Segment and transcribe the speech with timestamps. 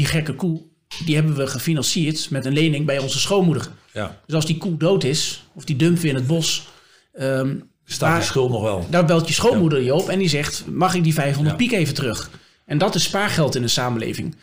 [0.00, 0.60] die gekke koe,
[1.04, 3.68] die hebben we gefinancierd met een lening bij onze schoonmoeder.
[3.92, 4.20] Ja.
[4.26, 6.68] Dus als die koe dood is, of die dumpt weer in het bos,
[7.12, 8.86] ehm, Staat die schuld nog wel.
[8.90, 11.66] daar belt je schoonmoeder je op en die zegt, mag ik die 500 Ja.
[11.66, 12.30] piek even terug?
[12.66, 14.36] En dat is spaargeld in een samenleving.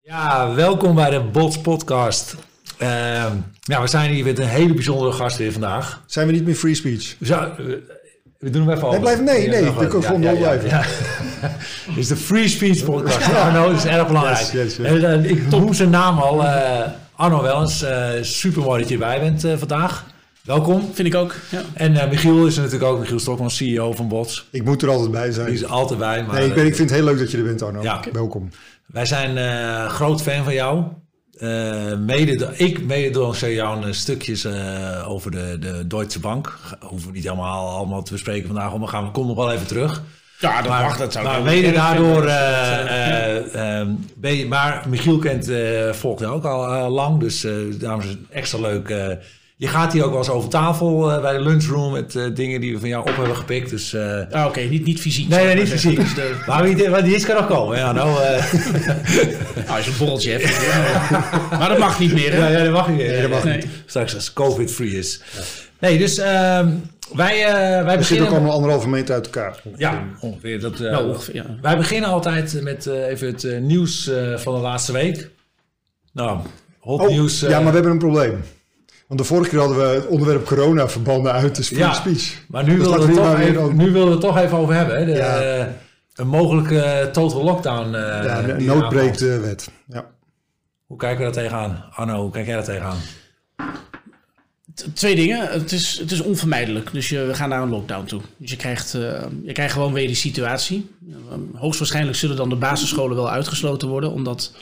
[0.00, 2.36] Ja, welkom bij de Bots Podcast.
[2.78, 6.02] Ehm, ja, we zijn hier met een hele bijzondere gast weer vandaag.
[6.06, 7.16] Zijn we niet meer free speech?
[7.20, 7.52] Zou-
[8.40, 9.00] we doen hem even over.
[9.00, 9.88] blijf- nee, Ja, nee, je even.
[9.88, 10.68] kan gewoon doorblijven.
[10.68, 10.84] Ja.
[11.86, 13.34] Dit is de Free Speech Podcast.
[13.34, 14.38] Arno, dat is erg belangrijk.
[14.38, 14.86] Yes, yes, yes.
[15.02, 16.44] En, eh, ik noem zijn naam al.
[16.44, 20.06] eh, Arno Wellens, eh super mooi dat je erbij bent eh, vandaag.
[20.44, 20.90] Welkom.
[20.92, 21.34] Vind ik ook.
[21.50, 21.60] Ja.
[21.74, 22.98] En eh, Michiel is er natuurlijk ook.
[22.98, 24.48] Michiel Stokman, CEO van Bots.
[24.50, 25.48] Ik moet er altijd bij Die zijn.
[25.52, 26.24] is altijd bij.
[26.24, 27.82] Maar, Nee, ik, ben, ik vind het heel leuk dat je er bent, Arno.
[27.82, 28.00] Ja.
[28.12, 28.48] Welkom.
[28.86, 30.82] Wij zijn eh, groot fan van jou.
[31.40, 33.10] Eh, mede door- ik mede
[33.54, 36.58] jouw eh, stukjes eh, over de, de Deutsche Bank.
[36.80, 39.66] Hoeven we niet helemaal allemaal te bespreken vandaag, maar gaan we komen nog wel even
[39.66, 40.02] terug.
[40.38, 40.96] Ja, dat Maar, mag.
[40.96, 45.50] Dat zou maar mede daardoor, eh, eh, ehm, ben je, maar Michiel kent,
[45.96, 47.46] volgt ook al lang, dus
[47.78, 48.88] daarom is het extra leuk.
[49.60, 52.60] Je gaat hier ook wel eens over tafel eh, bij de lunchroom met eh, dingen
[52.60, 53.70] die we van jou op hebben gepikt.
[53.70, 55.28] Dus, eh, Ah, Oké, niet, niet fysiek.
[55.28, 55.96] nee, nee, niet Maar fysiek.
[56.00, 57.76] dus de- Maar wie, die is kan nog komen.
[57.78, 58.08] Ja, nou,
[59.74, 60.44] als je een borreltje hebt.
[60.70, 61.58] ja.
[61.58, 62.32] maar dat mag niet meer.
[62.34, 62.56] Ja, Hè?
[62.58, 62.96] ja, dat mag niet.
[62.98, 63.66] Nee, dat mag niet.
[63.86, 65.20] Straks als COVID-free is.
[65.78, 66.68] Nee, dus ehm,
[67.14, 68.28] wij, eh, wij We zitten ook beginnen...
[68.32, 69.62] allemaal anderhalve meter uit elkaar.
[69.76, 70.60] Ja, ongeveer.
[70.60, 71.44] Dat, eh, Nou, ongeveer, ja.
[71.62, 75.30] Wij beginnen altijd met eh, even het nieuws eh, van de laatste week.
[76.12, 76.38] Nou,
[76.78, 77.40] hot Oh, nieuws.
[77.40, 78.42] ja, maar we hebben een probleem.
[79.10, 82.42] Want de vorige keer hadden we het onderwerp corona verbannen uit de free Ja, speech.
[82.48, 84.98] maar nu Dus willen, we toch even, nu willen we het toch even over hebben.
[84.98, 85.04] Hè?
[85.04, 85.38] De, Ja.
[85.40, 85.66] eh,
[86.14, 87.94] een mogelijke total lockdown.
[87.94, 89.30] eh, ja, de die nood eraan breekt valt.
[89.32, 89.70] de wet.
[89.88, 90.06] Ja.
[90.86, 91.84] Hoe kijken we daar tegenaan?
[91.94, 92.96] Arno, hoe kijk jij daar tegenaan?
[94.94, 95.48] Twee dingen.
[95.48, 96.92] Het is, het is onvermijdelijk.
[96.92, 98.20] Dus je, we gaan naar een lockdown toe.
[98.36, 99.00] Dus je krijgt, eh,
[99.44, 100.90] je krijgt gewoon weer die situatie.
[101.10, 104.12] Eh, hoogstwaarschijnlijk zullen dan de basisscholen wel uitgesloten worden.
[104.12, 104.52] Omdat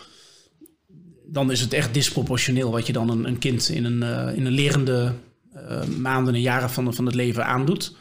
[1.30, 4.46] dan is het echt disproportioneel wat je dan een, een kind in een, eh, in
[4.46, 5.12] een lerende
[5.54, 7.94] eh, maanden en jaren van, van het leven aandoet.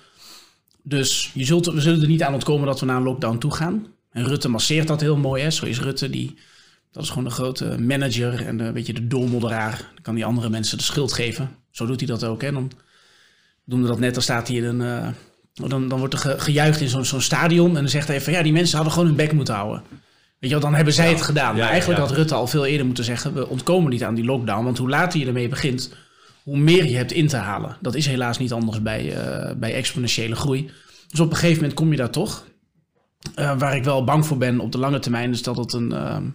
[0.84, 3.54] Dus je zult, we zullen er niet aan ontkomen dat we naar een lockdown toe
[3.54, 3.88] gaan.
[4.12, 5.44] En Rutte masseert dat heel mooi.
[5.44, 5.52] Hè?
[5.52, 6.38] Zo is Rutte die...
[6.92, 9.78] Dat is gewoon een grote manager en een beetje de doormodderaar.
[9.78, 11.50] Dan kan hij andere mensen de schuld geven.
[11.72, 12.42] Zo doet hij dat ook.
[12.42, 12.52] Hè?
[12.52, 12.72] Dan
[13.66, 14.82] doen dat net, dan staat hij in een...
[14.82, 15.08] eh,
[15.70, 17.68] dan, dan wordt er ge- gejuicht in zo'n zo'n stadion.
[17.68, 19.82] En dan zegt hij van ja, die mensen hadden gewoon hun bek moeten houden.
[20.40, 21.56] Weet je wel, dan hebben zij het gedaan.
[21.56, 22.06] Ja, maar eigenlijk ja.
[22.08, 23.34] had Rutte al veel eerder moeten zeggen...
[23.34, 24.64] we ontkomen niet aan die lockdown.
[24.64, 25.94] Want hoe later je ermee begint,
[26.44, 27.78] hoe meer je hebt in te halen.
[27.82, 30.72] Dat is helaas niet anders bij, eh, bij exponentiële groei.
[31.08, 32.46] Dus op een gegeven moment kom je daar toch.
[33.36, 35.32] Eh, waar ik wel bang voor ben op de lange termijn...
[35.32, 35.92] is dat het een...
[35.92, 36.26] ehm,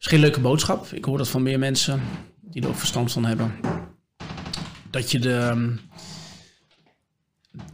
[0.00, 0.86] is geen leuke boodschap.
[0.92, 2.00] Ik hoor dat van meer mensen
[2.40, 3.54] die er ook verstand van hebben.
[4.90, 5.34] Dat je de.
[5.34, 5.70] ehm,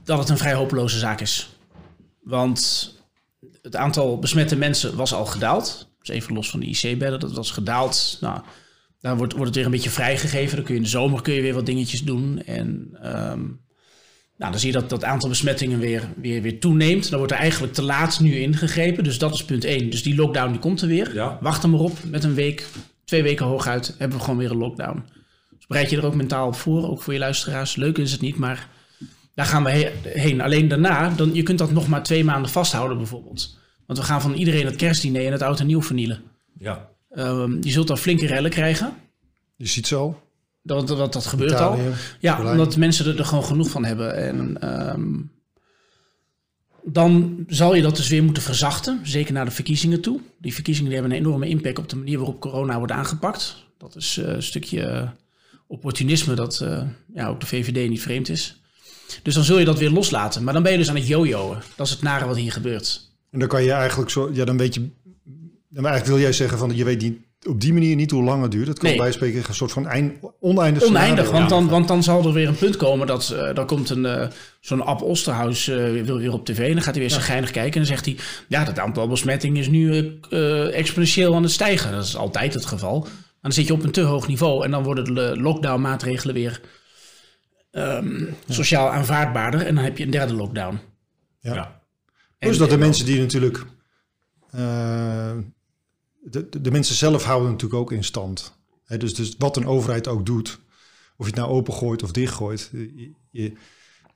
[0.05, 1.57] dat het een vrij hopeloze zaak is.
[2.23, 2.93] Want
[3.65, 5.89] het aantal besmette mensen was al gedaald.
[5.99, 8.19] Dus even los van de IC-bedden, dat was gedaald.
[8.21, 8.41] Nou,
[9.01, 10.57] dan wordt, wordt het weer een beetje vrijgegeven.
[10.57, 12.43] Dan kun je in de zomer kun je weer wat dingetjes doen.
[12.43, 13.41] En ehm,
[14.37, 17.09] nou, dan zie je dat dat aantal besmettingen weer, weer, weer toeneemt.
[17.11, 19.05] Dan wordt er eigenlijk te laat nu ingegrepen.
[19.05, 19.91] Dus dat is punt 1.
[19.91, 21.15] Dus die lockdown die komt er weer.
[21.15, 21.39] Ja.
[21.41, 21.99] Wacht er maar op.
[22.05, 22.67] Met een week,
[23.05, 25.05] twee weken hooguit, hebben we gewoon weer een lockdown.
[25.57, 27.77] Dus bereid je er ook mentaal op voor, ook voor je luisteraars.
[27.77, 28.69] Leuk is het niet, maar
[29.35, 30.41] daar gaan we he- heen.
[30.41, 33.59] Alleen daarna, dan, je kunt dat nog maar twee maanden vasthouden bijvoorbeeld.
[33.87, 36.23] Want we gaan van iedereen het kerstdiner en het oud en nieuw vernielen.
[36.59, 36.89] Ja.
[37.11, 38.93] Ehm, je zult dan flinke rellen krijgen.
[39.57, 40.21] Je ziet zo.
[40.63, 41.79] Dat, dat, dat gebeurt al.
[42.21, 42.59] Ja, Berlijn.
[42.59, 44.17] omdat mensen er, er gewoon genoeg van hebben.
[44.17, 45.13] En ehm,
[46.85, 49.01] dan zal je dat dus weer moeten verzachten.
[49.03, 50.21] Zeker naar de verkiezingen toe.
[50.39, 53.65] Die verkiezingen die hebben een enorme impact op de manier waarop corona wordt aangepakt.
[53.79, 55.13] Dat is eh, een stukje
[55.67, 56.83] opportunisme dat eh,
[57.15, 58.61] ja, ook de VVD niet vreemd is.
[59.23, 60.45] Dus dan zul je dat weer loslaten.
[60.45, 61.57] Maar dan ben je dus aan het jojoen.
[61.77, 63.11] Dat is het nare wat hier gebeurt.
[63.31, 64.31] En dan kan je eigenlijk zo...
[64.33, 64.89] Ja, dan weet je...
[65.69, 66.77] Dan eigenlijk wil jij zeggen van...
[66.77, 67.17] Je weet niet,
[67.47, 68.67] op die manier niet hoe lang het duurt.
[68.67, 68.99] Dat kan Nee.
[68.99, 72.49] bij spreken een soort van eind, oneindig Oneindig, want dan, want dan zal er weer
[72.49, 74.29] een punt komen dat eh dan komt een eh,
[74.61, 77.73] zo'n Ab Osterhaus eh, wil weer op tv en dan gaat hij weer geinig kijken
[77.73, 78.17] en dan zegt hij
[78.49, 80.19] ja dat aantal besmettingen is nu
[80.73, 81.93] exponentieel aan het stijgen.
[81.93, 82.99] Dat is altijd het geval.
[83.01, 83.11] Maar
[83.41, 86.61] dan zit je op een te hoog niveau en dan worden de lockdown maatregelen weer
[87.75, 90.79] ehm, sociaal aanvaardbaarder en dan heb je een derde lockdown.
[91.41, 91.55] Ja.
[91.55, 91.83] Ja.
[92.39, 93.65] Plus En- dat de en- mensen die natuurlijk...
[94.51, 95.33] eh,
[96.23, 98.59] de, de, de mensen zelf houden natuurlijk ook in stand.
[98.85, 100.59] Hè, dus, dus wat een overheid ook doet...
[101.17, 102.71] Of je het nou opengooit of dichtgooit...
[102.73, 103.53] Je, je,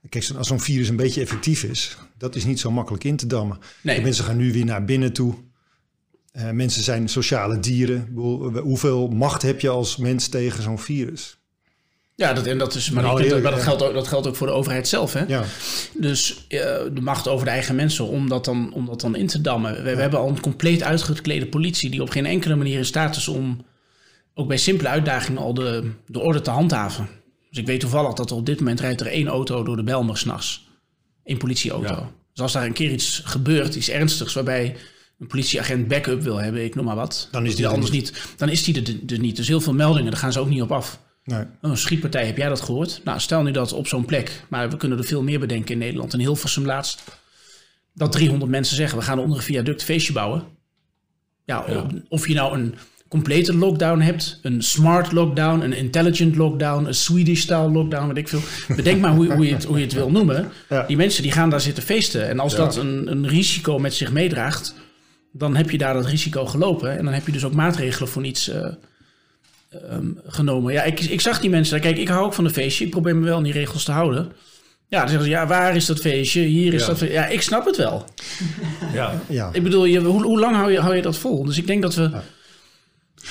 [0.09, 1.97] kijk, als zo'n virus een beetje effectief is...
[2.17, 3.59] Dat is niet zo makkelijk in te dammen.
[3.83, 3.95] Nee.
[3.95, 5.35] De mensen gaan nu weer naar binnen toe.
[6.31, 7.97] Eh, mensen zijn sociale dieren.
[7.97, 11.38] Ik bedoel, Hoeveel macht heb je als mens tegen zo'n virus?
[12.19, 14.35] Ja, dat, en dat, is, maar, Nou, kunt- maar dat, geldt ook, dat geldt ook
[14.35, 15.13] voor de overheid zelf.
[15.13, 15.23] Hè?
[15.27, 15.43] Ja,
[15.93, 16.59] Dus eh,
[16.93, 19.75] de macht over de eigen mensen om dat dan, om dat dan in te dammen.
[19.83, 23.15] We, we hebben al een compleet uitgeklede politie die op geen enkele manier in staat
[23.15, 23.65] is om
[24.33, 27.07] ook bij simpele uitdagingen al de, de orde te handhaven.
[27.49, 29.83] Dus ik weet toevallig dat er op dit moment rijdt er één auto door de
[29.83, 30.67] Bijlmer s'nachts.
[31.23, 31.87] Eén politieauto.
[31.93, 32.11] Ja.
[32.33, 34.75] Dus als daar een keer iets gebeurt, iets ernstigs, waarbij
[35.19, 37.27] een politieagent backup wil hebben, ik noem maar wat.
[37.31, 38.13] Dan is als die er anders niet.
[38.37, 39.35] Dan is die er, er niet.
[39.35, 40.99] Dus heel veel meldingen, daar gaan ze ook niet op af.
[41.29, 41.41] Nee.
[41.61, 43.01] Oh, een schietpartij, heb jij dat gehoord?
[43.03, 45.77] Nou, stel nu dat op zo'n plek, maar we kunnen er veel meer bedenken in
[45.77, 46.13] Nederland.
[46.13, 47.03] In Hilversum laatst,
[47.93, 50.43] dat 300 mensen zeggen, we gaan onder een viaduct feestje bouwen.
[51.45, 51.85] Ja, Ja.
[52.09, 52.75] Of, je nou een
[53.07, 58.75] complete lockdown hebt, een smart lockdown, een intelligent lockdown, een Swedish-style lockdown, weet ik veel.
[58.75, 60.49] Bedenk maar hoe, je- hoe, je het, hoe je het wil noemen.
[60.69, 60.83] Ja.
[60.87, 62.27] Die mensen die gaan daar zitten feesten.
[62.29, 62.57] En als Ja.
[62.57, 64.73] dat een, een risico met zich meedraagt,
[65.31, 66.97] dan heb je daar dat risico gelopen.
[66.97, 68.67] En dan heb je dus ook maatregelen voor niets eh,
[69.69, 70.73] ehm, genomen.
[70.73, 71.79] Ja, ik, ik zag die mensen.
[71.79, 72.85] Kijk, ik hou ook van een feestje.
[72.85, 74.31] Ik probeer me wel aan die regels te houden.
[74.87, 76.41] Ja, dan zeggen ze, ja, waar is dat feestje?
[76.41, 76.87] Hier is Ja.
[76.87, 77.17] dat feestje.
[77.17, 78.05] Ja, ik snap het wel.
[78.93, 79.21] Ja.
[79.27, 79.49] Ja.
[79.53, 81.43] Ik bedoel, je, hoe, hoe lang hou je, hou je dat vol?
[81.45, 82.09] Dus ik denk dat we...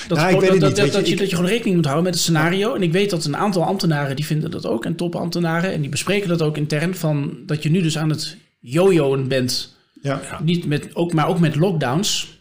[0.07, 0.61] Dat, Nou, ik weet dat, niet.
[0.61, 2.75] dat, Weet dat je, je, ik- dat je gewoon rekening moet houden met het scenario.
[2.75, 4.85] En ik weet dat een aantal ambtenaren die vinden dat ook.
[4.85, 5.71] En topambtenaren.
[5.73, 6.95] En die bespreken dat ook intern.
[6.95, 9.75] Van dat je nu dus aan het jojoen bent.
[10.01, 10.21] Ja.
[10.43, 12.38] Niet met, ook, maar ook met lockdowns.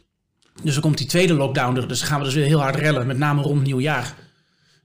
[0.62, 1.88] Dus dan komt die tweede lockdown er.
[1.88, 3.06] Dus gaan we dus weer heel hard rellen.
[3.06, 4.14] Met name rond nieuwjaar.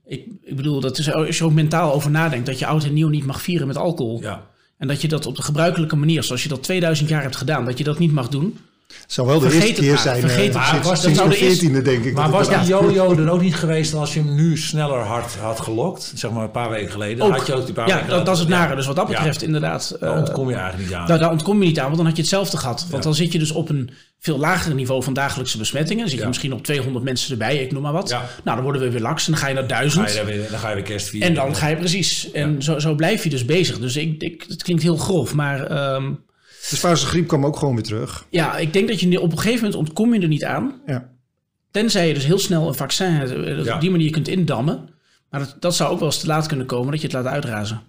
[0.05, 2.45] Ik, ik bedoel, dat is, als je ook mentaal over nadenkt.
[2.45, 4.21] Dat je oud en nieuw niet mag vieren met alcohol.
[4.21, 4.47] Ja.
[4.77, 7.65] En dat je dat op de gebruikelijke manier, zoals je dat 2000 jaar hebt gedaan.
[7.65, 8.57] Dat je dat niet mag doen.
[9.01, 10.19] Het zou wel de Vergeet eerste keer zijn.
[10.21, 10.97] vergeet eh, het sinds- maar.
[10.97, 12.13] sinds Dat de zou de eerste- 14e denk ik.
[12.13, 15.59] Maar was die jojo er ook niet geweest als je hem nu sneller had, had
[15.59, 16.11] gelokt?
[16.15, 17.17] Zeg maar een paar weken geleden.
[17.17, 17.37] Dan Ook.
[17.37, 18.57] had je ook die paar ja, weken dat, dat is het ja.
[18.59, 18.75] nare.
[18.75, 19.13] Dus wat dat Ja.
[19.15, 19.95] betreft inderdaad...
[19.99, 21.07] Daar eh, ontkom je eigenlijk niet aan.
[21.07, 22.79] daar, daar ontkom je niet aan, want dan had je hetzelfde gehad.
[22.81, 22.99] Want Ja.
[23.09, 25.97] dan zit je dus op een veel lager niveau van dagelijkse besmettingen.
[25.99, 26.27] Dan zit je Ja.
[26.29, 28.09] misschien op 200 mensen erbij, ik noem maar wat.
[28.09, 28.17] Ja.
[28.43, 30.09] Nou, dan worden we weer laks en dan ga je naar Ga 1000.
[30.09, 31.27] je daar weer, dan ga je weer kerst vieren.
[31.29, 32.31] En dan ga je precies.
[32.31, 33.79] En zo, zo blijf je dus bezig.
[33.79, 36.11] Dus ik, ik, het klinkt heel grof, maar ehm,
[36.69, 38.25] De Spaanse griep kwam ook gewoon weer terug.
[38.29, 40.81] ja, ik denk dat je op een gegeven moment ontkom je er niet aan.
[40.85, 41.09] Ja.
[41.71, 43.75] Tenzij je dus heel snel een vaccin eh, dat Ja.
[43.75, 44.89] op die manier kunt indammen.
[45.29, 47.25] Maar dat, dat zou ook wel eens te laat kunnen komen dat je het laat
[47.25, 47.81] uitrazen.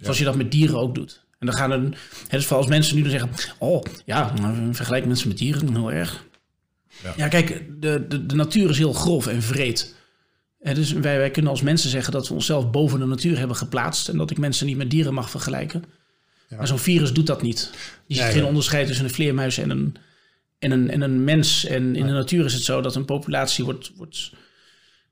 [0.00, 1.24] Zoals je dat met dieren ook doet.
[1.38, 1.80] En dan gaan er,
[2.28, 5.74] het is voor als mensen nu dan zeggen, oh ja, nou, vergelijk mensen met dieren,
[5.76, 6.24] heel erg.
[7.02, 7.12] Ja.
[7.16, 9.94] Ja, kijk, de, de, de natuur is heel grof en vreed.
[10.60, 13.56] En dus wij, wij kunnen als mensen zeggen dat we onszelf boven de natuur hebben
[13.56, 14.08] geplaatst.
[14.08, 15.84] En dat ik mensen niet met dieren mag vergelijken.
[16.48, 16.56] Ja.
[16.56, 17.70] Maar zo'n virus doet dat niet.
[18.06, 19.96] Die ziet Nee, geen onderscheid tussen een vleermuis en een,
[20.58, 21.64] en een, en een mens.
[21.64, 24.32] En in de natuur is het zo dat een populatie wordt, wordt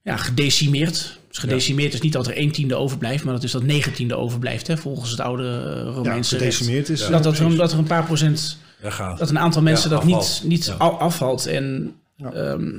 [0.03, 1.19] ja, gedecimeerd.
[1.29, 4.15] Dus gedecimeerd is niet dat er een tiende overblijft, maar dat is dat negen tiende
[4.15, 4.67] overblijft.
[4.67, 6.55] Hè, volgens het oude eh, Ja, Romeinse recht.
[6.57, 7.01] gedecimeerd is.
[7.01, 7.09] Ja.
[7.11, 8.59] Dat, dat, er, dat er een paar procent,
[9.19, 10.43] dat een aantal mensen Ja, dat niet, afvalt.
[10.49, 11.47] niet afvalt.
[11.47, 12.33] En Ja.
[12.33, 12.71] ehm,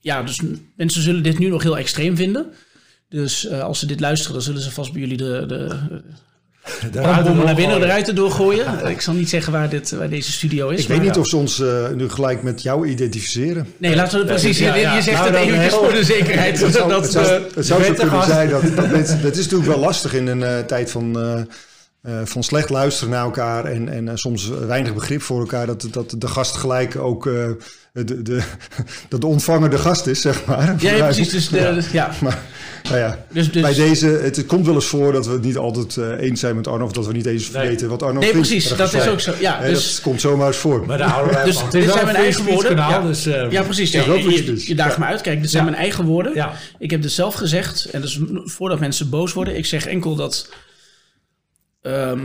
[0.00, 0.40] ja, dus
[0.76, 2.46] mensen zullen dit nu nog heel extreem vinden.
[3.08, 5.78] Dus eh, als ze dit luisteren, dan zullen ze vast bij jullie de, de
[6.92, 8.86] brandbommen naar binnen eruit te doorgooien.
[8.86, 10.82] Ik zal niet zeggen waar, dit, waar deze studio is.
[10.82, 13.74] Ik weet niet of ze ons eh, nu gelijk met jou identificeren.
[13.76, 14.58] Nee, laten we het precies.
[14.58, 14.94] Ja, je, ja.
[14.94, 16.60] je zegt Nou, het eventjes voor de zekerheid.
[16.68, 18.28] Het zou, dat, het zou, eh, het zou zo kunnen gast.
[18.28, 19.20] zijn dat, dat mensen...
[19.20, 21.46] Het is natuurlijk wel lastig in een eh, tijd van,
[22.24, 23.64] van slecht luisteren naar elkaar...
[23.64, 25.66] en, en soms weinig begrip voor elkaar...
[25.66, 27.30] dat, dat de gast gelijk ook
[28.04, 28.42] de, de,
[29.08, 30.74] dat de ontvanger de gast is, zeg maar.
[30.78, 31.30] ja, ja, precies.
[31.30, 31.82] Dus, de, Ja.
[31.92, 32.12] ja.
[32.20, 32.38] Maar,
[32.82, 35.56] nou ja, Dus, dus, bij deze, het komt wel eens voor dat we het niet
[35.56, 36.84] altijd eh, eens zijn met Arno...
[36.84, 37.68] of dat we niet eens Nee.
[37.68, 38.48] weten wat Arno nee, vindt.
[38.48, 38.76] precies.
[38.76, 39.32] Dat is ook zo.
[39.40, 40.86] Ja, Nee, dus, dat komt zomaar eens voor.
[40.86, 41.70] Maar daar houden wij Dus van.
[41.70, 42.74] Dit zijn een mijn eigen woorden.
[42.76, 43.06] kanaal, Ja.
[43.06, 43.26] dus...
[43.26, 43.90] eh, ja, precies.
[43.90, 44.98] Ja, je, je, daagt Ja.
[44.98, 45.20] me uit.
[45.20, 45.70] Kijk, dit zijn Ja.
[45.70, 46.34] mijn eigen woorden.
[46.34, 46.52] Ja.
[46.78, 47.84] Ik heb het zelf gezegd.
[47.84, 49.56] En dus voordat mensen boos worden.
[49.56, 50.48] Ik zeg enkel dat...
[51.82, 52.20] ehm,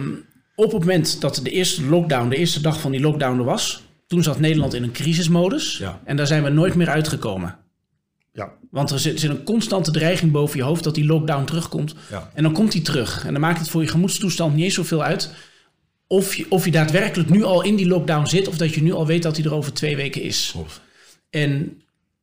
[0.55, 3.82] op het moment dat de eerste lockdown, de eerste dag van die lockdown er was...
[4.13, 5.77] toen zat Nederland in een crisismodus.
[5.77, 6.01] Ja.
[6.03, 7.57] En daar zijn we nooit meer uitgekomen.
[8.33, 8.51] Ja.
[8.71, 11.95] Want er zit, zit een constante dreiging boven je hoofd dat die lockdown terugkomt.
[12.09, 12.31] Ja.
[12.33, 13.25] En dan komt die terug.
[13.25, 15.33] En dan maakt het voor je gemoedstoestand niet eens zoveel uit.
[16.07, 18.47] Of je, of je daadwerkelijk nu al in die lockdown zit.
[18.47, 20.49] Of dat je nu al weet dat die er over twee weken is.
[20.51, 20.81] Klopt.
[21.29, 21.81] En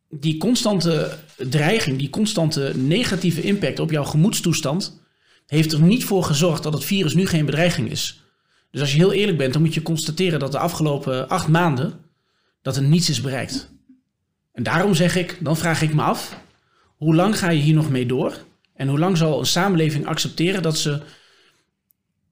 [0.09, 5.01] die constante dreiging, die constante negatieve impact op jouw gemoedstoestand.
[5.47, 8.20] heeft er niet voor gezorgd dat het virus nu geen bedreiging is.
[8.71, 11.93] Dus als je heel eerlijk bent, dan moet je constateren dat de afgelopen acht maanden.
[12.63, 13.71] dat er niets is bereikt.
[14.53, 16.37] En daarom zeg ik, dan vraag ik me af.
[16.97, 18.39] hoe lang ga je hier nog mee door?
[18.75, 21.01] En hoe lang zal een samenleving accepteren dat ze.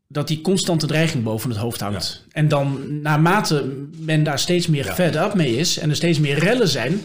[0.08, 2.24] dat die constante dreiging boven het hoofd hangt?
[2.30, 4.94] En dan, naarmate men daar steeds meer Ja.
[4.94, 5.78] fed up mee is.
[5.78, 7.00] en er steeds meer rellen zijn.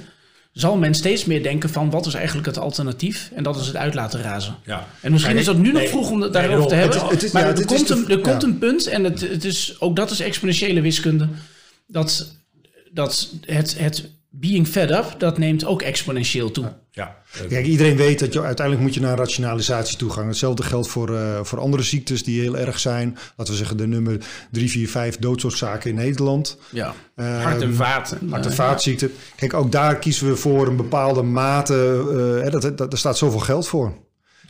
[0.54, 3.32] Zal men steeds meer denken van wat is eigenlijk het alternatief?
[3.36, 4.56] En dat is het uit laten razen.
[4.66, 4.88] Ja.
[5.02, 6.98] En misschien is dat nu nog vroeg om het nee, daarover te hebben.
[7.00, 9.22] het is- het is- maar ja, er, komt, een, er komt een punt, en het,
[9.22, 11.28] het is, ook dat is exponentiële wiskunde.
[11.88, 12.32] Dat,
[12.92, 16.74] dat het, het being fed up, dat neemt ook exponentieel toe.
[16.92, 17.16] Ja.
[17.50, 20.28] Kijk, iedereen weet dat je uiteindelijk moet je naar rationalisatie toe gaan.
[20.28, 23.18] Hetzelfde geldt voor, eh, voor andere ziektes die heel erg zijn.
[23.38, 24.18] Laten we zeggen de nummer
[24.52, 26.58] 3, 4, 5 doodsoorzaken in Nederland.
[26.70, 26.94] Ja.
[27.16, 28.16] Ehm, Hart- en vaat.
[28.30, 29.12] Hart- en vaatziekten.
[29.36, 31.74] Kijk, ook daar kiezen we voor een bepaalde mate.
[32.38, 33.94] eh, hè, dat, dat, daar staat zoveel geld voor.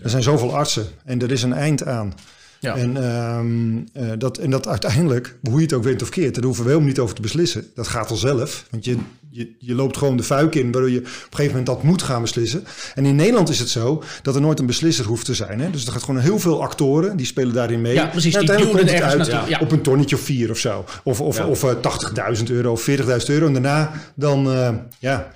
[0.04, 2.13] Er zijn zoveel artsen en er is een eind aan.
[2.60, 2.75] Ja.
[2.75, 6.44] En, ehm, eh, dat, en dat uiteindelijk, hoe je het ook went of keert, daar
[6.44, 7.66] hoeven we helemaal niet over te beslissen.
[7.75, 8.66] Dat gaat vanzelf.
[8.70, 8.98] Want je,
[9.34, 12.02] je, je loopt gewoon de fuik in, waardoor je op een gegeven moment dat moet
[12.02, 12.63] gaan beslissen.
[12.96, 15.60] En in Nederland is het zo dat er nooit een beslisser hoeft te zijn.
[15.60, 15.70] Hè?
[15.70, 17.94] Dus er gaat gewoon heel veel actoren, die spelen daarin mee.
[17.94, 19.60] Ja, precies, En die uiteindelijk komt het uit ja.
[19.60, 20.86] op een tonnetje of vier of zo.
[21.04, 21.48] Of, of, Ja.
[21.48, 22.96] of eh, 80.000 euro of 40.000
[23.28, 23.46] euro.
[23.46, 25.32] En daarna dan, eh, ja...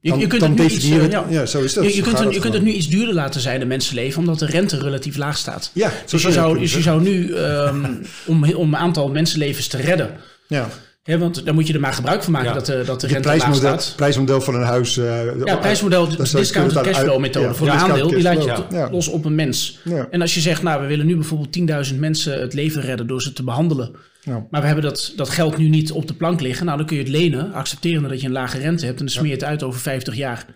[0.00, 1.24] Je, Dan, je kunt het nu iets, eh, ja.
[1.28, 1.94] ja, zo is dat.
[1.94, 2.62] Je, kunt, het, het je kunt het gewoon.
[2.62, 5.70] nu iets duurder laten zijn, de mensenleven, omdat de rente relatief laag staat.
[5.74, 7.94] Ja, zo Dus je zou dus je zou nu, ehm,
[8.26, 10.10] om, om een aantal mensenlevens te redden,
[10.48, 10.68] Ja.
[11.04, 12.54] Want dan moet je er maar gebruik van maken Ja.
[12.54, 13.92] dat, de, dat de Het rente laag prijsmodel, staat.
[13.96, 14.96] prijsmodel van een huis.
[14.96, 18.62] eh, Ja, prijsmodel, dat zou- discounted cashflow methode voor een aandeel, die laat je.
[18.70, 18.88] Ja.
[18.90, 19.78] los op een mens.
[20.10, 23.22] En als je zegt, nou, we willen nu bijvoorbeeld 10.000 mensen het leven redden door
[23.22, 23.90] ze te behandelen.
[24.24, 24.46] Ja.
[24.50, 26.64] Maar we hebben dat, dat geld nu niet op de plank liggen.
[26.66, 28.98] Nou, dan kun je het lenen, accepterende dat je een lage rente hebt.
[28.98, 30.46] En dan smeer je het uit over 50 jaar.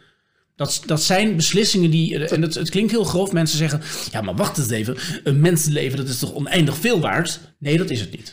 [0.56, 2.26] Dat, dat zijn beslissingen die.
[2.28, 3.32] En het, het klinkt heel grof.
[3.32, 3.80] Mensen zeggen:
[4.12, 4.96] Ja, maar wacht eens even.
[5.25, 7.40] Een mensenleven, dat is toch oneindig veel waard?
[7.58, 8.32] Nee, dat is het niet.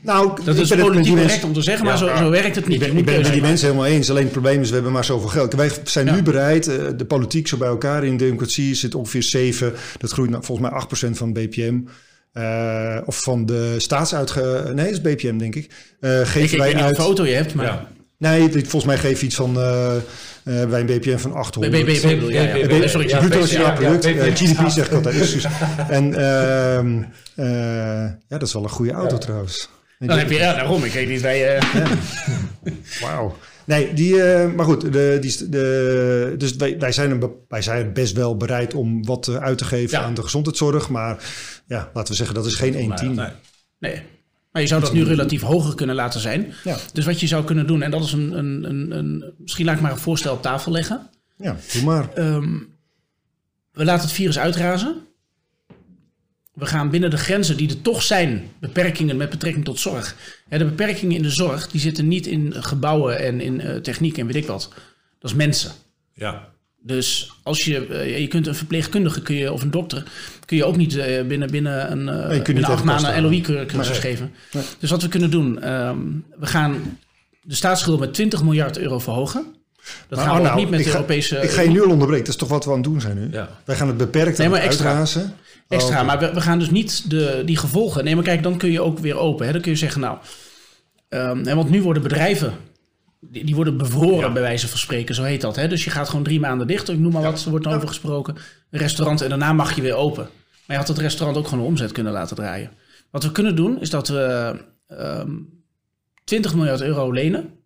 [0.00, 2.18] Nou, Dat ik is politiek correct mensen- om te zeggen, maar zo, ja.
[2.18, 2.82] zo werkt het niet.
[2.82, 4.10] Ik ben, ik ben het met die mensen helemaal eens.
[4.10, 5.54] Alleen het probleem is, we hebben maar zoveel geld.
[5.54, 6.14] Wij zijn Ja.
[6.14, 9.72] nu bereid, eh, de politiek zo bij elkaar in democratie zit ongeveer 7.
[9.98, 11.78] Dat groeit naar volgens mij 8% van BPM.
[12.32, 14.62] eh, of van de staatsuitge...
[14.74, 15.70] Nee, dat is BPM, denk ik.
[16.00, 16.96] Eh Ik, geven ik wij weet niet uit...
[16.96, 17.86] hoeveel auto je hebt, maar.
[18.18, 19.56] Nee, dit- volgens mij geef je iets van...
[19.60, 20.02] eh, eh,
[20.68, 21.84] bij een BPM van 800.
[21.84, 21.88] BBB
[22.30, 22.52] ja.
[22.52, 24.36] BBB, Sorry, ja, Bruto ja, nationaal ja, product, ja, eh, BBB.
[24.36, 25.20] GDP zeg ik altijd.
[25.20, 25.46] excuus.
[25.88, 27.02] En ehm,
[27.34, 27.46] eh,
[28.28, 29.68] ja, dat is wel een goede auto trouwens.
[29.98, 30.84] Dan heb je, ja, daarom.
[30.84, 31.56] Ik weet niet bij.
[31.56, 31.62] eh
[33.02, 33.36] Wauw.
[33.64, 37.92] Nee, die, eh, maar goed, de, die, de, dus wij, wij, zijn een, wij zijn
[37.92, 40.04] best wel bereid om wat eh, uit te geven Ja.
[40.04, 40.88] aan de gezondheidszorg.
[40.88, 41.16] Maar
[41.66, 43.14] ja, laten we zeggen, dat is geen 1 Nee, 10.
[43.14, 43.26] nee.
[43.78, 44.02] Nee.
[44.56, 46.52] Maar je zou dat nu relatief hoger kunnen laten zijn.
[46.64, 46.76] Ja.
[46.92, 49.74] Dus wat je zou kunnen doen, en dat is een, een, een, een misschien laat
[49.74, 51.10] ik maar een voorstel op tafel leggen.
[51.36, 52.12] Ja, doe maar.
[52.12, 52.58] Ehm,
[53.72, 54.96] we laten het virus uitrazen.
[56.52, 60.16] We gaan binnen de grenzen die er toch zijn, beperkingen met betrekking tot zorg.
[60.48, 64.18] Hè, de beperkingen in de zorg, die zitten niet in gebouwen en in eh, techniek
[64.18, 64.68] en weet ik wat.
[65.18, 65.70] Dat is mensen.
[66.12, 66.48] Ja.
[66.86, 70.02] Dus als je, eh, je kunt een verpleegkundige kun je, of een dokter,
[70.44, 73.22] kun je ook niet eh, binnen, binnen een, eh kunt niet binnen acht maanden halen.
[73.30, 74.00] LOE-cursus Nee.
[74.00, 74.32] geven.
[74.52, 74.62] Nee.
[74.78, 75.96] Dus wat we kunnen doen, ehm,
[76.38, 76.98] we gaan
[77.42, 79.44] de staatsschuld met 20 miljard euro verhogen.
[80.08, 81.36] Dat Maar gaan we ook Arno, niet met de ga- Europese...
[81.36, 82.24] Ik ga je nu al onderbreken.
[82.24, 83.28] Dat is toch wat we aan het doen zijn nu?
[83.32, 83.48] Ja.
[83.64, 84.86] Wij gaan het beperkt Nee, maar extra.
[84.88, 85.34] uitrazen.
[85.68, 88.04] Extra, Oh, maar we, we gaan dus niet de, die gevolgen.
[88.04, 89.46] Nee, maar kijk, dan kun je ook weer open.
[89.46, 89.52] Hè?
[89.52, 90.18] Dan kun je zeggen, nou,
[91.08, 92.52] ehm, hè, want nu worden bedrijven,
[93.20, 95.56] die, die worden bevroren bij wijze van spreken, zo heet dat.
[95.56, 95.68] Hè?
[95.68, 98.36] Dus je gaat gewoon drie maanden dicht, ik noem maar wat, er wordt over gesproken.
[98.70, 100.22] Een restaurant en daarna mag je weer open.
[100.66, 102.70] Maar je had het restaurant ook gewoon een omzet kunnen laten draaien.
[103.10, 104.54] Wat we kunnen doen, is dat we
[104.86, 105.30] ehm
[106.26, 107.58] 20 miljard euro lenen.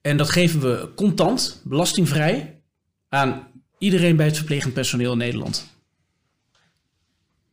[0.00, 2.62] En dat geven we contant, belastingvrij,
[3.08, 3.48] aan
[3.78, 5.70] iedereen bij het verplegend personeel in Nederland.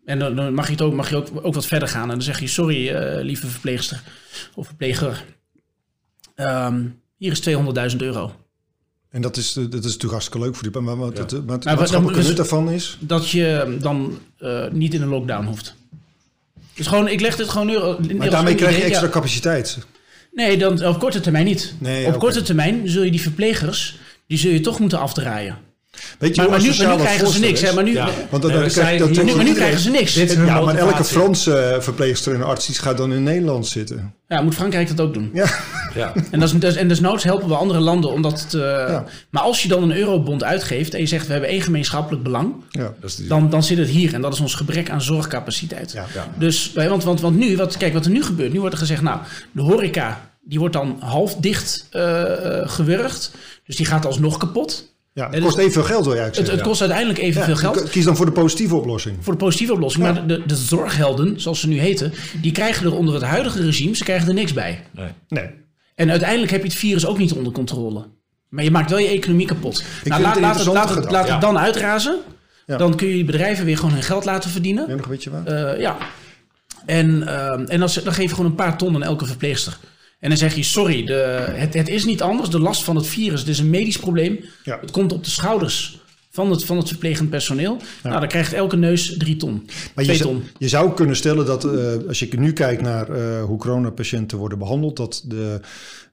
[0.05, 2.03] En dan, dan mag je, het ook, mag je ook, ook wat verder gaan.
[2.03, 4.03] En dan zeg je, sorry eh, lieve verpleegster
[4.55, 5.25] of verpleger.
[6.39, 6.81] Ehm,
[7.17, 8.31] hier is 200.000 euro.
[9.09, 10.81] En dat is, eh, dat is natuurlijk hartstikke leuk voor die.
[10.81, 12.97] Maar, maar, het- maar het Maar wat- maatschappelijke dus- nut daarvan is...
[12.99, 15.75] Dat je dan eh, niet in een lockdown hoeft.
[16.73, 17.77] Dus gewoon, ik leg dit gewoon nu...
[18.17, 19.77] Maar daarmee krijg je extra capaciteit.
[20.31, 21.73] Nee, dan, op korte termijn niet.
[21.79, 25.57] Nee, op korte termijn zul je die verplegers, die zul je toch moeten afdraaien.
[26.19, 27.61] Weet je Maar, nu, maar krijgen ze niks.
[27.61, 27.73] Hè?
[27.73, 28.09] Maar nu, Ja.
[28.29, 30.13] Want Nee, krijg- dat- nu, maar nu krijgen ze niks.
[30.13, 31.03] Dit is een Ja, maar elke.
[31.03, 34.13] Franse eh, verpleegster en arts die gaat dan in Nederland zitten.
[34.27, 35.29] Ja, moet Frankrijk dat ook doen.
[35.33, 35.45] Ja,
[35.95, 36.13] Ja.
[36.31, 38.57] En, dat is, dat is- en desnoods helpen we andere landen om dat te...
[38.89, 39.05] Ja.
[39.29, 42.53] Maar als je dan een eurobond uitgeeft en je zegt we hebben één gemeenschappelijk belang,
[42.69, 42.93] ja.
[43.27, 44.13] Dan, dan zit het hier.
[44.13, 45.91] En dat is ons gebrek aan zorgcapaciteit.
[45.91, 46.05] Ja.
[46.13, 46.27] Ja.
[46.37, 48.53] Dus, want, want, want nu, wat, kijk wat er nu gebeurt.
[48.53, 49.19] Nu wordt er gezegd, nou,
[49.51, 53.31] de horeca, die wordt dan half dicht eh, eh, gewurgd.
[53.65, 54.93] Dus die gaat alsnog kapot.
[55.13, 57.73] Ja het dus- kost evenveel geld wil je Het, eigenlijk het kost uiteindelijk evenveel zeggen.
[57.73, 57.85] geld.
[57.85, 59.17] Ja, Kies dan voor de positieve oplossing.
[59.21, 60.05] Voor de positieve oplossing.
[60.05, 60.11] Ja.
[60.11, 63.95] Maar de, de zorghelden, zoals ze nu heten, die krijgen er onder het huidige regime,
[63.95, 64.83] ze krijgen er niks bij.
[64.91, 65.07] Nee.
[65.27, 65.49] Nee.
[65.95, 68.05] En uiteindelijk heb je het virus ook niet onder controle.
[68.49, 69.83] Maar je maakt wel je economie kapot.
[70.03, 71.11] Nou, het laat, een laat, het, laat, het, gedachte.
[71.11, 71.39] laat het Ja.
[71.39, 72.19] dan uitrazen.
[72.65, 72.77] Ja.
[72.77, 74.85] Dan kun je die bedrijven weer gewoon hun geld laten verdienen.
[74.89, 75.45] Ja, nog weet je wat?
[75.45, 75.97] Eh, ja.
[76.85, 79.77] En, ehm, en dan, dan geef je gewoon een paar ton aan elke verpleegster.
[80.19, 82.49] En dan zeg je, sorry, de, het, het is niet anders.
[82.49, 84.39] De last van het virus, het is een medisch probleem.
[84.63, 84.77] Ja.
[84.81, 85.99] Het komt op de schouders
[86.31, 87.77] van het, van het verplegend personeel.
[88.03, 89.69] Nou, dan krijgt elke neus drie ton.
[89.95, 90.43] Maar twee je, ton.
[90.57, 94.57] je zou kunnen stellen dat eh, als je nu kijkt naar uh, hoe coronapatiënten worden
[94.57, 95.59] behandeld, dat de,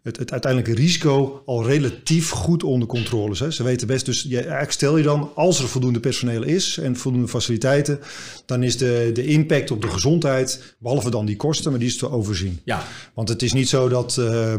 [0.06, 3.40] het, het uiteindelijke risico al relatief goed onder controle is.
[3.40, 3.50] Hè.
[3.50, 6.96] Ze weten best, dus je, eigenlijk stel je dan, als er voldoende personeel is en
[6.96, 8.00] voldoende faciliteiten,
[8.46, 11.96] dan is de, de impact op de gezondheid, behalve dan die kosten, maar die is
[11.96, 12.60] te overzien.
[12.64, 12.82] Ja.
[13.14, 14.54] Want het is niet zo dat uh,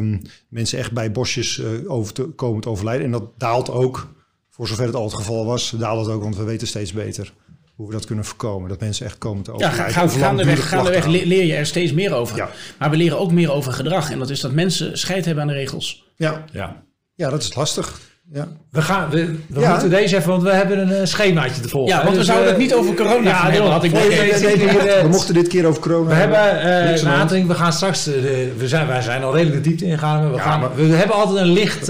[0.50, 3.06] mensen echt bij bosjes uh, over te, komen te overlijden.
[3.06, 4.14] En dat daalt ook,
[4.50, 7.34] voor zover het al het geval was, daalt het ook, want we weten steeds beter
[7.78, 8.70] hoe we dat kunnen voorkomen.
[8.70, 9.86] Dat mensen echt komen te overlijden.
[9.86, 12.38] Ja, ga, ga, gaandeweg, gaandeweg leer je er steeds meer over.
[12.38, 12.50] Ja.
[12.80, 14.12] Maar we leren ook meer over gedrag.
[14.12, 16.06] En dat is dat mensen scheid hebben aan de regels.
[16.16, 16.84] Ja, ja.
[17.16, 18.00] ja dat is lastig.
[18.34, 18.48] Ja.
[18.72, 19.72] We, gaan, we, we ja.
[19.72, 21.96] moeten deze even, want we hebben een uh, schemaatje te volgen.
[21.96, 23.72] Ja, want we dus, zouden het niet over corona ja, hebben.
[23.72, 27.46] Had ik nee, nee, nee, nee, we mochten dit keer over corona We hebben uh,
[27.48, 28.14] we gaan straks, uh,
[28.58, 30.32] we, zijn, wij zijn al redelijk de diepte ingegaan.
[30.32, 31.88] We, gaan, maar, we hebben altijd een licht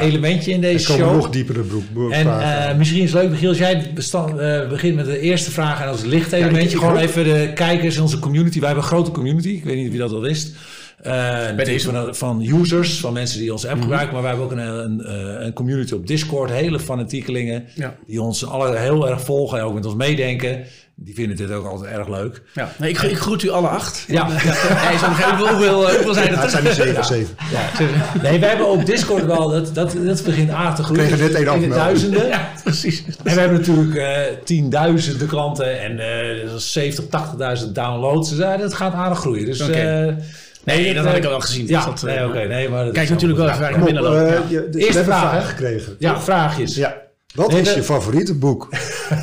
[0.00, 1.14] elementje in deze show.
[1.14, 2.12] nog diepere broek.
[2.12, 4.36] En misschien is het leuk, Michiel, als jij bestand,
[4.68, 6.78] begint met de eerste vraag en als licht elementje.
[6.78, 8.58] gewoon even de kijkers in onze community.
[8.58, 10.54] Wij hebben een grote community, ik weet niet wie dat al wist.
[11.06, 13.90] Uh, deze van, van, users, van mensen die onze app mm -hmm.
[13.90, 14.14] gebruiken.
[14.14, 16.50] Maar wij hebben ook een, een, een, community op Discord.
[16.50, 17.64] Hele fanatiekelingen.
[17.74, 17.94] Ja.
[18.06, 20.64] Die ons alle heel erg volgen en ook met ons meedenken.
[20.94, 22.42] Die vinden dit ook altijd erg leuk.
[22.54, 24.04] Ja, nee, ik, ik groet u alle acht.
[24.08, 24.26] Ja.
[24.28, 24.34] ja.
[24.34, 26.36] Hij is hoeveel, hoeveel, hoeveel zijn het?
[26.36, 27.04] Ja, het zijn er zeven.
[27.04, 27.34] zeven.
[27.52, 27.86] Ja.
[28.22, 31.06] Nee, we hebben op Discord wel, dat, dat, dat begint aardig te groeien.
[31.06, 32.26] Kregen net één duizenden.
[32.26, 33.04] Ja, precies.
[33.24, 35.92] En we hebben natuurlijk uh, tienduizenden klanten en
[36.46, 37.04] uh, 70,
[37.64, 38.30] 80.000 downloads.
[38.30, 39.44] Dus uh, dat gaat aardig groeien.
[39.46, 39.60] Dus...
[39.60, 40.16] Okay.
[40.64, 41.66] Nee, dat had ik al wel gezien.
[41.66, 42.28] Ja, dat, nee, oké.
[42.28, 44.74] Okay, nee, maar kijk natuurlijk wel even waar ik binnen loop.
[44.74, 45.96] Eerste vraag gekregen.
[45.98, 46.74] Ja, vraagjes.
[46.74, 47.02] Ja.
[47.34, 48.68] Wat nee, is je favoriete boek?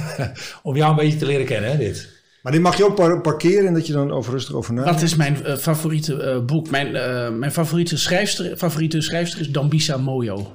[0.64, 2.16] Om jou een beetje te leren kennen, hè, dit.
[2.42, 5.00] Maar dit mag je ook par parkeren en dat je dan over rustig over nadenkt.
[5.00, 6.70] Wat is mijn uh, favoriete uh, boek?
[6.70, 10.36] Mijn, uh, mijn favoriete, schrijfster, favoriete schrijfster is Dambisa Moyo.
[10.36, 10.52] Oké.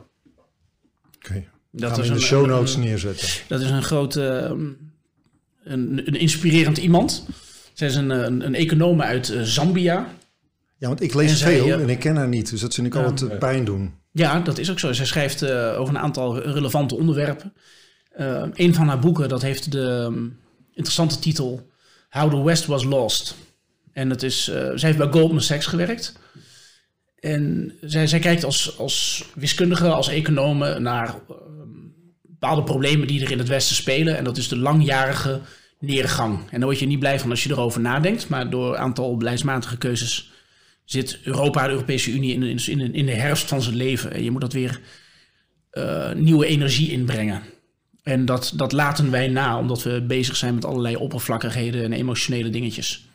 [1.19, 1.49] Okay.
[1.71, 3.29] Dat Gaan we in de show notes neerzetten.
[3.49, 4.21] Dat is een grote,
[5.65, 7.27] een, een inspirerend iemand.
[7.73, 10.09] Zij is een, een, een econoom uit Zambia.
[10.83, 12.87] Ja, want ik lees en veel zij, en ik ken haar niet, dus dat vind
[12.87, 13.95] ik altijd pijn doen.
[14.13, 14.93] Ja, dat is ook zo.
[14.93, 17.53] Zij schrijft uh, over een aantal relevante onderwerpen.
[18.19, 20.39] Uh, een van haar boeken, dat heeft de um,
[20.73, 21.71] interessante titel
[22.11, 23.37] How the West Was Lost.
[23.93, 26.19] En het is, uh, zij heeft bij Goldman Sachs gewerkt.
[27.19, 31.15] En zij, zij kijkt als, als wiskundige, als econome naar
[32.23, 34.17] bepaalde problemen die er in het Westen spelen.
[34.17, 35.41] En dat is de langjarige
[35.79, 36.39] neergang.
[36.39, 38.29] En daar word je niet blij van als je erover nadenkt.
[38.29, 40.31] Maar door een aantal beleidsmatige keuzes
[40.85, 44.13] zit Europa, de Europese Unie, in, in, in de herfst van zijn leven.
[44.13, 44.81] En je moet dat weer
[45.73, 47.43] uh, nieuwe energie inbrengen.
[48.03, 52.51] En dat, dat laten wij na, omdat we bezig zijn met allerlei oppervlakkigheden en emotionele
[52.51, 53.09] dingetjes.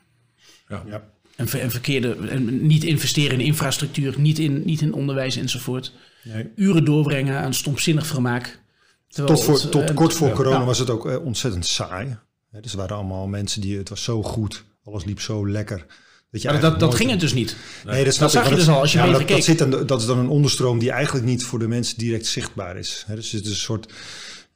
[0.67, 0.83] Ja.
[0.87, 1.09] ja.
[1.35, 5.93] En, ver, en, verkeerde, en niet investeren in infrastructuur, niet in, niet in onderwijs enzovoort.
[6.23, 6.49] Nee.
[6.55, 8.59] Uren doorbrengen aan stomzinnig vermaak.
[9.07, 10.65] Tot, voor, het, tot kort voor corona ja.
[10.65, 12.17] was het ook uh, ontzettend saai.
[12.61, 15.85] Dus er waren allemaal mensen die, het was zo goed, alles liep zo lekker.
[16.31, 17.55] Dat, je maar dat, dat ging het dus niet.
[17.85, 20.01] Nee, dat, dat zag je dus al als je ja, dat, dat, zit dan, dat
[20.01, 23.03] is dan een onderstroom die eigenlijk niet voor de mensen direct zichtbaar is.
[23.07, 23.93] He, dus het is een soort...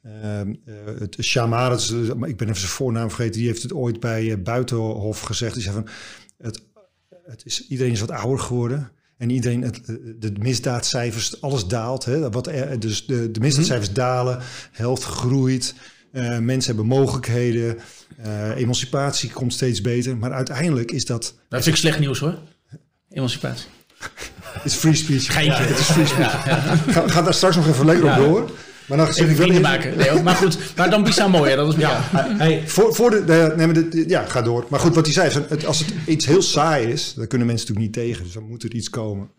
[0.06, 0.40] Uh,
[0.98, 5.20] het Shamar, ik ben even zijn voornaam vergeten, die heeft het ooit bij uh, Buitenhof
[5.20, 5.54] gezegd.
[5.54, 5.88] Die zei van,
[6.38, 6.62] het,
[7.24, 8.92] het is, iedereen is wat ouder geworden.
[9.16, 9.86] En iedereen, het,
[10.18, 12.04] de misdaadcijfers, alles daalt.
[12.04, 12.30] Hè?
[12.30, 14.04] Wat er, dus de, de misdaadcijfers mm -hmm.
[14.04, 14.38] dalen,
[14.72, 15.74] helft groeit.
[16.12, 17.78] Uh, mensen hebben mogelijkheden.
[18.26, 20.16] Uh, emancipatie komt steeds beter.
[20.16, 21.34] Maar uiteindelijk is dat...
[21.48, 22.38] Dat vind ik slecht nieuws hoor.
[23.10, 23.66] Emancipatie.
[24.42, 25.32] Het is free speech.
[25.32, 25.62] Geintje.
[25.62, 26.32] Ja, het is free speech.
[26.32, 26.76] Ja, ja.
[26.92, 28.50] Ga, ga, daar straks nog even lekker op door.
[28.86, 29.62] Maar dan zeg ik wel even...
[29.62, 29.96] maken.
[29.96, 32.00] Nee, maar goed, maar dan Bisa mooi, dat is ja.
[32.12, 34.66] Hey, voor, voor de, de, nee, maar de, ja, ga door.
[34.68, 37.66] Maar goed, wat hij zei, het, als het iets heel saai is, dan kunnen mensen
[37.66, 38.24] natuurlijk niet tegen.
[38.24, 39.30] Dus dan moet er iets komen.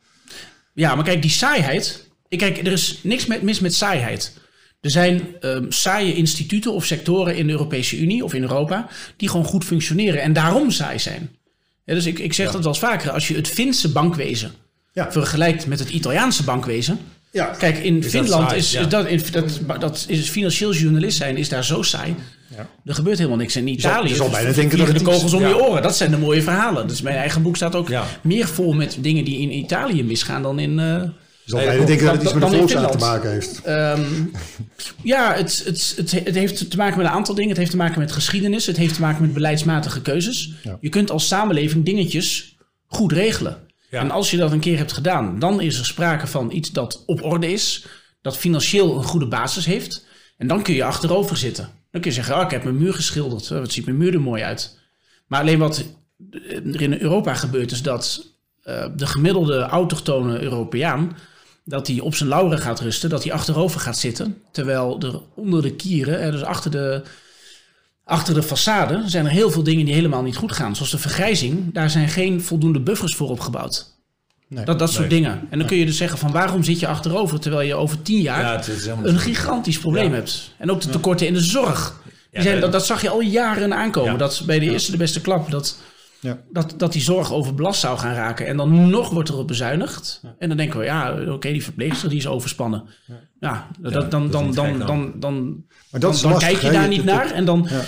[0.73, 2.07] Ja, maar kijk, die saaiheid.
[2.27, 4.33] Ik kijk, er is niks met, mis met saaiheid.
[4.83, 9.29] Er zijn um, saaie instituten of sectoren in de Europese Unie of in Europa die
[9.29, 11.29] gewoon goed functioneren en daarom saai zijn.
[11.85, 12.51] Ja, dus ik, ik zeg ja.
[12.51, 13.11] dat wel eens vaker.
[13.11, 14.51] Als je het Finse bankwezen
[14.93, 15.11] ja.
[15.11, 16.99] vergelijkt met het Italiaanse bankwezen.
[17.31, 17.45] Ja.
[17.45, 21.49] Kijk, in is Finland dat is, dat, in, dat, dat is financieel journalist zijn is
[21.49, 22.15] daar zo saai.
[22.55, 22.69] Ja.
[22.85, 23.55] Er gebeurt helemaal niks.
[23.55, 25.81] En in Italië je zal, je zal bijna denken dat de kogels om je oren.
[25.81, 26.87] Dat zijn de mooie verhalen.
[26.87, 27.89] Dus mijn eigen boek staat ook
[28.21, 30.79] meer vol met dingen die in Italië misgaan dan in...
[30.79, 31.03] Uh,
[31.45, 33.67] zal bijna denken dat het iets met de volksaard te maken heeft.
[33.67, 34.31] Um,
[35.03, 37.49] ja, het, het, het, het, heeft te maken met een aantal dingen.
[37.49, 38.65] Het heeft te maken met geschiedenis.
[38.65, 40.53] Het heeft te maken met beleidsmatige keuzes.
[40.63, 40.77] Ja.
[40.81, 43.57] Je kunt als samenleving dingetjes goed regelen.
[43.89, 43.99] Ja.
[43.99, 47.03] En als je dat een keer hebt gedaan, dan is er sprake van iets dat
[47.05, 47.85] op orde is.
[48.21, 50.05] Dat financieel een goede basis heeft.
[50.37, 51.69] En dan kun je achterover zitten.
[51.91, 53.47] Dan kun je zeggen, oh, ik heb mijn muur geschilderd.
[53.47, 54.79] Wat ziet mijn muur er mooi uit.
[55.27, 55.83] Maar alleen wat
[56.31, 58.25] er in Europa gebeurt is dat
[58.65, 61.17] uh, de gemiddelde autochtone Europeaan
[61.63, 64.37] dat hij op zijn lauren gaat rusten, dat hij achterover gaat zitten.
[64.51, 67.01] Terwijl er onder de kieren, eh, dus achter de,
[68.03, 70.75] achter de façade, zijn er heel veel dingen die helemaal niet goed gaan.
[70.75, 73.91] Zoals de vergrijzing, daar zijn geen voldoende buffers voor opgebouwd.
[74.47, 74.65] Nee.
[74.65, 75.47] Dat, dat soort dingen.
[75.49, 78.21] En dan kun je dus zeggen van waarom zit je achterover terwijl je over tien
[78.21, 80.15] jaar Ja, een gigantisch probleem Ja.
[80.15, 80.51] hebt.
[80.57, 82.01] En ook de tekorten in de zorg.
[82.31, 84.11] Die zijn, dat, dat zag je al jaren aankomen.
[84.11, 84.17] Ja.
[84.17, 85.77] Dat bij de eerste de beste klap dat,
[86.23, 86.39] Ja.
[86.51, 88.47] dat, dat die zorg overbelast zou gaan raken.
[88.47, 90.21] En dan nog wordt erop bezuinigd.
[90.39, 92.83] En dan denken we, ja, oké, die verpleegster die is overspannen.
[93.39, 95.63] Ja, dat, Ja, dan, dat dan, dan, dan, dan.
[95.91, 97.31] Maar dat dan, kijk je daar niet naar.
[97.31, 97.81] En dan, Ja.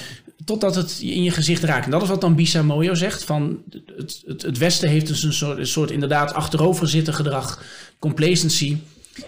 [0.45, 1.86] totdat het in je gezicht raakt.
[1.86, 3.24] En dat is wat dan Bisa Moyo zegt.
[3.24, 3.58] Van
[3.98, 7.63] het, het, het Westen heeft dus een soort, een soort inderdaad achterover zitten gedrag.
[8.00, 8.78] Complacency.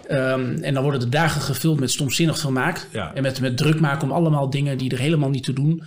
[0.08, 2.88] Ehm, en dan worden de dagen gevuld met stomzinnig vermaak.
[2.92, 3.14] Ja.
[3.14, 5.82] En met, met druk maken om allemaal dingen die er helemaal niet toe doen.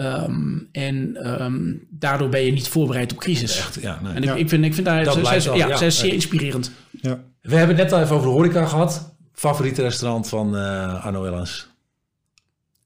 [0.00, 3.58] Ehm, en ehm, daardoor ben je niet voorbereid op crisis.
[3.58, 4.12] Echt, ja, nee.
[4.12, 4.34] En ik, Ja.
[4.34, 5.76] ik, vind, ik vind daar, Dat zij, wel, ja, ja.
[5.76, 6.70] zij is zeer inspirerend.
[6.90, 7.18] Ja.
[7.40, 9.14] We hebben het net al even over de horeca gehad.
[9.34, 11.68] Favoriete restaurant van eh Arno Ellens?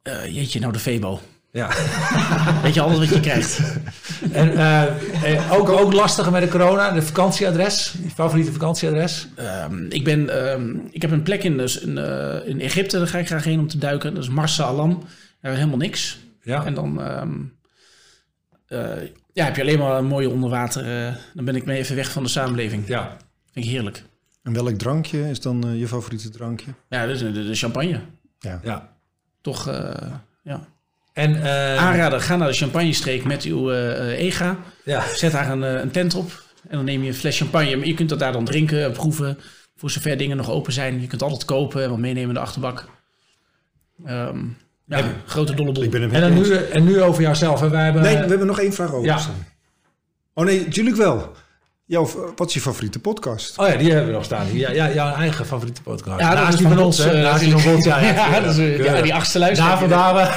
[0.02, 1.20] Eh, jeetje, nou de Febo.
[1.52, 1.68] Ja.
[2.62, 3.60] Weet je alles wat je krijgt.
[4.32, 7.94] En eh, ook, ook lastiger met de corona, de vakantieadres.
[8.02, 9.28] Je favoriete vakantieadres?
[9.36, 11.98] Ehm, ik, ben, ehm, ik heb een plek in, dus in,
[12.46, 14.14] in Egypte, daar ga ik graag heen om te duiken.
[14.14, 15.02] Dat is Marsa Alam.
[15.40, 16.18] Daar is helemaal niks.
[16.44, 16.64] Ja.
[16.64, 17.32] En dan ehm,
[18.66, 21.06] eh, ja, heb je alleen maar een mooie onderwater.
[21.06, 22.88] eh, dan ben ik mee even weg van de samenleving.
[22.88, 23.16] ja.
[23.52, 24.02] Vind ik heerlijk.
[24.42, 26.70] En welk drankje is dan eh, je favoriete drankje?
[26.88, 28.00] Ja, dus de, de, de champagne.
[28.38, 28.60] Ja.
[28.62, 28.96] ja.
[29.40, 30.10] Toch, eh,
[30.42, 30.66] ja.
[31.12, 34.56] En eh, Aanrader, ga naar de champagnestreek met uw EGA.
[34.84, 35.04] ja.
[35.14, 36.42] Zet daar een, een tent op.
[36.68, 37.76] En dan neem je een fles champagne.
[37.76, 39.38] Maar je kunt dat daar dan drinken, proeven.
[39.76, 41.00] Voor zover dingen nog open zijn.
[41.00, 42.88] Je kunt altijd kopen en wat meenemen in de achterbak.
[44.04, 44.44] Ehm,
[44.86, 45.82] ja, grote dolle bol.
[45.82, 46.68] Ik ben het En, dan nu, eens.
[46.70, 47.60] en nu over jouzelf.
[47.60, 47.68] Hè.
[47.68, 49.18] Wij hebben, Nee, we hebben nog één vraag over Ja.
[50.34, 51.32] Oh nee, natuurlijk wel.
[51.86, 53.58] Jouw, wat is je favoriete podcast?
[53.58, 54.46] Oh ja, die hebben we nog staan.
[54.52, 56.20] Ja, ja, jouw eigen favoriete podcast.
[56.20, 57.08] Ja, dat is die van ons, ons.
[57.08, 57.14] hè.
[57.16, 57.84] eh, Naast die van ons.
[57.84, 58.96] Ja, ja, Ja, dat is, eh, keurig.
[58.96, 59.66] ja, die achtste luister.
[59.66, 60.28] Daar vandaan.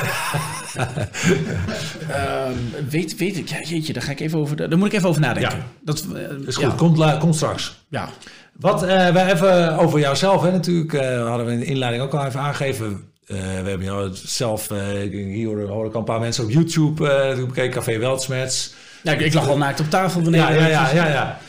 [2.10, 2.54] Ehm,
[2.90, 4.56] weet, weet ik, ja, jeetje, daar ga ik even over.
[4.56, 5.58] Daar moet ik even over nadenken.
[5.58, 5.64] Ja.
[5.82, 7.86] Dat eh, is goed, Ja, komt, komt straks.
[7.90, 8.10] ja.
[8.54, 12.14] Wat uh, we even over jouzelf, hè, natuurlijk, eh, hadden we in de inleiding ook
[12.14, 13.12] al even aangegeven.
[13.28, 16.44] Eh, we hebben jou zelf, eh, ik- hier hoor, hoor ik al een paar mensen
[16.44, 18.74] op YouTube eh natuurlijk bekeken, Café Weltsmets.
[19.04, 20.22] Ja, ik, ik lag al naakt op tafel.
[20.22, 21.40] wanneer Ja, ja, ja, ja, ja.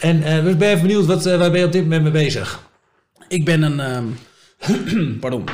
[0.00, 2.12] En eh, we ben even benieuwd, wat, eh, waar ben je op dit moment mee
[2.12, 2.68] bezig?
[3.28, 3.80] Ik ben een.
[3.80, 5.44] ehm, pardon.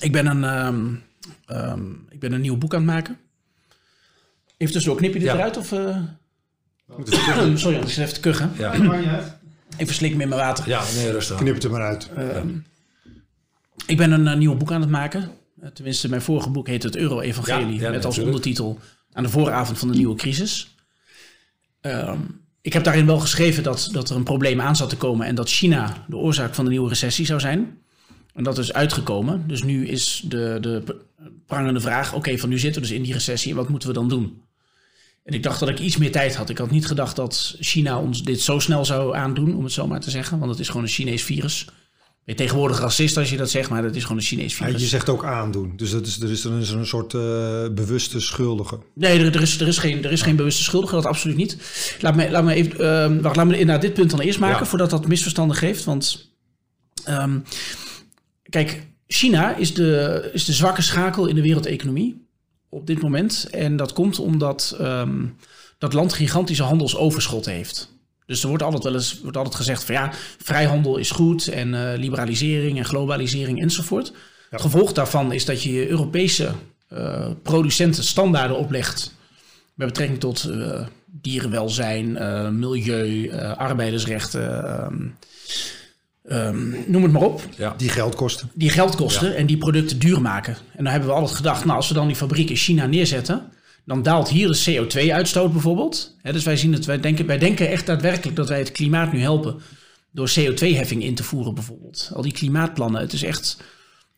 [0.00, 0.44] Ik ben een.
[0.44, 0.84] ehm,
[1.46, 3.18] ehm, ik ben een nieuw boek aan het maken.
[4.56, 5.34] Even tussendoor, knip je dit Ja.
[5.34, 5.56] eruit?
[5.56, 5.96] Of, eh?
[7.56, 8.52] Sorry, ik zit even te kuchen.
[8.58, 8.72] Ja,
[9.76, 10.68] Ik verslik me in mijn water.
[10.68, 11.36] ja nee, rustig.
[11.36, 12.08] Knip het er maar uit.
[12.16, 12.48] Ehm,
[13.86, 15.30] ik ben een eh, nieuw boek aan het maken.
[15.60, 17.74] Eh, tenminste, mijn vorige boek heet Het Euro-Evangelie.
[17.74, 18.78] Ja, ja, met als ondertitel
[19.12, 20.74] Aan de vooravond van de nieuwe crisis.
[21.80, 22.18] Ehm,
[22.60, 25.26] ik heb daarin wel geschreven dat, dat er een probleem aan zat te komen.
[25.26, 27.78] En dat China de oorzaak van de nieuwe recessie zou zijn.
[28.34, 29.44] En dat is uitgekomen.
[29.46, 31.00] Dus nu is de, de
[31.46, 33.50] prangende vraag: oké, van nu zitten we dus in die recessie.
[33.50, 34.42] En wat moeten we dan doen?
[35.24, 36.50] En ik dacht dat ik iets meer tijd had.
[36.50, 39.86] Ik had niet gedacht dat China ons dit zo snel zou aandoen, om het zo
[39.86, 40.38] maar te zeggen.
[40.38, 41.66] Want het is gewoon een Chinees virus.
[42.26, 44.80] Je tegenwoordig racist als je dat zegt, maar dat is gewoon een Chinees Ja, virus.
[44.82, 45.72] je zegt ook aandoen.
[45.76, 47.20] Dus dat is, er is er een soort eh,
[47.74, 48.78] bewuste schuldige.
[48.94, 51.56] Nee, er, er, is, er, is geen, er is geen bewuste schuldige, dat absoluut niet.
[52.00, 54.58] Laat me, laat me even, ehm, wacht, laat me naar dit punt dan eerst maken,
[54.58, 54.66] Ja.
[54.66, 55.84] voordat dat misverstanden geeft.
[55.84, 56.30] Want,
[57.04, 57.38] ehm,
[58.48, 62.26] kijk, China is de, is de zwakke schakel in de wereldeconomie
[62.68, 63.48] op dit moment.
[63.50, 65.24] En dat komt omdat ehm,
[65.78, 67.92] dat land gigantische handelsoverschot heeft.
[68.26, 71.74] Dus er wordt altijd wel eens wordt altijd gezegd van ja, vrijhandel is goed en
[71.74, 74.12] eh, liberalisering en globalisering enzovoort.
[74.50, 76.52] Het gevolg daarvan is dat je je Europese
[76.88, 79.14] eh, producenten standaarden oplegt
[79.74, 85.06] met betrekking tot eh, dierenwelzijn, eh, milieu, eh, arbeidersrechten, ehm,
[86.24, 87.74] ehm, noem het maar op Ja.
[87.76, 88.50] Die geld kosten.
[88.54, 90.56] die geld kosten en die producten duur maken.
[90.72, 93.52] En dan hebben we altijd gedacht, nou, als we dan die fabriek in China neerzetten,
[93.84, 96.16] dan daalt hier de CO2-uitstoot bijvoorbeeld.
[96.22, 99.20] Dus wij, zien het, wij, denken, wij denken echt daadwerkelijk dat wij het klimaat nu
[99.20, 99.60] helpen
[100.10, 102.10] door CO2-heffing in te voeren bijvoorbeeld.
[102.14, 103.56] Al die klimaatplannen, het is echt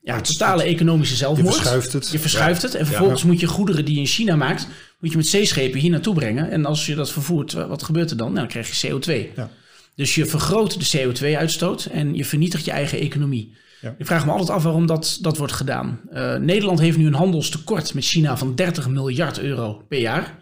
[0.02, 1.54] ja, totale economische Je zelfmoord.
[1.54, 2.08] verschuift het.
[2.10, 4.66] Je verschuift het en vervolgens moet je goederen die je in China maakt,
[5.00, 6.50] moet je met zeeschepen hier naartoe brengen.
[6.50, 8.26] En als je dat vervoert, wa- wat gebeurt er dan?
[8.26, 9.32] Nou, dan krijg je CO2.
[9.36, 9.50] Ja.
[9.94, 13.54] Dus je vergroot de CO2-uitstoot en je vernietigt je eigen economie.
[13.80, 13.94] Ja.
[13.98, 16.00] Ik vraag me altijd af waarom dat, dat wordt gedaan.
[16.10, 20.38] Eh, Nederland heeft nu een handelstekort met China van 30 miljard euro per jaar.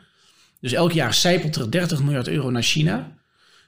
[0.61, 3.13] Dus elk jaar zijpelt er 30 miljard euro naar China.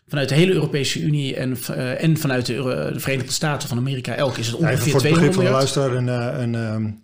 [0.09, 3.79] Vanuit de hele Europese Unie en, eh, en vanuit de, Euro- de Verenigde Staten van
[3.79, 6.59] Amerika elk is het Ja, ongeveer voor het begrip 200 van de luisteraar, een, eh,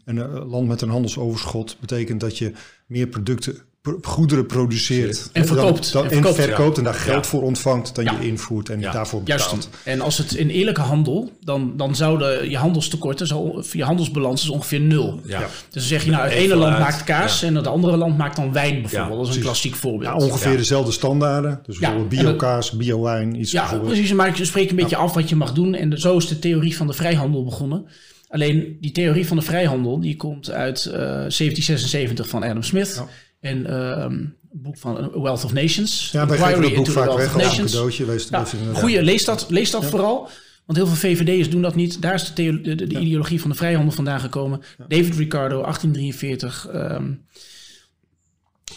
[0.04, 2.52] een, een, land met een handelsoverschot betekent dat je
[2.86, 3.62] meer producten pro-
[4.02, 5.28] goederen produceert.
[5.32, 5.92] En verkoopt.
[5.92, 7.30] Dan, dan, En en verkoopt, en daar geld Ja.
[7.30, 8.16] voor ontvangt, dan Ja.
[8.20, 8.92] je invoert en Ja.
[8.92, 9.50] daarvoor betaalt.
[9.50, 9.68] Juist.
[9.84, 14.48] En als het in eerlijke handel, dan, dan zouden je handelstekorten, zal, je handelsbalans is
[14.48, 15.20] ongeveer nul.
[15.24, 15.38] Ja.
[15.38, 17.46] Dus dan zeg je, nou, het ene land maakt kaas ja.
[17.46, 18.92] en het andere land maakt dan wijn bijvoorbeeld.
[18.92, 19.42] Ja, dat is een precies.
[19.44, 20.20] klassiek voorbeeld.
[20.20, 20.56] Ja, ongeveer Ja.
[20.56, 21.60] dezelfde standaarden.
[21.66, 24.12] Dus bijvoorbeeld biokaas, biowijn, iets Ja, precies.
[24.12, 25.74] Maar je spreekt een beetje af wat je mag doen.
[25.74, 27.86] En zo is de theorie van de vrijhandel begonnen.
[28.28, 33.02] Alleen die theorie van de vrijhandel, die komt uit eh, 1776 van Adam Smith.
[33.42, 33.48] Ja.
[33.50, 36.08] En ehm, een boek van Wealth of Nations.
[36.12, 37.72] Ja, wij geven dat boek vaak Wealth weg of als een Nations.
[37.72, 38.04] cadeautje.
[38.04, 40.28] Wees, Ja, inderdaad- goeie, lees dat, lees dat vooral.
[40.66, 42.02] Want heel veel VVD'ers doen dat niet.
[42.02, 44.60] Daar is de, theo- de, de- de ideologie van de vrijhandel vandaan gekomen.
[44.88, 46.68] David Ricardo, 1843.
[46.72, 47.12] ehm,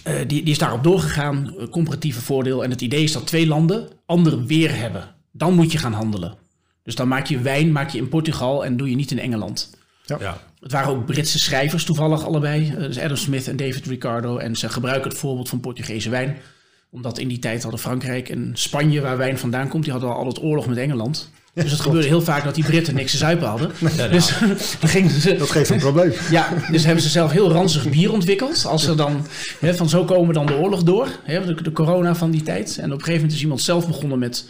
[0.03, 1.55] eh, die, die is daarop doorgegaan.
[1.59, 2.63] eh, comparatieve voordeel.
[2.63, 5.15] En het idee is dat twee landen ander weer hebben.
[5.31, 6.35] Dan moet je gaan handelen.
[6.83, 9.69] Dus dan maak je wijn maak je in Portugal en doe je niet in Engeland.
[10.05, 10.41] Ja.
[10.65, 12.69] Het waren ook Britse schrijvers toevallig allebei.
[12.69, 14.37] eh, Dus Adam Smith en David Ricardo.
[14.37, 16.37] En ze gebruiken het voorbeeld van Portugese wijn.
[16.89, 20.15] Omdat in die tijd hadden Frankrijk en Spanje, waar wijn vandaan komt, die hadden al
[20.15, 21.29] altijd oorlog met Engeland.
[21.53, 23.71] Dus het gebeurde heel vaak dat die Britten niks te zuipen hadden.
[24.11, 24.31] Dus
[24.83, 26.11] gingen ze, Dat geeft een probleem.
[26.31, 28.65] ja, dus hebben ze zelf heel ranzig bier ontwikkeld.
[28.65, 29.27] Als er dan,
[29.59, 31.07] hè, van zo komen dan de oorlog door.
[31.23, 32.77] Hè, de, de corona van die tijd.
[32.77, 34.49] En op een gegeven moment is iemand zelf begonnen met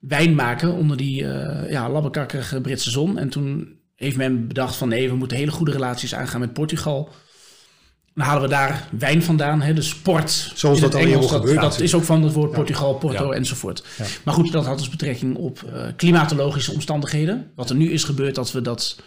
[0.00, 3.18] wijn maken onder die eh ja, labbekakkerige Britse zon.
[3.18, 7.08] En toen heeft men bedacht van nee, we moeten hele goede relaties aangaan met Portugal.
[8.14, 10.52] Dan halen we daar wijn vandaan, hè, de sport.
[10.54, 13.30] Zoals in dat het al dat, gebeurt dat is ook van het woord Portugal, Porto
[13.30, 13.36] Ja.
[13.36, 13.84] enzovoort.
[13.98, 14.04] Ja.
[14.24, 17.50] Maar goed, dat had dus betrekking op eh, klimatologische omstandigheden.
[17.54, 19.00] Wat er nu is gebeurd, dat we dat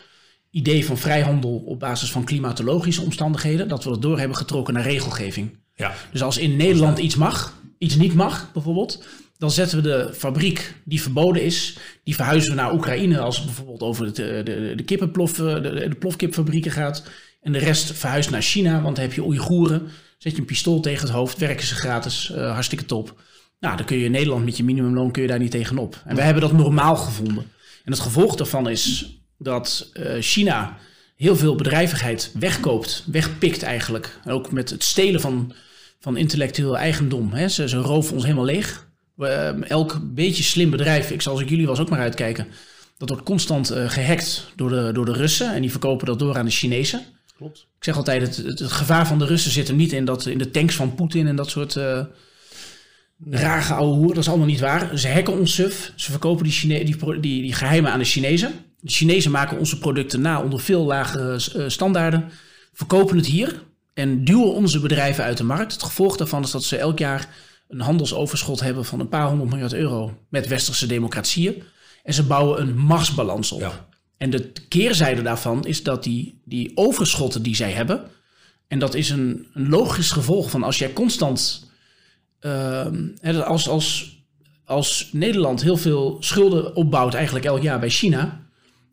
[0.49, 4.83] idee van vrijhandel op basis van klimatologische omstandigheden, dat we dat door hebben getrokken naar
[4.83, 5.57] regelgeving.
[5.75, 5.93] Ja.
[6.11, 9.05] Dus als in Nederland iets mag, iets niet mag bijvoorbeeld,
[9.43, 13.45] dan zetten we de fabriek die verboden is, die verhuizen we naar Oekraïne als het
[13.45, 14.13] bijvoorbeeld over eh,
[14.45, 17.03] de, de, kippenplof, eh, de, de plofkipfabrieken gaat.
[17.41, 19.89] En de rest verhuist naar China, want dan heb je Oeigoeren.
[20.17, 23.21] Zet je een pistool tegen het hoofd, werken ze gratis, eh, hartstikke top.
[23.59, 26.01] Nou, dan kun je in Nederland met je minimumloon kun je daar niet tegenop.
[26.05, 27.43] En wij hebben dat normaal gevonden.
[27.83, 30.77] En het gevolg daarvan is dat China
[31.15, 34.19] heel veel bedrijvigheid wegkoopt, wegpikt eigenlijk.
[34.23, 35.53] En ook met het stelen van,
[35.99, 37.33] van intellectueel eigendom.
[37.33, 37.47] Hè.
[37.47, 38.91] Ze, ze roven ons helemaal leeg.
[39.15, 42.47] We, eh, elk beetje slim bedrijf, ik zal als ik jullie was ook maar uitkijken,
[42.97, 45.53] dat wordt constant eh, gehackt door de, door de Russen.
[45.53, 47.01] En die verkopen dat door aan de Chinezen.
[47.37, 47.67] Klopt.
[47.77, 50.25] Ik zeg altijd, het, het, het gevaar van de Russen zit er niet in, dat,
[50.25, 51.99] in de tanks van Poetin en dat soort uh,
[53.29, 54.07] raar geouwe hoer.
[54.07, 54.97] Dat is allemaal niet waar.
[54.97, 55.91] Ze hacken ons suf.
[55.95, 58.51] Ze verkopen die, Chine die, die, die geheimen aan de Chinezen.
[58.79, 62.31] De Chinezen maken onze producten na onder veel lagere uh, standaarden.
[62.73, 65.73] Verkopen het hier en duwen onze bedrijven uit de markt.
[65.73, 67.29] Het gevolg daarvan is dat ze elk jaar
[67.73, 71.63] een handelsoverschot hebben van een paar honderd miljard euro met westerse democratieën.
[72.03, 73.59] En ze bouwen een machtsbalans op.
[73.59, 73.87] Ja.
[74.17, 78.03] En de keerzijde daarvan is dat die, die overschotten die zij hebben,
[78.67, 81.69] en dat is een, een logisch gevolg van als jij constant,
[82.41, 82.87] uh,
[83.45, 84.17] als, als,
[84.65, 88.41] als Nederland heel veel schulden opbouwt, eigenlijk elk jaar bij China,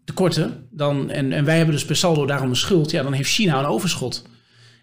[0.04, 3.30] tekorten, dan, en, en wij hebben dus per saldo daarom een schuld, ja, dan heeft
[3.30, 4.26] China een overschot.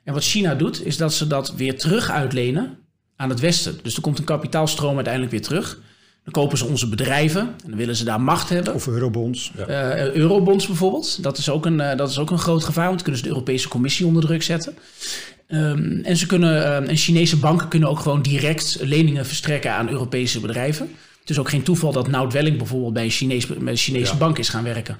[0.03, 2.77] En wat China doet, is dat ze dat weer terug uitlenen
[3.17, 3.79] aan het Westen.
[3.83, 5.79] Dus er komt een kapitaalstroom uiteindelijk weer terug.
[6.23, 8.73] Dan kopen ze onze bedrijven en dan willen ze daar macht hebben.
[8.73, 9.51] Of eurobonds.
[9.57, 9.95] Ja.
[9.95, 11.23] Uh, eurobonds bijvoorbeeld.
[11.23, 13.27] Dat is, ook een, uh, dat is ook een groot gevaar, want dan kunnen ze
[13.27, 14.77] de Europese Commissie onder druk zetten.
[15.47, 19.89] Um, en, ze kunnen, uh, en Chinese banken kunnen ook gewoon direct leningen verstrekken aan
[19.89, 20.89] Europese bedrijven.
[21.19, 24.11] Het is ook geen toeval dat Nout Welling bijvoorbeeld bij een, Chinees, bij een Chinese
[24.11, 24.17] ja.
[24.17, 24.99] bank is gaan werken.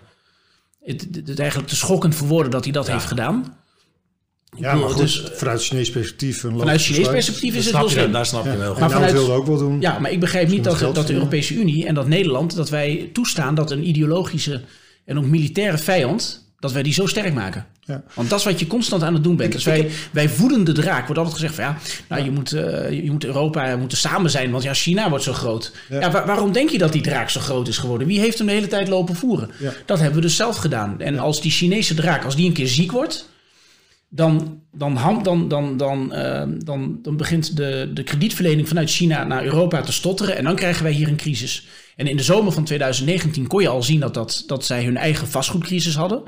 [0.84, 2.94] Het, het, het eigenlijk te schokkend voor woorden dat hij dat ja.
[2.94, 3.58] heeft gedaan.
[4.60, 6.44] Ja, maar goed, dus, vanuit Chinees perspectief...
[6.44, 8.12] Een vanuit Chinees perspectief is het wel slim.
[8.12, 8.58] Daar snap je ja.
[8.58, 8.76] wel.
[8.80, 9.82] Maar vanuit, wilde ook wel doen.
[9.82, 12.56] Ja, maar ik begrijp niet dat, dat de Europese Unie en dat Nederland...
[12.56, 14.62] dat wij toestaan dat een ideologische
[15.06, 16.46] en ook militaire vijand...
[16.60, 17.66] dat wij die zo sterk maken.
[17.86, 18.04] Ja.
[18.14, 19.52] Want dat is wat je constant aan het doen bent.
[19.52, 21.06] Dus wij, wij voeden de draak.
[21.06, 21.78] Wordt altijd gezegd van ja,
[22.10, 25.24] nou, je, moet, uh, je moet Europa we moeten samen zijn, want ja, China wordt
[25.24, 25.72] zo groot.
[25.90, 26.00] Ja.
[26.00, 28.08] ja waar, waarom denk je dat die draak zo groot is geworden?
[28.08, 29.50] Wie heeft hem de hele tijd lopen voeren?
[29.60, 29.74] Ja.
[29.86, 31.02] Dat hebben we dus zelf gedaan.
[31.02, 33.30] En als die Chinese draak, als die een keer ziek wordt,
[34.10, 39.44] dan, dan, dan, dan, dan, uh, dan, dan begint de, de kredietverlening vanuit China naar
[39.44, 40.38] Europa te stotteren.
[40.38, 41.68] En dan krijgen wij hier een crisis.
[41.96, 44.98] En in de zomer van 2019 kon je al zien dat, dat, dat zij hun
[44.98, 46.24] eigen vastgoedcrisis hadden.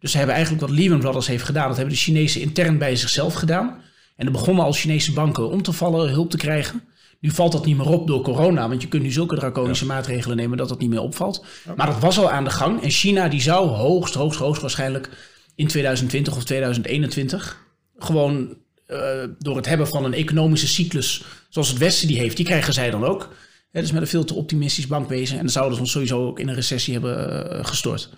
[0.00, 1.68] Dus ze hebben eigenlijk wat Lehman Brothers heeft gedaan.
[1.68, 3.80] Dat hebben de Chinezen intern bij zichzelf gedaan.
[4.16, 6.82] En er begonnen al Chinese banken om te vallen, hulp te krijgen.
[7.20, 9.92] Nu valt dat niet meer op door corona, want je kunt nu zulke draconische ja.
[9.92, 11.44] maatregelen nemen dat dat niet meer opvalt.
[11.64, 11.72] Ja.
[11.76, 12.82] Maar dat was al aan de gang.
[12.82, 15.10] En China die zou hoogst, hoogst, hoogst waarschijnlijk
[15.56, 17.64] in 2020 of 2021
[17.98, 18.56] gewoon
[18.88, 18.98] uh,
[19.38, 22.90] door het hebben van een economische cyclus zoals het Westen die heeft, die krijgen zij
[22.90, 23.28] dan ook.
[23.70, 25.34] He, dus met een veel te optimistisch bankwezen.
[25.36, 28.10] En dan zouden ze ons sowieso ook in een recessie hebben uh, gestort.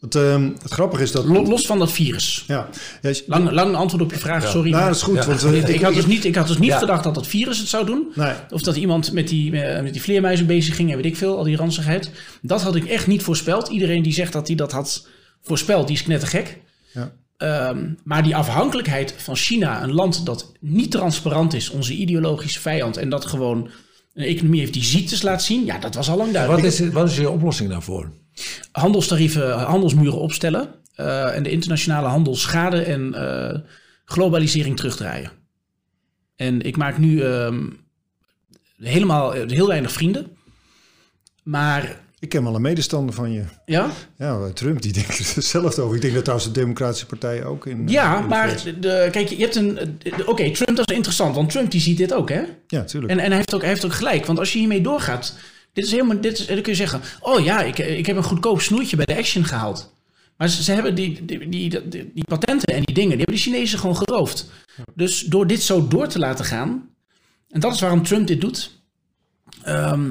[0.00, 1.24] Het, ehm, het grappige is dat...
[1.24, 2.44] Lo- Los van dat virus.
[2.46, 2.68] Ja,
[3.02, 4.70] ja, Lang, lang antwoord op je vraag, sorry.
[4.70, 5.14] nou, dat is goed.
[5.16, 5.26] Ja.
[5.26, 6.78] Want, eh, ik, had dus niet, ik had dus niet Ja.
[6.78, 8.12] gedacht dat dat virus het zou doen.
[8.14, 8.32] Nee.
[8.50, 11.36] Of dat iemand met die, eh, met die vleermuizen bezig ging en weet ik veel,
[11.36, 12.10] al die ranzigheid.
[12.42, 13.68] Dat had ik echt niet voorspeld.
[13.68, 15.06] Iedereen die zegt dat hij dat had
[15.42, 16.58] voorspeld, die is knettergek.
[16.92, 17.12] Ja.
[17.36, 22.96] Ehm, maar die afhankelijkheid van China, een land dat niet transparant is, onze ideologische vijand,
[22.96, 23.70] en dat gewoon
[24.14, 26.62] een economie heeft die ziektes laat zien, ja, dat was al lang duidelijk.
[26.62, 28.10] Wat is, wat is je oplossing daarvoor?
[28.72, 33.60] handelstarieven, handelsmuren opstellen eh, en de internationale handel schade en eh,
[34.04, 35.30] globalisering terugdraaien.
[36.36, 37.66] En ik maak nu ehm,
[38.76, 40.36] helemaal eh, heel weinig vrienden.
[41.42, 43.42] Maar Ik ken wel een medestander van je.
[43.66, 45.96] ja, Ja, eh, Trump, die denkt er hetzelfde over.
[45.96, 47.88] Ik denk dat trouwens de Democratische Partij ook in...
[47.88, 49.74] ja in de maar de, de- kijk, je hebt een.
[50.02, 52.42] de- Oké, Trump dat is interessant, want Trump die ziet dit ook, hè?
[52.66, 53.12] Ja, tuurlijk.
[53.12, 55.34] En, en hij, heeft ook, hij heeft ook gelijk, want als je hiermee doorgaat,
[55.72, 58.22] dit is helemaal, dit is, dan kun je zeggen, oh ja, ik, ik heb een
[58.22, 59.92] goedkoop snoertje bij de Action gehaald.
[60.36, 63.36] Maar ze, ze hebben die, die, die, die, die patenten en die dingen, die hebben
[63.36, 64.50] de Chinezen gewoon geroofd.
[64.94, 66.88] Dus door dit zo door te laten gaan,
[67.50, 68.80] en dat is waarom Trump dit doet,
[69.62, 70.10] ehm,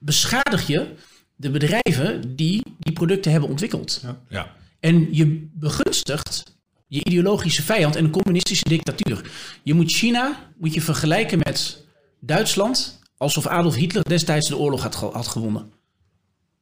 [0.00, 0.94] beschadig je
[1.36, 4.04] de bedrijven die die producten hebben ontwikkeld.
[4.28, 4.54] Ja.
[4.80, 9.30] En je begunstigt je ideologische vijand en een communistische dictatuur.
[9.62, 11.84] Je moet China moet je vergelijken met
[12.20, 15.72] Duitsland, alsof Adolf Hitler destijds de oorlog had, had gewonnen.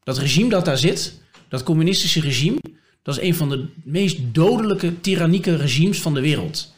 [0.02, 2.60] Dat regime dat daar zit, dat communistische regime,
[3.02, 6.74] dat is een van de meest dodelijke, tyrannieke regimes van de wereld.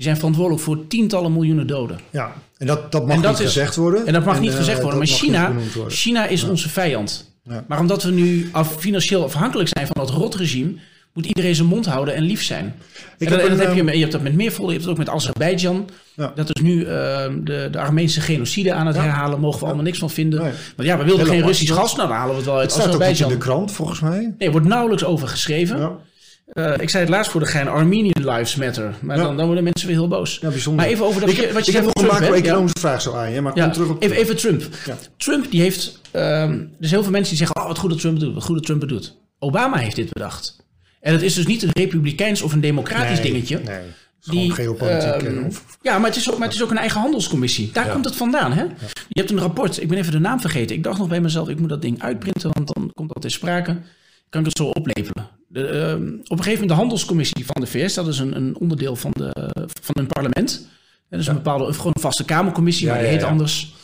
[0.00, 1.98] Die zijn verantwoordelijk voor tientallen miljoenen doden.
[2.10, 4.06] Ja, en dat, dat mag En dat niet is- gezegd worden.
[4.06, 5.00] En dat mag niet eh, gezegd worden.
[5.00, 5.92] dat Maar China, worden.
[5.92, 7.32] China is onze vijand.
[7.44, 7.64] Ja.
[7.68, 10.72] Maar omdat we nu af, financieel afhankelijk zijn van dat rotregime,
[11.14, 12.74] moet iedereen zijn mond houden en lief zijn.
[13.18, 14.80] Ik en dat, en dat heb je, ehm, je hebt dat met meer volken, je
[14.80, 15.88] hebt het ook met Azerbeidzjan.
[16.14, 16.32] Ja.
[16.34, 19.02] Dat is nu ehm, de, de Armeense genocide aan het Ja.
[19.02, 19.40] herhalen.
[19.40, 20.42] Mogen we allemaal niks van vinden.
[20.42, 20.52] Nee.
[20.76, 21.46] Want ja, we wilden Heel geen.
[21.46, 21.96] Russisch gas.
[21.96, 23.28] Nou, dan halen we het wel uit Het staat ook niet in Azerbeidzjan.
[23.40, 24.18] de krant, volgens mij.
[24.38, 25.90] Nee, er wordt nauwelijks over geschreven.
[26.52, 28.94] Eh, ik zei het laatst voor de gein, Armenian lives matter.
[29.00, 29.22] Maar Ja.
[29.22, 30.38] dan, dan worden mensen weer heel boos.
[30.40, 30.82] ja bijzonder.
[30.84, 32.10] Maar even over dat, ik, wat je heb nog van een?
[32.10, 32.18] Ja.
[32.20, 34.02] macro-economische vraag zo aan je, maar Ja, kom terug op...
[34.02, 34.62] even, even Trump.
[35.16, 36.00] Trump die heeft...
[36.12, 37.56] er zijn heel veel mensen die zeggen...
[37.60, 38.34] Oh, wat goed dat Trump doet.
[38.34, 39.16] Wat goed dat Trump doet.
[39.38, 40.56] Obama heeft dit bedacht.
[41.00, 43.56] En het is dus niet een republikeins of een democratisch Nee, dingetje.
[43.64, 43.78] Nee,
[44.20, 45.46] gewoon Die, geopolitiek.
[45.46, 47.70] of, ja, maar het, is ook, maar het is ook een eigen handelscommissie.
[47.72, 48.62] Daar komt het vandaan, hè?
[49.08, 49.82] Je hebt een rapport.
[49.82, 50.76] Ik ben even de naam vergeten.
[50.76, 53.30] Ik dacht nog bij mezelf, ik moet dat ding uitprinten, want dan komt dat in
[53.30, 53.76] sprake.
[54.28, 55.28] Kan ik het zo oplepelen.
[55.52, 58.56] De, ehm, op een gegeven moment de handelscommissie van de VS, dat is een, een
[58.56, 59.50] onderdeel van, de,
[59.82, 60.68] van een parlement.
[61.08, 63.74] Dat is een bepaalde, een- gewoon een vaste kamercommissie, Ja, maar die heet anders.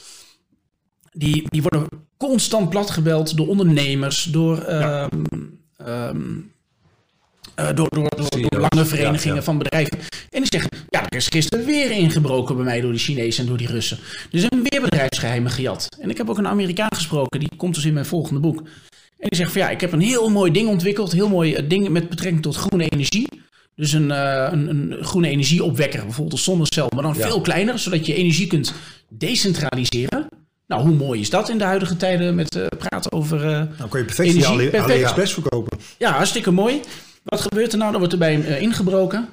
[1.13, 5.09] Die, die worden constant platgebeld door ondernemers, door, ehm,
[5.77, 6.21] ehm,
[7.55, 8.73] eh, door, door, door, Zie je door dat?
[8.75, 9.99] lange verenigingen van bedrijven.
[10.31, 13.49] En die zeggen, ja, er is gisteren weer ingebroken bij mij door die Chinezen en
[13.49, 13.99] door die Russen.
[14.31, 15.89] Dus er zijn weer bedrijfsgeheimen gejat.
[16.01, 18.63] En ik heb ook een Amerikaan gesproken, die komt dus in mijn volgende boek.
[19.19, 21.13] En die zegt van ja, ik heb een heel mooi ding ontwikkeld.
[21.13, 23.29] Heel mooi eh, ding met betrekking tot groene energie.
[23.75, 27.27] Dus een, eh, een, een groene energieopwekker, bijvoorbeeld een zonnecel, maar dan Ja.
[27.27, 28.73] veel kleiner, zodat je energie kunt
[29.09, 30.29] decentraliseren.
[30.67, 33.39] Nou, hoe mooi is dat in de huidige tijden met eh, praten over...
[33.41, 34.93] eh, nou kun je perfect energie, Ali, perfect.
[34.93, 35.79] AliExpress verkopen.
[35.99, 36.81] ja, hartstikke mooi.
[37.25, 37.91] Wat gebeurt er nou?
[37.91, 39.29] Dan wordt er bij hem ingebroken,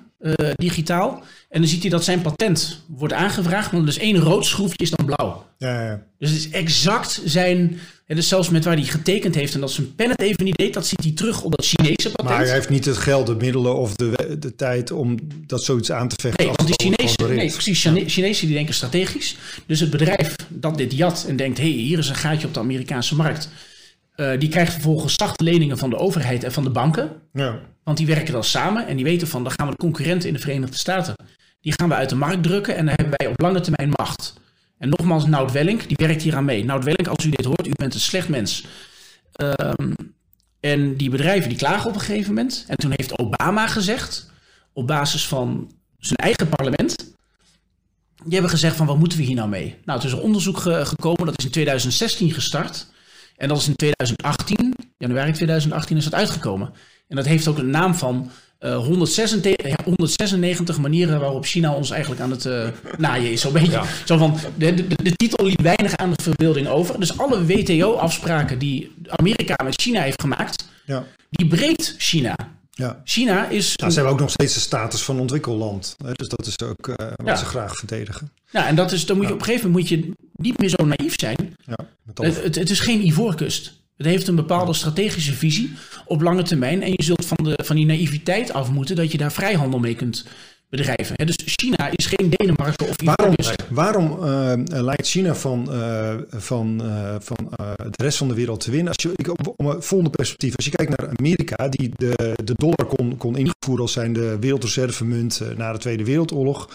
[0.55, 1.23] digitaal.
[1.49, 3.71] En dan ziet hij dat zijn patent wordt aangevraagd.
[3.71, 5.45] Want dus één rood schroefje is dan blauw.
[5.57, 6.01] Ja, ja.
[6.19, 7.79] Dus het is exact zijn...
[8.13, 10.57] En dus zelfs met waar hij getekend heeft en dat zijn pen het even niet
[10.57, 10.73] deed...
[10.73, 12.29] dat ziet hij terug op dat Chinese patent.
[12.29, 15.91] Maar hij heeft niet het geld, de middelen of de, de tijd om dat zoiets
[15.91, 16.45] aan te vechten.
[16.45, 19.35] Nee, want die Chinezen, nee, precies, Chine- Chinezen die denken strategisch.
[19.65, 21.57] Dus het bedrijf dat dit jat en denkt...
[21.57, 23.49] hé, hey, hier is een gaatje op de Amerikaanse markt...
[24.15, 27.11] eh, die krijgt vervolgens zachte leningen van de overheid en van de banken.
[27.33, 27.59] Ja.
[27.83, 29.43] Want die werken dan samen en die weten van...
[29.43, 31.15] dan gaan we de concurrenten in de Verenigde Staten...
[31.61, 34.33] die gaan we uit de markt drukken en dan hebben wij op lange termijn macht.
[34.83, 36.65] En nogmaals, Nout Welling, die werkt hier aan mee.
[36.65, 38.65] Nout Welling, als u dit hoort, u bent een slecht mens.
[39.31, 39.91] Ehm,
[40.59, 42.65] en die bedrijven die klagen op een gegeven moment.
[42.67, 44.31] En toen heeft Obama gezegd,
[44.73, 47.13] op basis van zijn eigen parlement...
[48.23, 49.77] die hebben gezegd van, wat moeten we hier nou mee?
[49.85, 52.91] Nou, het is een onderzoek ge- gekomen, dat is in 2016 gestart...
[53.37, 56.73] En dat is in 2018, januari 2018 is dat uitgekomen.
[57.07, 58.31] En dat heeft ook een naam van
[58.63, 63.41] eh, 196, ja, 196 manieren waarop China ons eigenlijk aan het eh, naaien is.
[63.41, 63.71] Zo'n beetje.
[63.71, 63.83] Ja.
[64.05, 66.99] Zo van, de, de, de titel liet weinig aan de verbeelding over.
[66.99, 71.03] Dus alle WTO-afspraken die Amerika met China heeft gemaakt, Ja.
[71.29, 72.35] die breekt China.
[72.71, 73.01] Ja.
[73.03, 73.75] China is...
[73.75, 75.95] Nou, ze hebben ook nog steeds de status van ontwikkelland.
[76.05, 77.35] Hè, dus dat is ook eh, wat Ja.
[77.35, 78.31] ze graag verdedigen.
[78.51, 80.69] Nou, en dat is, dan moet je op een gegeven moment moet je niet meer
[80.69, 81.55] zo naïef zijn.
[81.65, 81.75] Ja,
[82.15, 83.81] Het, het, het is geen ivoorkust.
[84.03, 85.73] Het heeft een bepaalde strategische visie
[86.05, 86.81] op lange termijn.
[86.81, 89.95] En je zult van, de, van die naïviteit af moeten dat je daar vrijhandel mee
[89.95, 90.25] kunt
[90.69, 91.25] bedrijven.
[91.25, 93.35] Dus China is geen Denemarken of Waarom,
[93.69, 97.37] waarom eh, lijkt China van, eh, van, eh, van
[97.77, 98.87] de rest van de wereld te winnen?
[98.93, 100.55] Als je, ik, om- een volgende perspectief.
[100.55, 104.37] Als je kijkt naar Amerika, die de, de dollar kon, kon invoeren als zijn de
[104.39, 106.69] wereldreservemunt na de Tweede Wereldoorlog.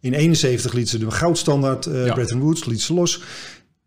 [0.00, 2.12] In 71 liet ze de goudstandaard, Ja.
[2.14, 3.22] Bretton Woods, liet ze los.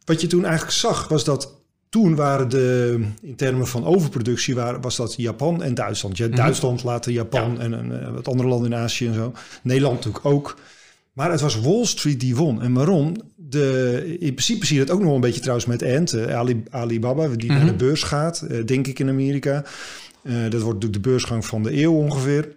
[0.05, 1.59] Wat je toen eigenlijk zag, was dat
[1.91, 6.19] toen waren de, in termen van overproductie, waren, was dat Japan en Duitsland.
[6.19, 6.37] Had Mhm.
[6.37, 9.33] Duitsland, later Japan en, en eh, wat andere landen in Azië en zo.
[9.63, 10.57] Nederland natuurlijk ook.
[11.13, 12.61] Maar het was Wall Street die won.
[12.61, 13.15] En waarom?
[13.35, 16.35] De, in principe zie je dat ook nog wel een beetje trouwens met Ant, eh,
[16.37, 17.67] Ali, Alibaba, die naar Mhm.
[17.67, 19.63] de beurs gaat, eh, denk ik in Amerika.
[20.23, 22.55] Dat wordt natuurlijk de beursgang van de eeuw ongeveer.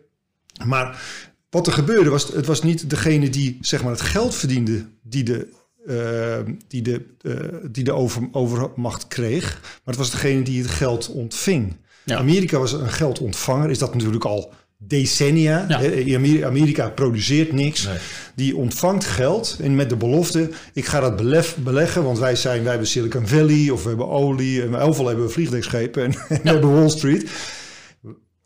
[0.66, 1.03] Maar
[1.51, 5.22] wat er gebeurde was, het was niet degene die zeg maar het geld verdiende die
[5.22, 5.49] de,
[5.87, 7.35] eh, die de, eh,
[7.70, 11.76] die de over, overmacht kreeg, maar het was degene die het geld ontving.
[12.05, 12.16] Ja.
[12.16, 15.64] Amerika was een geldontvanger, is dat natuurlijk al decennia.
[15.68, 16.47] Ja.
[16.47, 17.85] Amerika, produceert niks.
[17.85, 17.97] Nee.
[18.35, 22.61] Die ontvangt geld en met de belofte: ik ga dat belef, beleggen, want wij zijn,
[22.61, 26.41] wij hebben Silicon Valley of we hebben olie en veel hebben we vliegdekschepen en, en
[26.43, 27.30] we hebben Wall Street.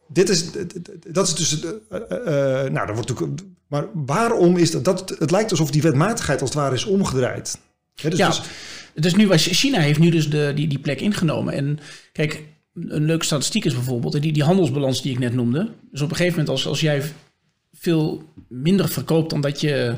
[0.08, 0.44] Dit is,
[1.08, 1.68] dat is dus, eh,
[2.70, 5.14] nou, dat wordt natuurlijk, maar waarom is dat, dat?
[5.18, 7.58] Het lijkt alsof die wetmatigheid als het ware is omgedraaid.
[7.94, 8.28] Hè, dus, Ja.
[8.28, 8.40] dus-
[8.94, 11.54] Dus nu was China heeft nu dus de, die, die plek ingenomen.
[11.54, 11.78] En
[12.12, 12.42] kijk,
[12.74, 15.68] een leuke statistiek is bijvoorbeeld die, die handelsbalans die ik net noemde.
[15.90, 17.02] Dus op een gegeven moment als, als jij
[17.72, 19.94] veel minder verkoopt dan dat je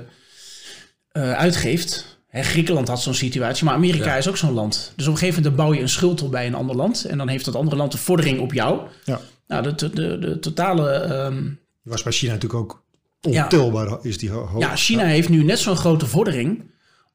[1.12, 2.18] eh, uitgeeft.
[2.28, 4.16] Hè, Griekenland had zo'n situatie, maar Amerika Ja.
[4.16, 4.92] is ook zo'n land.
[4.96, 7.04] Dus op een gegeven moment bouw je een schuld op bij een ander land.
[7.04, 8.80] En dan heeft dat andere land de vordering op jou.
[9.04, 9.20] ja,
[9.50, 10.90] Nou, de, de, de, totale...
[10.90, 11.44] ehm,
[11.82, 12.82] was bij China natuurlijk ook
[13.20, 13.42] Ja.
[13.42, 14.60] ontelbaar, is die ho- hoog.
[14.62, 16.62] ja, China heeft nu net zo'n grote vordering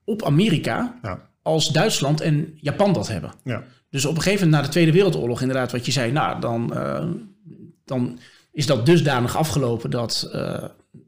[0.04, 3.32] op Amerika Ja, als Duitsland en Japan dat hebben.
[3.44, 3.64] ja.
[3.90, 6.74] Dus op een gegeven moment na de Tweede Wereldoorlog, inderdaad, wat je zei, nou, dan,
[6.76, 7.06] eh,
[7.86, 8.20] dan
[8.52, 10.64] is dat dusdanig afgelopen dat, eh,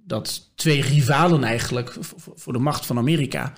[0.05, 1.95] dat twee rivalen eigenlijk
[2.35, 3.53] voor de macht van Amerika,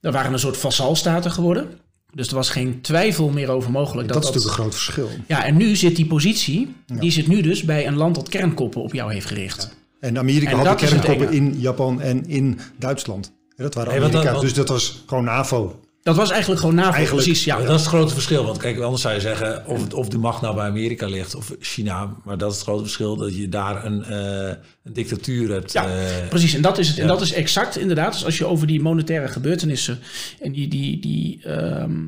[0.00, 1.78] daar waren een soort vassalstaten geworden.
[2.14, 4.08] Dus er was geen twijfel meer over mogelijk.
[4.08, 5.08] Dat, Dat, is natuurlijk een groot verschil.
[5.26, 8.82] Ja, en nu zit die positie, die zit nu dus bij een land dat kernkoppen
[8.82, 9.76] op jou heeft gericht.
[10.00, 13.32] En Amerika En had de kernkoppen in Japan en in Duitsland.
[13.56, 15.80] Dat waren Hey, wat dan- Amerika, wat- dus dat was gewoon NAVO.
[16.02, 17.44] Dat was eigenlijk gewoon NAVO, Eigenlijk- precies.
[17.44, 17.56] Ja.
[17.56, 18.44] Dat is het grote verschil.
[18.44, 21.54] Want kijk, anders zou je zeggen of, of de macht nou bij Amerika ligt of
[21.60, 22.16] China.
[22.24, 25.72] Maar dat is het grote verschil dat je daar een, eh, een dictatuur hebt.
[25.72, 26.54] Ja, eh, precies.
[26.54, 26.98] En dat is het.
[26.98, 28.12] En dat is exact inderdaad.
[28.12, 29.98] Dus als je over die monetaire gebeurtenissen
[30.40, 32.02] en die, die, die ehm,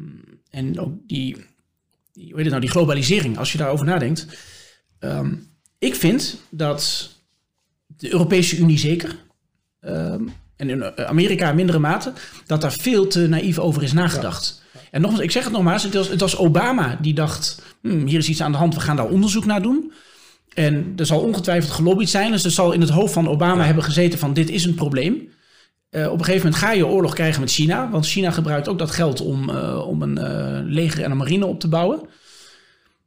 [0.51, 1.37] en ook die,
[2.13, 4.27] die, hoe heet het nou, die globalisering, als je daarover nadenkt.
[4.99, 5.35] Ehm,
[5.79, 7.11] ik vind dat
[7.87, 9.17] de Europese Unie zeker,
[9.81, 10.23] ehm,
[10.63, 12.13] en in eh, Amerika in mindere mate,
[12.47, 14.63] dat daar veel te naïef over is nagedacht.
[14.91, 18.19] En nogmaals, ik zeg het nogmaals, het was, het was Obama die dacht, hmm, hier
[18.19, 19.93] is iets aan de hand, we gaan daar onderzoek naar doen.
[20.55, 22.31] En er zal ongetwijfeld gelobbyd zijn.
[22.31, 25.29] Dus er zal in het hoofd van Obama hebben gezeten van dit is een probleem.
[25.91, 27.91] Eh, op een gegeven moment ga je oorlog krijgen met China.
[27.91, 31.61] Want China gebruikt ook dat geld om, eh, om een leger en een marine op
[31.61, 32.01] te bouwen.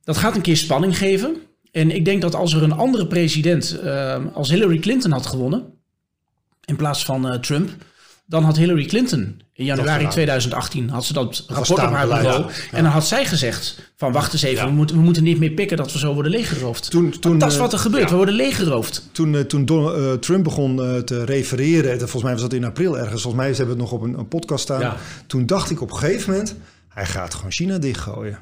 [0.04, 1.36] Dat gaat een keer spanning geven.
[1.72, 3.80] En ik denk dat als er een andere president
[4.34, 5.75] als Hillary Clinton had gewonnen...
[6.66, 7.70] in plaats van eh, Trump...
[8.26, 10.12] dan had Hillary Clinton in januari gedaan.
[10.12, 10.90] 2018...
[10.90, 12.44] had ze dat rapport op haar bureau.
[12.44, 12.50] ja.
[12.72, 14.64] En dan had zij gezegd van wacht eens even...
[14.64, 14.70] Ja.
[14.70, 16.90] We, moeten, we moeten niet meer pikken dat we zo worden leeggeroofd.
[16.90, 18.10] Toen, toen, dat is eh, wat er gebeurt.
[18.10, 19.10] We worden leeggeroofd.
[19.12, 22.54] Toen, eh, toen Don- eh, Trump begon eh, te refereren, en volgens mij was dat
[22.54, 24.98] in april ergens, volgens mij hebben we het nog op een, een podcast staan.
[25.28, 26.56] Toen dacht ik op een gegeven moment,
[26.90, 28.40] hij gaat gewoon China dichtgooien.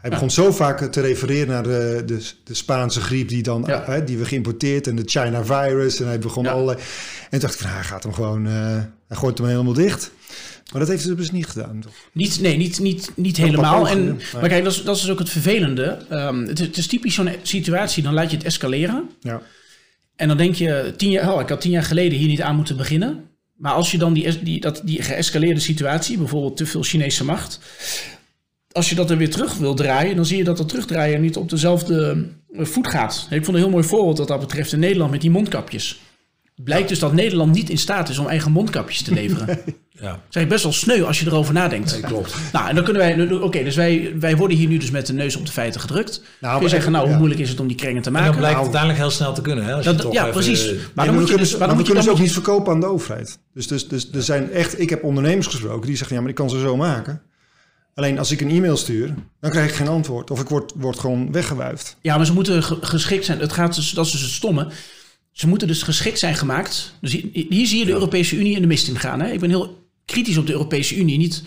[0.00, 3.82] Hij begon zo vaak te refereren naar de, de, de Spaanse griep die, dan, Ja.
[3.82, 6.00] eh, die we geïmporteerd en de China virus.
[6.00, 6.50] En hij begon Ja.
[6.50, 6.78] allerlei...
[6.78, 6.84] En
[7.30, 8.52] toen dacht ik, van, hij gaat hem gewoon, eh,
[9.08, 10.10] hij gooit hem helemaal dicht.
[10.72, 11.80] Maar dat heeft hij dus niet gedaan.
[11.80, 11.92] toch?
[12.12, 13.88] Niet, nee, niet, niet, niet helemaal.
[13.88, 15.98] En, maar- maar kijk, dat is, dat is dus ook het vervelende.
[16.08, 19.10] Ehm, het, is- het is typisch zo'n situatie, dan laat je het escaleren.
[19.20, 19.42] Ja.
[20.16, 22.56] En dan denk je, tien jaar, oh, ik had tien jaar geleden hier niet aan
[22.56, 23.24] moeten beginnen.
[23.56, 27.60] Maar als je dan die, die, dat, die geëscaleerde situatie, bijvoorbeeld te veel Chinese macht...
[28.72, 31.36] als je dat er weer terug wil draaien, dan zie je dat dat terugdraaien niet
[31.36, 33.26] op dezelfde eh, voet gaat.
[33.30, 36.00] Ik vond een heel mooi voorbeeld wat dat betreft in Nederland met die mondkapjes.
[36.64, 39.46] Blijkt dus dat Nederland niet in staat is om eigen mondkapjes te leveren.
[39.46, 39.56] Dat
[39.92, 41.92] ja, is eigenlijk best wel sneu als je erover nadenkt.
[41.92, 42.34] nee, klopt.
[42.52, 43.32] Nou, en dan kunnen wij...
[43.40, 46.22] Oké, dus wij, wij worden hier nu dus met de neus op de feiten gedrukt.
[46.40, 48.30] Nou, Kun je zeggen, nou, hoe moeilijk is het om die krengen te En maken?
[48.30, 49.64] dan blijkt het Nou, uiteindelijk heel snel te kunnen.
[49.64, 49.74] Hè?
[49.74, 50.60] Als je Dat- toch ja, even, precies.
[50.60, 51.58] eh, Maar Nee, dan maar moet je kunnen, dus...
[51.58, 53.38] dan kunnen ze ook moet niet verkopen aan de overheid.
[53.54, 56.36] Dus, dus, dus er zijn echt, ik heb ondernemers gesproken die zeggen, ja, maar ik
[56.36, 57.22] kan ze zo maken.
[57.94, 60.30] Alleen als ik een e-mail stuur, dan krijg ik geen antwoord.
[60.30, 61.96] Of ik word, word gewoon weggewuifd.
[62.00, 63.38] ja, maar ze moeten ge- geschikt zijn.
[63.40, 64.68] Het gaat dus, dat is dus het stomme.
[65.32, 66.94] Ze moeten dus geschikt zijn gemaakt.
[67.00, 69.20] Dus hier, hier zie je de Europese Unie in de mist in gaan.
[69.20, 69.30] Hè?
[69.32, 71.18] Ik ben heel kritisch op de Europese Unie.
[71.18, 71.42] Niet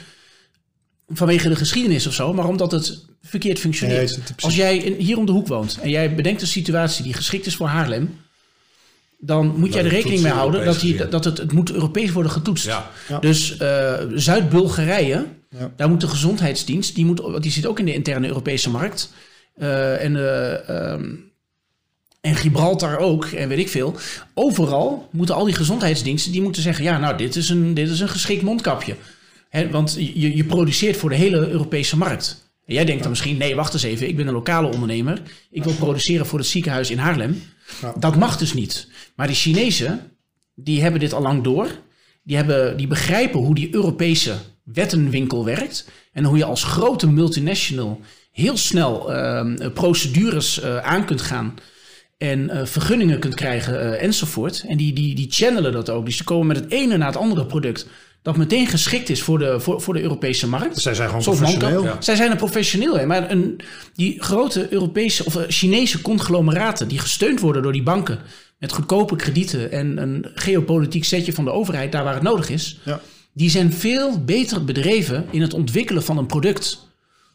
[1.08, 4.16] vanwege de geschiedenis of zo, maar omdat het verkeerd functioneert.
[4.16, 7.14] Het- Als jij in, hier om de hoek woont en jij bedenkt een situatie die
[7.14, 8.20] geschikt is voor Haarlem,
[9.20, 12.12] dan moet jij er het rekening mee houden dat, die, dat het, het moet Europees
[12.12, 12.66] worden getoetst.
[12.66, 12.92] Ja.
[13.10, 13.20] Ja.
[13.20, 15.26] Dus eh, Zuid-Bulgarije,
[15.60, 15.72] Ja.
[15.76, 19.14] daar moet de gezondheidsdienst, die, moet, die zit ook in de interne Europese markt.
[19.56, 21.16] Eh, en, eh, ehm,
[22.22, 23.96] en Gibraltar ook, en weet ik veel.
[24.34, 28.00] Overal moeten al die gezondheidsdiensten, die moeten zeggen, ja, nou, dit is een, dit is
[28.00, 28.96] een geschikt mondkapje.
[29.50, 32.52] Hè, want je, je produceert voor de hele Europese markt.
[32.66, 35.22] En jij denkt dan misschien, nee, wacht eens even, ik ben een lokale ondernemer.
[35.52, 37.44] Ik wil produceren voor het ziekenhuis in Haarlem.
[37.82, 37.94] Ja.
[38.00, 38.88] Dat mag dus niet.
[39.16, 40.12] Maar de Chinezen,
[40.56, 41.68] die hebben dit al lang door.
[42.24, 45.90] Die, hebben, die begrijpen hoe die Europese wettenwinkel werkt.
[46.12, 48.02] En hoe je als grote multinational
[48.32, 51.54] heel snel ehm, procedures eh, aan kunt gaan.
[52.18, 54.64] En eh, vergunningen kunt krijgen eh, enzovoort.
[54.68, 56.06] En die, die, die channelen dat ook.
[56.06, 57.88] Dus ze komen met het ene na het andere product.
[58.22, 60.80] Dat meteen geschikt is voor de, voor, voor de Europese markt.
[60.80, 61.84] Zij zijn gewoon Zoals professioneel.
[61.84, 62.02] Manco.
[62.02, 62.98] Zij zijn een professioneel.
[62.98, 63.06] Hè?
[63.06, 63.60] Maar een,
[63.96, 68.20] die grote Europese of Chinese conglomeraten die gesteund worden door die banken
[68.60, 72.80] met goedkope kredieten en een geopolitiek setje van de overheid daar waar het nodig is,
[72.84, 73.02] Ja.
[73.34, 76.92] Die zijn veel beter bedreven in het ontwikkelen van een product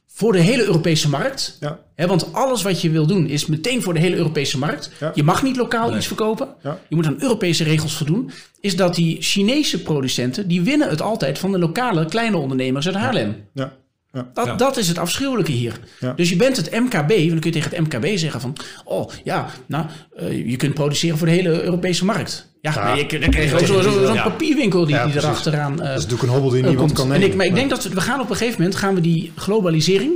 [0.06, 1.56] voor de hele Europese markt.
[1.60, 1.78] Ja.
[1.94, 4.90] Hè, want alles wat je wil doen is meteen voor de hele Europese markt.
[5.00, 5.12] Ja.
[5.14, 6.48] Je mag niet lokaal iets verkopen.
[6.62, 6.78] Ja.
[6.88, 8.30] Je moet aan Europese regels voldoen.
[8.60, 12.96] Is dat die Chinese producenten, die winnen het altijd van de lokale kleine ondernemers uit
[12.96, 13.36] Haarlem.
[13.54, 13.76] Ja.
[14.12, 14.30] Ja.
[14.34, 14.54] Dat, Ja.
[14.54, 15.80] dat is het afschuwelijke hier.
[16.00, 16.12] Ja.
[16.12, 18.56] Dus je bent het MKB, want dan kun je tegen het MKB zeggen van...
[18.84, 19.86] oh ja, nou,
[20.16, 22.48] eh, je kunt produceren voor de hele Europese markt.
[22.60, 22.82] Ja, Ja.
[22.84, 24.22] maar je, dan krijg je ook zo- zo- zo'n Ja.
[24.22, 26.98] papierwinkel die, Ja, die erachteraan eh, Dat is natuurlijk een hobbel die eh, niemand komt.
[27.00, 27.28] kan En nemen.
[27.30, 28.78] ik, maar ik denk dat we, we gaan op een gegeven moment...
[28.78, 30.12] gaan we die globalisering,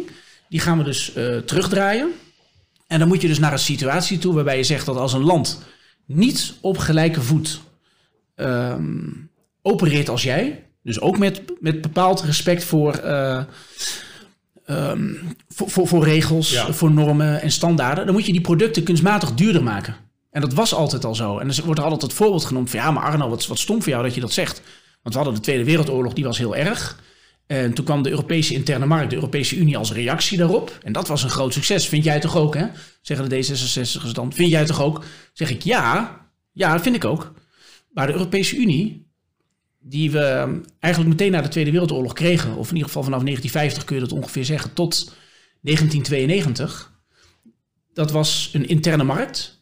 [0.48, 2.08] die gaan we dus eh, terugdraaien.
[2.86, 5.22] En dan moet je dus naar een situatie toe waarbij je zegt dat als een
[5.24, 5.62] land...
[6.06, 7.60] niet op gelijke voet
[8.34, 8.98] ehm,
[9.62, 10.64] opereert als jij...
[10.82, 12.94] dus ook met, met bepaald respect voor...
[12.94, 13.42] eh,
[14.66, 15.08] ehm,
[15.48, 16.72] voor, voor, voor regels, Ja.
[16.72, 19.96] voor normen en standaarden, dan moet je die producten kunstmatig duurder maken.
[20.32, 21.38] En dat was altijd al zo.
[21.38, 23.92] En wordt er altijd het voorbeeld genoemd van ja, maar Arno, wat, wat stom voor
[23.92, 24.62] jou dat je dat zegt.
[25.02, 27.00] Want we hadden de Tweede Wereldoorlog, die was heel erg.
[27.46, 30.78] En toen kwam de Europese interne markt, de Europese Unie als reactie daarop.
[30.82, 31.88] En dat was een groot succes.
[31.88, 32.66] Vind jij toch ook, hè?
[33.02, 34.32] Zeggen de D66'ers dan.
[34.32, 35.04] Vind jij toch ook?
[35.32, 36.16] Zeg ik ja,
[36.52, 37.32] ja, dat vind ik ook.
[37.90, 39.10] Maar de Europese Unie,
[39.80, 43.22] die we ehm, eigenlijk meteen na de Tweede Wereldoorlog kregen, of in ieder geval vanaf
[43.22, 45.14] 1950 kun je dat ongeveer zeggen, tot
[45.60, 46.92] 1992,
[47.92, 49.61] dat was een interne markt.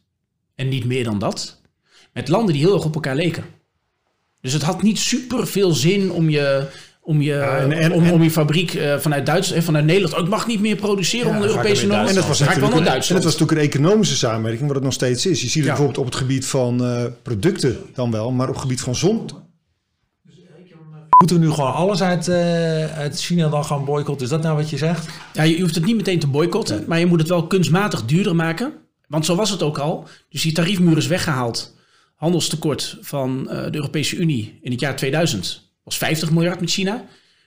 [0.60, 1.60] En niet meer dan dat.
[2.12, 3.44] Met landen die heel erg op elkaar leken.
[4.40, 6.66] Dus het had niet super veel zin om je,
[7.02, 10.14] om je, en- en- om, en- om je fabriek eh, vanuit Duitsland, vanuit Nederland.
[10.14, 12.08] Oh, ik mag niet meer produceren Ja, onder Europese normen.
[12.08, 13.22] En dat was, natuurlijk een, en Duitsland.
[13.22, 15.40] dat was natuurlijk een economische samenwerking, wat het nog steeds is.
[15.40, 15.68] Je ziet het Ja.
[15.68, 19.30] bijvoorbeeld op het gebied van eh, producten dan wel, maar op het gebied van zon.
[21.18, 24.24] Moeten we nu gewoon alles uit, eh, uit China dan gaan boycotten?
[24.24, 25.08] Is dat nou wat je zegt?
[25.32, 28.36] Ja, je hoeft het niet meteen te boycotten, maar je moet het wel kunstmatig duurder
[28.36, 28.72] maken.
[29.10, 30.08] Want zo was het ook al.
[30.28, 31.76] Dus die tariefmuur is weggehaald.
[32.14, 37.04] Handelstekort van eh, de Europese Unie in het jaar 2000 was 50 miljard met China.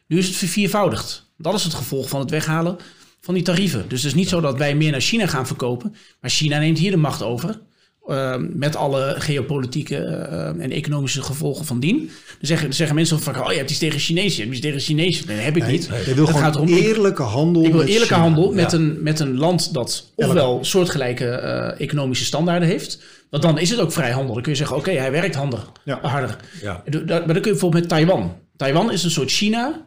[0.08, 1.32] Nu is het verviervoudigd.
[1.38, 2.78] Dat is het gevolg van het weghalen
[3.22, 3.86] van die tarieven.
[3.88, 5.96] Dus het is niet zo dat wij meer naar China gaan verkopen.
[6.22, 7.60] Maar China neemt hier de macht over.
[8.08, 11.98] Eh, met alle geopolitieke eh, en economische gevolgen van dien.
[11.98, 12.08] Dan
[12.40, 14.80] zeggen, dan zeggen mensen van, oh, je hebt iets tegen Chinezen, je hebt iets tegen
[14.80, 15.28] Chinezen.
[15.28, 15.90] Nee, dat heb ik niet.
[16.06, 17.64] Je wil Het gaat ik- eerlijke handel.
[17.66, 18.20] ik wil eerlijke China.
[18.20, 18.78] handel met, Ja.
[18.78, 23.04] een, met een land dat ofwel soortgelijke eh, economische standaarden heeft.
[23.30, 24.34] Want dan is het ook vrij handel.
[24.34, 26.00] Dan kun je zeggen, oké, hij werkt handig, Ja.
[26.02, 26.36] harder.
[26.62, 26.84] Ja.
[26.90, 28.36] Dat- Maar dan kun je bijvoorbeeld met Taiwan.
[28.58, 29.86] Taiwan is een soort China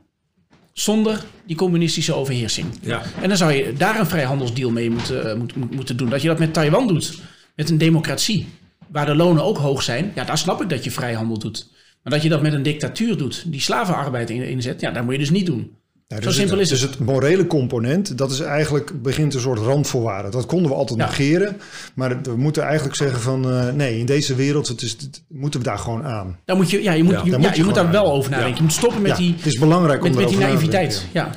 [0.73, 2.67] zonder die communistische overheersing.
[2.81, 3.03] Ja.
[3.23, 6.09] En dan zou je daar een vrijhandelsdeal mee moeten, eh, moet- moet- moeten doen.
[6.09, 7.14] Dat je dat met Taiwan doet,
[7.57, 8.47] met een democratie,
[8.89, 10.13] waar de lonen ook hoog zijn.
[10.15, 11.69] Ja, daar snap ik dat je vrijhandel doet.
[12.03, 15.13] Maar dat je dat met een dictatuur doet, die slavenarbeid in- inzet, ja, dat moet
[15.13, 15.71] je dus niet doen.
[16.09, 19.41] Ja, Zo dus simpel het, is Dus het morele component, dat is eigenlijk begint een
[19.41, 20.31] soort randvoorwaarde.
[20.31, 21.07] Dat konden we altijd Ja.
[21.07, 21.57] negeren.
[21.95, 25.23] Maar het- we moeten eigenlijk zeggen van eh, nee, in deze wereld het is, het,
[25.29, 26.39] moeten we daar gewoon aan.
[26.45, 27.91] Daar moet je, ja, je moet, Ja, je, daar ja, moet je je moet daar
[27.91, 28.57] wel over nadenken.
[28.57, 31.07] Je moet stoppen met Ja, die, het is belangrijk met, om met die naïviteit.
[31.13, 31.31] Ja.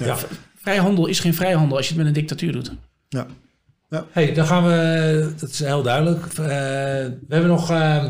[0.62, 2.72] Vrijhandel is geen vrijhandel als je het met een dictatuur doet.
[3.10, 3.26] Ja.
[3.90, 6.26] Hey, dan gaan we, dat is heel duidelijk.
[6.26, 8.04] Eh, we hebben nog, eh,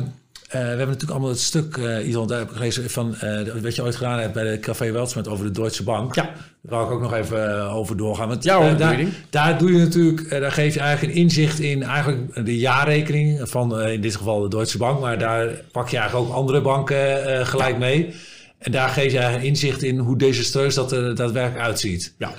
[0.50, 3.16] we hebben natuurlijk allemaal het stuk, eh Ivan, daar heb ik gelezen van
[3.62, 6.16] wat je ooit gedaan hebt bij de Café Weltsmet over de Deutsche Bank.
[6.16, 6.24] Ja.
[6.24, 8.28] Daar wou ik ook nog even over doorgaan.
[8.28, 11.84] Want, Ja, hoor, daar, daar doe je natuurlijk, daar geef je eigenlijk een inzicht in
[11.84, 16.30] eigenlijk de jaarrekening van in dit geval de Deutsche Bank, maar daar pak je eigenlijk
[16.30, 18.14] ook andere banken gelijk mee.
[18.58, 22.14] En daar geef je eigenlijk een inzicht in hoe desastreus dat er daadwerkelijk uitziet.
[22.18, 22.34] Ja.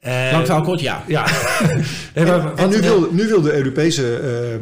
[0.00, 1.04] Eh, Lang verhaal kort, ja.
[1.06, 1.26] Ja.
[2.14, 4.54] nee, maar nu wil, nu wil de Europese eh,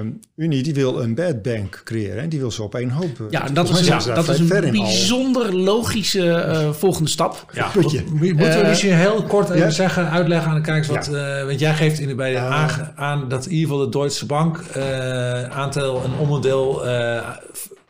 [0.00, 0.06] eh,
[0.36, 2.22] Unie die wil een bad bank creëren.
[2.22, 3.26] En die wil ze op één hoop.
[3.30, 7.44] Ja, dat, is, ze dat is een bijzonder logische eh, volgende stap.
[7.52, 8.02] Ja, putje.
[8.12, 9.70] Moeten we misschien heel kort even ja.
[9.70, 11.08] zeggen, uitleggen aan de kijkers wat...
[11.12, 11.38] Ja.
[11.38, 12.48] eh, want jij geeft in de, bij de Ja.
[12.48, 17.28] aan, aan dat in ieder geval de Deutsche Bank eh aantal een onderdeel, eh,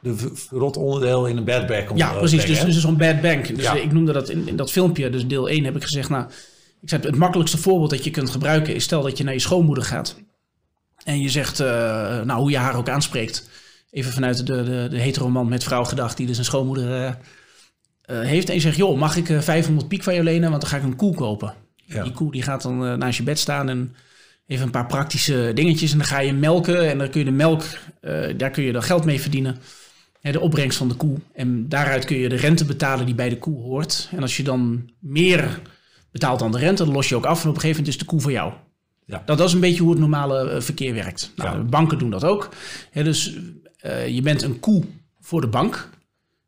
[0.01, 0.15] de
[0.51, 2.45] rot onderdeel in een bad komt Ja, precies.
[2.45, 3.55] brengen, Dus, dus zo'n bad bank.
[3.57, 3.75] Dus Ja.
[3.75, 6.25] ik noemde dat in, in dat filmpje, dus deel 1 heb ik gezegd, nou,
[6.83, 9.41] ik zei, het makkelijkste voorbeeld dat je kunt gebruiken is stel dat je naar je
[9.41, 10.17] schoonmoeder gaat.
[11.05, 11.67] En je zegt, eh,
[12.23, 13.49] nou, hoe je haar ook aanspreekt.
[13.97, 17.07] Even vanuit de, de, de hetero man met vrouw gedacht, die dus een schoonmoeder eh,
[18.03, 18.49] eh, heeft.
[18.49, 20.77] En je zegt, joh, mag ik eh, 500 piek van jou lenen, want dan ga
[20.77, 21.55] ik een koe kopen.
[21.85, 22.03] Ja.
[22.03, 23.95] Die koe die gaat dan naast je bed staan en
[24.47, 25.93] even een paar praktische dingetjes.
[25.93, 27.63] En dan ga je melken en dan kun je de melk,
[28.37, 29.59] daar kun je dan geld mee verdienen.
[30.21, 31.17] De opbrengst van de koe.
[31.35, 34.09] En daaruit kun je de rente betalen die bij de koe hoort.
[34.11, 35.61] En als je dan meer
[36.19, 37.43] betaalt dan de rente, dan los je ook af.
[37.43, 38.53] En op een gegeven moment is de koe voor jou.
[39.07, 39.23] Ja.
[39.27, 41.33] Dat, dat is een beetje hoe het normale eh, verkeer werkt.
[41.37, 41.63] Nou, Ja.
[41.65, 42.49] banken doen dat ook.
[42.93, 43.33] Dus
[43.77, 44.85] eh, je bent een koe
[45.21, 45.91] voor de bank.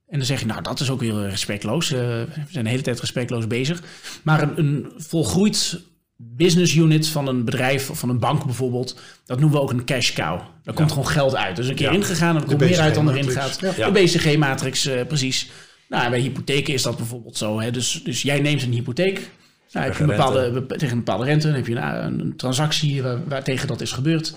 [0.08, 1.92] En dan zeg je, nou, dat is ook weer respectloos.
[1.92, 3.82] Eh, we zijn de hele tijd respectloos bezig.
[4.22, 5.80] Maar een, een volgroeid
[6.16, 9.84] business unit van een bedrijf of van een bank bijvoorbeeld, dat noemen we ook een
[9.84, 10.40] cash cow.
[10.62, 11.56] Daar komt gewoon geld uit.
[11.56, 13.60] Dus een keer ingegaan en er komt meer uit dan erin gaat.
[13.60, 15.50] De BCG-matrix, precies.
[15.88, 17.60] Nou, en bij hypotheken is dat bijvoorbeeld zo.
[17.60, 17.70] Hè?
[17.70, 19.30] Dus, dus jij neemt een hypotheek.
[19.72, 21.46] Nou, heb je een Tegen bepaalde, be- tegen een bepaalde rente.
[21.46, 24.28] Dan heb je een, een transactie waar, waar tegen dat is gebeurd.
[24.30, 24.36] En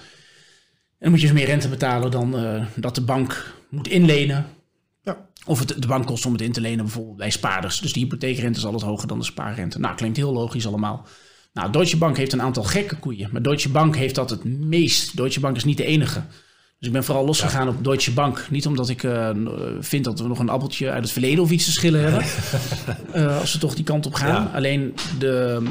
[1.00, 4.46] dan moet je dus meer rente betalen dan eh, dat de bank moet inlenen.
[5.04, 5.18] Ja.
[5.46, 7.80] Of het de bank kost om het in te lenen, bijvoorbeeld bij spaarders.
[7.80, 9.80] Dus de hypotheekrente is altijd hoger dan de spaarrente.
[9.80, 11.08] Nou, klinkt heel logisch allemaal.
[11.54, 13.30] Nou, Deutsche Bank heeft een aantal gekke koeien.
[13.32, 15.18] Maar Deutsche Bank heeft dat het meest.
[15.18, 16.22] Deutsche Bank is niet de enige.
[16.82, 18.48] Dus ik ben vooral losgegaan op Deutsche Bank.
[18.50, 19.30] Niet omdat ik eh,
[19.80, 22.24] vind dat we nog een appeltje uit het verleden of iets te schillen hebben.
[23.12, 24.44] Eh, als we toch die kant op gaan.
[24.44, 24.52] Ja.
[24.54, 25.62] Alleen de,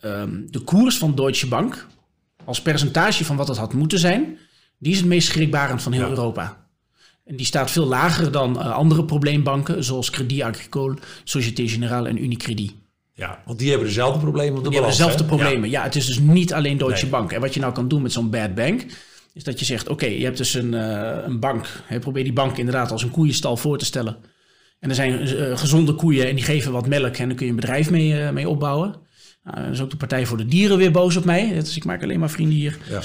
[0.00, 1.86] ehm, de koers van Deutsche Bank,
[2.44, 4.38] als percentage van wat het had moeten zijn,
[4.78, 6.08] die is het meest schrikbarend van heel Ja.
[6.08, 6.66] Europa.
[7.24, 12.22] En die staat veel lager dan eh, andere probleembanken, zoals Crédit Agricole, Société Générale en
[12.22, 12.74] Unicredit.
[13.14, 15.42] Ja, want die hebben dezelfde problemen op de Die hebben balans, dezelfde hè?
[15.44, 15.70] problemen.
[15.70, 15.82] Ja.
[15.82, 17.12] het is dus niet alleen Deutsche Nee.
[17.12, 17.32] Bank.
[17.32, 18.86] En wat je nou kan doen met zo'n bad bank,
[19.34, 21.66] is dat je zegt: oké, je hebt dus een, eh, een bank.
[21.84, 24.16] Hè, probeer die bank inderdaad als een koeienstal voor te stellen.
[24.80, 27.50] En er zijn eh, gezonde koeien en die geven wat melk en dan kun je
[27.52, 28.94] een bedrijf mee, eh, mee opbouwen.
[29.44, 31.52] Nou, dan is ook de Partij voor de Dieren weer boos op mij.
[31.54, 32.78] Dus ik maak alleen maar vrienden hier.
[32.88, 33.00] Ja.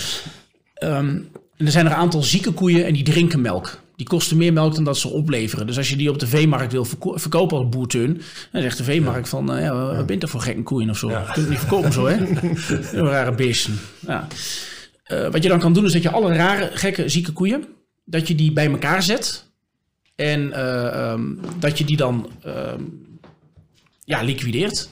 [0.74, 1.08] Ehm,
[1.58, 3.84] en er zijn er een aantal zieke koeien en die drinken melk.
[3.96, 5.68] Die kosten meer melk dan dat ze opleveren.
[5.68, 8.22] Dus als je die op de veemarkt wil verko- verkopen als boerteun,
[8.52, 11.10] dan zegt de veemarkt van, ja, wat bent er voor gekke koeien of zo?
[11.10, 11.20] Ja.
[11.20, 12.16] Je kunt het niet verkopen zo, hè?
[13.00, 13.80] Een rare beesten.
[14.08, 14.28] Ja.
[15.06, 17.66] Eh, wat je dan kan doen is dat je alle rare, gekke, zieke koeien,
[18.06, 19.46] dat je die bij elkaar zet.
[20.16, 21.22] En eh, ehm,
[21.60, 22.82] dat je die dan ehm,
[24.04, 24.90] ja, liquideert.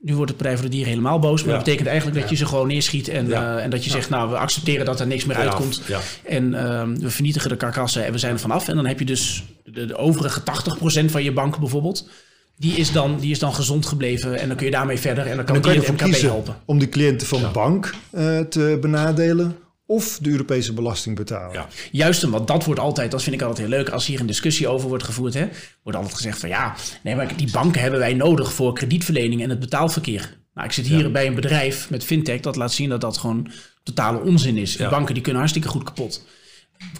[0.00, 1.40] Nu wordt de Partij voor de Dieren helemaal boos.
[1.40, 1.54] Maar Ja.
[1.56, 3.08] dat betekent eigenlijk dat je ze gewoon neerschiet.
[3.08, 3.56] En, Ja.
[3.56, 5.82] eh, en dat je zegt, nou, we accepteren dat er niks meer uitkomt.
[5.86, 6.00] ja.
[6.24, 8.68] En ehm, we vernietigen de karkassen en we zijn er vanaf.
[8.68, 12.08] En dan heb je dus de, de overige 80% van je bank bijvoorbeeld.
[12.56, 14.38] Die is, dan, die is dan gezond gebleven.
[14.40, 15.26] En dan kun je daarmee verder.
[15.26, 16.56] En dan kan Dan kan die je het ervoor MKB helpen.
[16.64, 21.52] om die cliënten van de bank eh, te benadelen of de Europese belasting betalen.
[21.52, 21.68] Ja.
[21.92, 24.68] Juist, want dat wordt altijd, dat vind ik altijd heel leuk, als hier een discussie
[24.68, 25.48] over wordt gevoerd, hè,
[25.82, 29.50] wordt altijd gezegd van ja, nee, maar die banken hebben wij nodig voor kredietverlening en
[29.50, 30.36] het betaalverkeer.
[30.54, 33.50] Nou, ik zit hier bij een bedrijf met fintech dat laat zien dat dat gewoon
[33.82, 34.72] totale onzin is.
[34.72, 34.90] Die Ja.
[34.90, 36.24] banken die kunnen hartstikke goed kapot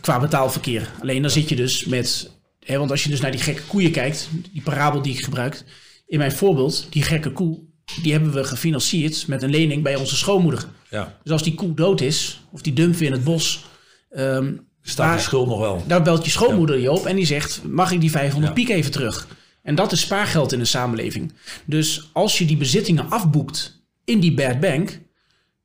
[0.01, 0.91] qua betaalverkeer.
[1.01, 2.31] Alleen dan zit je dus met,
[2.67, 5.65] want als je dus naar die gekke koeien kijkt, die parabel die ik gebruik,
[6.07, 7.59] in mijn voorbeeld, die gekke koe,
[8.03, 10.67] die hebben we gefinancierd met een lening bij onze schoonmoeder.
[10.91, 11.19] ja.
[11.23, 13.65] Dus als die koe dood is, of die dumpen we in het bos,
[14.11, 14.53] ehm,
[14.83, 15.85] Staat de schuld nog wel.
[15.87, 18.63] daar belt je schoonmoeder je op en die zegt: Mag ik die 500 Ja.
[18.65, 19.29] piek even terug?
[19.63, 21.33] En dat is spaargeld in een samenleving.
[21.65, 25.01] Dus als je die bezittingen afboekt in die bad bank.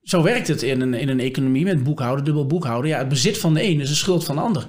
[0.03, 2.89] Zo werkt het in een, in een economie met boekhouden, dubbel boekhouden.
[2.91, 4.67] Ja, het bezit van de een is een schuld van de ander.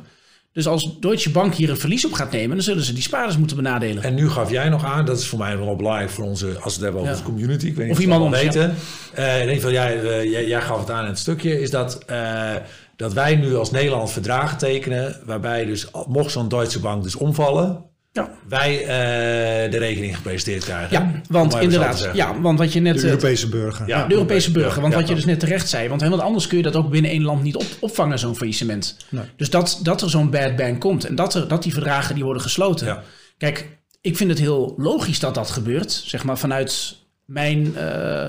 [0.52, 3.36] Dus als Deutsche Bank hier een verlies op gaat nemen, dan zullen ze die spaarders
[3.36, 4.02] moeten benadelen.
[4.02, 6.62] En nu gaf jij nog aan, dat is voor mij wel belangrijk voor onze, als
[6.62, 7.18] we het hebben over Ja.
[7.18, 7.66] de community.
[7.66, 8.74] Ik weet niet Of of, iemand anders, weten.
[9.14, 11.98] In ieder geval, jij, eh, jij, jij gaf het aan in het stukje, is dat,
[12.06, 12.52] eh,
[12.96, 17.84] dat wij nu als Nederland verdragen tekenen, waarbij dus, mocht zo'n Deutsche Bank dus omvallen,
[18.12, 20.88] Ja, wij eh, de rekening gepresenteerd krijgen.
[20.90, 22.10] ja want inderdaad.
[22.12, 22.94] Ja, want wat je net.
[22.94, 23.86] De eh, Europese burger.
[23.86, 24.06] Ja.
[24.06, 24.80] de Europese burger.
[24.80, 25.88] Want ja, wat je dus net terecht zei.
[25.88, 28.96] Want helemaal anders kun je dat ook binnen één land niet op, opvangen, zo'n faillissement.
[29.08, 29.24] Nee.
[29.36, 31.04] Dus dat, dat er zo'n bad bank komt.
[31.04, 32.86] En dat, er, dat die verdragen die worden gesloten.
[32.86, 33.02] Ja.
[33.38, 33.68] Kijk,
[34.00, 35.92] ik vind het heel logisch dat dat gebeurt.
[35.92, 38.26] Zeg maar vanuit mijn eh,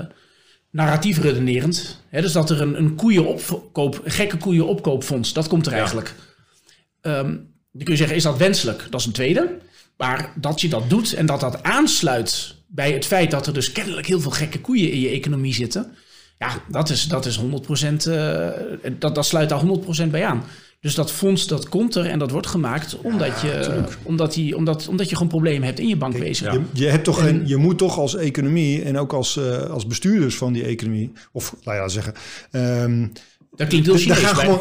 [0.70, 2.02] narratief redenerend.
[2.08, 5.78] Hè, dus dat er een, een koeienopkoop, een gekke koeienopkoopfonds, dat komt er Ja.
[5.78, 6.14] eigenlijk.
[7.00, 7.26] Ehm,
[7.72, 8.86] dan kun je zeggen, is dat wenselijk?
[8.90, 9.58] Dat is een tweede.
[10.02, 13.72] Maar dat je dat doet en dat dat aansluit bij het feit dat er dus
[13.72, 15.92] kennelijk heel veel gekke koeien in je economie zitten.
[16.38, 17.42] Ja, dat is, dat is 100%,
[18.08, 18.48] uh,
[18.98, 19.62] dat, dat sluit daar
[20.06, 20.44] 100% bij aan.
[20.80, 24.88] Dus dat fonds dat komt er en dat wordt gemaakt omdat, je, omdat, die, omdat,
[24.88, 26.52] omdat je gewoon problemen hebt in je bankwezen.
[26.52, 29.86] Je, je, hebt toch geen, je moet toch als economie en ook als, uh, als
[29.86, 32.14] bestuurders van die economie, of laat je zeggen,
[32.50, 33.12] um,
[33.56, 34.60] dat klinkt heel Chinees gaan gewoon,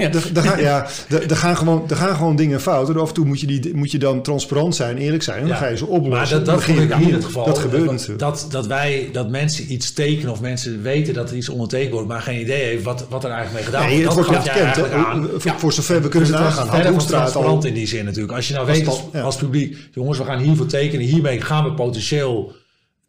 [0.59, 2.89] ja, er, gaan gewoon, er gaan gewoon dingen fout.
[2.89, 5.41] En af en toe moet je, die, moet je dan transparant zijn, eerlijk zijn.
[5.41, 6.37] En dan ga je ze oplossen.
[6.37, 7.45] Maar dat, dat ik hier het geval.
[7.45, 8.19] Dat gebeurt natuurlijk.
[8.19, 12.07] Dat, dat, wij, dat mensen iets tekenen of mensen weten dat er iets ondertekend wordt...
[12.07, 14.17] maar geen idee heeft wat, wat er eigenlijk mee gedaan nee, wordt.
[14.17, 15.41] Het wordt niet gekend.
[15.41, 16.67] Voor, voor zover we kunnen dus nagaan.
[16.67, 18.33] Verder van transparant in die zin natuurlijk.
[18.33, 19.77] Als je nou weet als, als publiek...
[19.93, 21.05] jongens, we gaan hiervoor tekenen.
[21.05, 22.53] Hiermee gaan we potentieel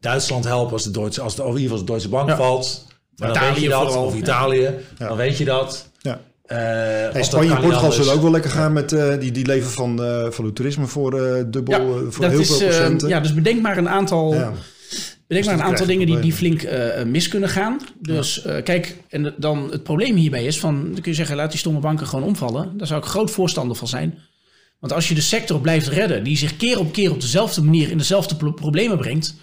[0.01, 0.73] Duitsland helpen...
[0.73, 2.91] als de, Duitse, als de, in ieder geval de Deutsche Bank valt...
[3.55, 5.91] Je dat, of Italië, dan weet je dat.
[5.99, 6.21] Ja.
[7.15, 10.01] Uh, Spanje en Portugal zullen ook wel lekker gaan met uh, die, die leven van,
[10.01, 11.11] uh, van het toerisme voor
[11.51, 13.09] dubbel, ja, voor heel is, veel procenten.
[13.09, 14.53] ja, dus bedenk maar een aantal, ja.
[15.27, 16.67] bedenk maar een aantal dingen die, die flink
[17.07, 17.81] mis kunnen gaan.
[17.99, 21.59] Dus kijk, en dan het probleem hierbij is van, dan kun je zeggen, laat die
[21.59, 22.79] stomme banken gewoon omvallen.
[22.79, 24.19] Daar zou ik groot voorstander van zijn.
[24.81, 27.91] Want als je de sector blijft redden, die zich keer op keer op dezelfde manier
[27.91, 29.35] in dezelfde pro problemen brengt,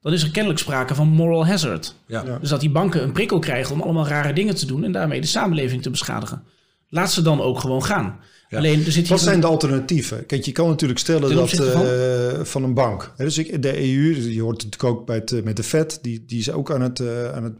[0.00, 1.94] dan is er kennelijk sprake van moral hazard.
[2.06, 2.38] Ja.
[2.40, 5.20] Dus dat die banken een prikkel krijgen om allemaal rare dingen te doen en daarmee
[5.20, 6.42] de samenleving te beschadigen.
[6.88, 8.18] Laat ze dan ook gewoon gaan.
[8.48, 8.58] Ja.
[8.58, 10.26] Alleen, er zit Wat zijn de alternatieven?
[10.26, 11.86] Kijk, je kan natuurlijk stellen dat van?
[11.86, 12.62] uh, van?
[12.62, 13.12] een bank.
[13.16, 16.24] Hè, dus ik, de EU, je hoort het ook bij het, met de Fed, die,
[16.26, 17.54] die is ook aan het, uh, aan, het,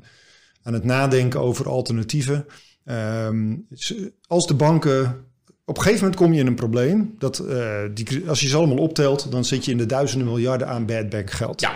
[0.62, 2.47] aan het nadenken over alternatieven.
[2.84, 3.66] Um,
[4.26, 5.26] als de banken
[5.64, 7.14] op een gegeven moment kom je in een probleem.
[7.18, 10.68] Dat, uh, die, als je ze allemaal optelt, dan zit je in de duizenden miljarden
[10.68, 11.61] aan bad bank geld.
[11.61, 11.72] Ja.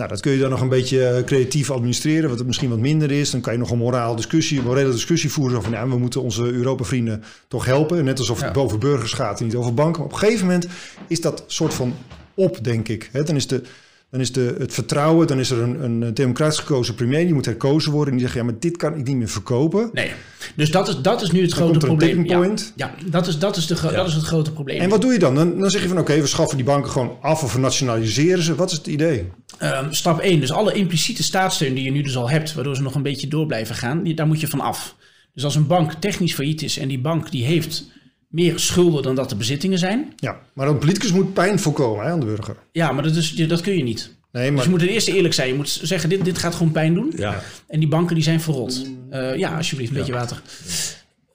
[0.00, 3.10] Nou, dat kun je dan nog een beetje creatief administreren, wat het misschien wat minder
[3.10, 3.30] is.
[3.30, 5.62] Dan kan je nog een moraal discussie, morele discussie voeren.
[5.62, 8.04] Van ja, we moeten onze Europa-vrienden toch helpen.
[8.04, 8.52] Net alsof het ja.
[8.52, 10.02] boven burgers gaat en niet over banken.
[10.02, 10.66] Maar op een gegeven moment
[11.06, 11.94] is dat soort van
[12.34, 13.10] op, denk ik.
[13.12, 13.62] Dan is, de,
[14.10, 17.24] dan is de, het vertrouwen, dan is er een, een democratisch gekozen premier.
[17.24, 18.12] Die moet herkozen worden.
[18.12, 19.90] En die zegt, ja, maar dit kan ik niet meer verkopen.
[19.92, 20.10] Nee,
[20.56, 22.40] dus dat is, dat is nu het dan grote komt er een probleem.
[22.40, 22.72] point.
[22.76, 23.90] Ja, ja, dat, is, dat, is de, ja.
[23.90, 24.80] dat is het grote probleem.
[24.80, 25.34] En wat doe je dan?
[25.34, 27.58] Dan, dan zeg je van, oké, okay, we schaffen die banken gewoon af of we
[27.58, 28.54] nationaliseren ze.
[28.54, 29.28] Wat is het idee?
[29.62, 32.82] Um, stap 1, dus alle impliciete staatssteun die je nu dus al hebt, waardoor ze
[32.82, 34.96] nog een beetje door blijven gaan, die, daar moet je van af.
[35.34, 37.90] Dus als een bank technisch failliet is en die bank die heeft
[38.30, 40.12] meer schulden dan dat er bezittingen zijn.
[40.16, 42.56] Ja, maar een politicus moet pijn voorkomen hè, aan de burger.
[42.72, 44.18] Ja, maar dat, is, dat kun je niet.
[44.32, 44.54] Nee, maar...
[44.54, 45.48] Dus je moet ten eerste eerlijk zijn.
[45.48, 47.12] Je moet zeggen, dit, dit gaat gewoon pijn doen.
[47.16, 47.42] Ja.
[47.68, 48.86] En die banken die zijn verrot.
[49.10, 50.42] Uh, ja, alsjeblieft, een beetje water.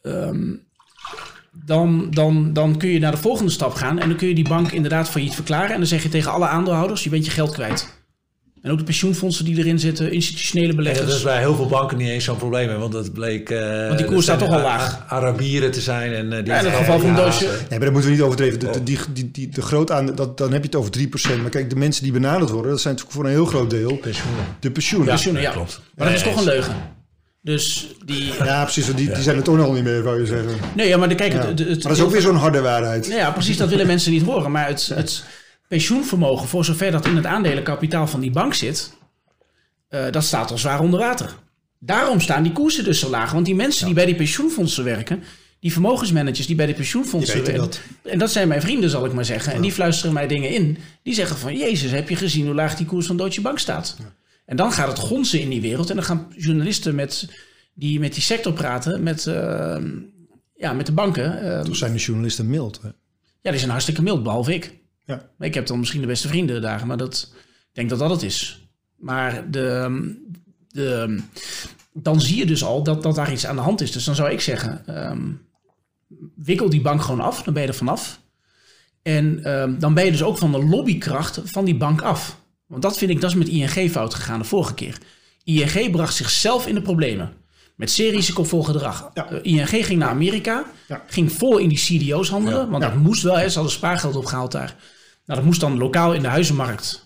[0.02, 0.64] Um,
[1.52, 4.00] dan, dan, dan kun je naar de volgende stap gaan.
[4.00, 5.72] En dan kun je die bank inderdaad failliet verklaren.
[5.72, 7.95] En dan zeg je tegen alle aandeelhouders, je bent je geld kwijt.
[8.66, 11.02] En ook de pensioenfondsen die erin zitten, institutionele beleggers.
[11.02, 12.70] En dat is bij heel veel banken niet eens zo'n probleem.
[12.70, 13.50] Hè, want dat bleek...
[13.50, 15.04] Uh, want die koers staat toch al laag.
[15.08, 16.14] Arabieren te zijn.
[16.14, 17.46] En, uh, die ja, in het geval van Deutsche...
[17.46, 18.60] Nee, maar dat moeten we niet overdreven.
[18.60, 20.92] De, die, die, die, de groot aan, dat, dan heb je het over
[21.38, 21.42] 3%.
[21.42, 23.96] Maar kijk, de mensen die benaderd worden, dat zijn natuurlijk voor een heel groot deel...
[23.96, 24.46] Pensioenen.
[24.60, 25.08] De pensioenen.
[25.08, 25.52] Ja, pensioenen, ja.
[25.52, 25.82] klopt.
[25.96, 26.76] Maar dat is toch een leugen.
[27.42, 28.34] Dus die...
[28.44, 28.86] Ja, precies.
[28.86, 30.50] Die, die zijn er toch nog niet meer, wou je zeggen.
[30.76, 31.34] Nee, ja, maar de, kijk...
[31.34, 31.46] Ja.
[31.46, 33.08] Het, het, maar dat is ook weer zo'n harde waarheid.
[33.08, 33.58] Ja, precies.
[33.58, 34.52] Dat willen mensen niet horen.
[34.52, 35.24] Maar het, het
[35.68, 38.94] pensioenvermogen, voor zover dat in het aandelenkapitaal van die bank zit...
[39.90, 41.36] Uh, dat staat al zwaar onder water.
[41.80, 43.32] Daarom staan die koersen dus zo laag.
[43.32, 43.86] Want die mensen ja.
[43.86, 45.24] die bij die pensioenfondsen werken...
[45.60, 47.58] die vermogensmanagers die bij de pensioenfondsen werken...
[47.58, 47.82] Dat.
[48.04, 49.50] en dat zijn mijn vrienden, zal ik maar zeggen.
[49.50, 49.56] Ja.
[49.56, 50.78] En die fluisteren mij dingen in.
[51.04, 51.58] Die zeggen van...
[51.58, 53.96] Jezus, heb je gezien hoe laag die koers van Deutsche Bank staat?
[54.00, 54.14] Ja.
[54.46, 55.90] En dan gaat het gonzen in die wereld.
[55.90, 57.30] En dan gaan journalisten met
[57.74, 59.04] die, met die sector praten...
[59.04, 59.78] met, uh,
[60.56, 61.46] ja, met de banken.
[61.46, 62.90] Uh, Toch zijn de journalisten mild, hè?
[63.42, 64.74] Ja, die zijn hartstikke mild, behalve ik.
[65.06, 65.30] Ja.
[65.40, 68.24] Ik heb dan misschien de beste vrienden dagen, maar dat, ik denk dat dat het
[68.24, 68.68] is.
[68.96, 69.90] Maar de,
[70.68, 71.20] de,
[71.94, 73.92] dan zie je dus al dat, dat daar iets aan de hand is.
[73.92, 75.42] Dus dan zou ik zeggen, um,
[76.36, 78.20] wikkel die bank gewoon af, dan ben je er vanaf.
[79.02, 82.40] En um, dan ben je dus ook van de lobbykracht van die bank af.
[82.66, 84.98] Want dat vind ik, dat is met ING fout gegaan de vorige keer.
[85.44, 87.34] ING bracht zichzelf in de problemen.
[87.76, 89.12] Met zeer risicovol gedrag.
[89.14, 89.32] Ja.
[89.32, 91.04] Uh, ING ging naar Amerika, Ja.
[91.08, 92.60] ging vol in die CDO's handelen.
[92.60, 92.68] Ja.
[92.70, 94.76] Want dat moest wel, hè, ze hadden spaargeld opgehaald daar.
[95.26, 97.04] Nou, dat moest dan lokaal in de huizenmarkt.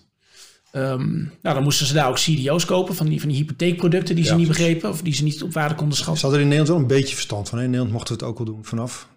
[0.72, 4.24] Ehm, nou, dan moesten ze daar ook CDO's kopen van die, van die hypotheekproducten die
[4.24, 6.22] ze niet begrepen of die ze niet op waarde konden Ze schatten.
[6.22, 7.58] hadden er in Nederland wel een beetje verstand van.
[7.58, 7.64] hè?
[7.64, 9.08] In Nederland mochten we het ook wel doen vanaf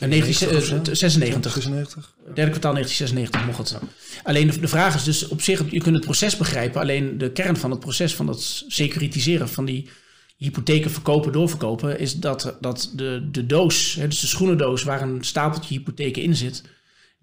[0.00, 2.14] In 1996, 96.
[2.34, 3.78] derde kwartaal 1996 mocht het.
[4.22, 6.80] Alleen de, de vraag is dus op zich, je kunt het proces begrijpen.
[6.80, 9.88] Alleen de kern van het proces van het securitiseren van die
[10.36, 15.24] hypotheken verkopen, doorverkopen, is dat, dat de, de doos, hè, dus de schoenendoos waar een
[15.24, 16.62] stapeltje hypotheken in zit,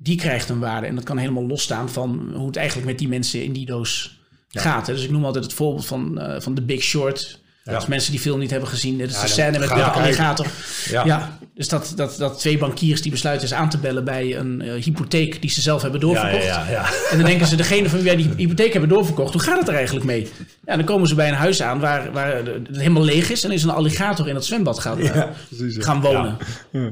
[0.01, 0.87] die krijgt een waarde.
[0.87, 4.19] En dat kan helemaal losstaan van hoe het eigenlijk met die mensen in die doos
[4.49, 4.87] gaat.
[4.87, 4.93] Hè.
[4.93, 7.39] Dus ik noem altijd het voorbeeld van, eh, van The Big Short.
[7.75, 10.47] Als mensen die film niet hebben gezien, is Ja, de scène met de alligator.
[10.89, 11.05] Ja.
[11.05, 11.37] Ja.
[11.55, 14.83] dus dat, dat, dat twee bankiers die besluiten is aan te bellen bij een eh,
[14.83, 16.43] hypotheek die ze zelf hebben doorverkocht.
[16.43, 16.85] ja, ja, ja.
[17.11, 19.67] En dan denken ze, degene van wie wij die hypotheek hebben doorverkocht, hoe gaat het
[19.67, 20.29] er eigenlijk mee?
[20.65, 23.49] Ja, dan komen ze bij een huis aan waar, waar het helemaal leeg is en
[23.49, 25.23] er is een alligator in het zwembad gaan, eh,
[25.59, 26.37] gaan wonen.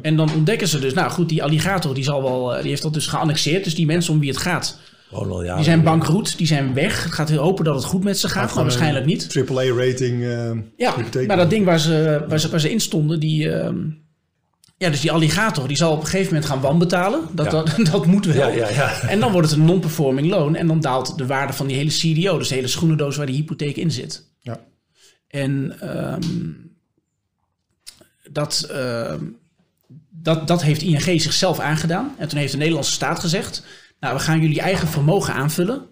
[0.01, 2.81] En dan ontdekken ze dus, nou goed, die alligator die, zal wel, eh, die heeft
[2.81, 3.63] dat dus geannexeerd.
[3.63, 5.55] Dus die mensen om wie het gaat, Gewoon al, ja.
[5.55, 7.03] die zijn bankroet, die zijn weg.
[7.03, 9.37] Het gaat heel hopen dat het goed met ze gaat, maar waarschijnlijk niet.
[9.49, 10.23] AAA-rating.
[10.23, 11.27] eh Ja, hypotheek.
[11.27, 13.51] maar dat ding waar ze, waar ze, waar ze in stonden, die...
[13.51, 13.77] ehm,
[14.77, 17.21] ja, dus die alligator, die zal op een gegeven moment gaan wanbetalen.
[17.31, 17.51] Dat, Ja.
[17.51, 18.35] dat, dat moet wel.
[18.49, 19.01] Ja, ja, ja.
[19.09, 20.55] En dan wordt het een non-performing loan.
[20.55, 22.37] En dan daalt de waarde van die hele CDO.
[22.37, 24.25] Dus de hele schoenendoos waar die hypotheek in zit.
[24.39, 24.59] Ja.
[25.27, 26.21] En ehm,
[28.31, 29.23] dat, ehm,
[30.09, 32.15] dat, dat heeft ING zichzelf aangedaan.
[32.17, 33.63] En toen heeft de Nederlandse staat gezegd...
[33.99, 35.85] nou, we gaan jullie eigen vermogen aanvullen...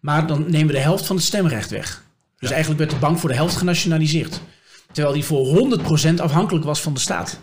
[0.00, 2.02] maar dan nemen we de helft van het stemrecht weg.
[2.38, 4.40] Dus eigenlijk werd de bank voor de helft genationaliseerd.
[4.92, 5.78] Terwijl die voor
[6.14, 7.40] 100% afhankelijk was van de staat.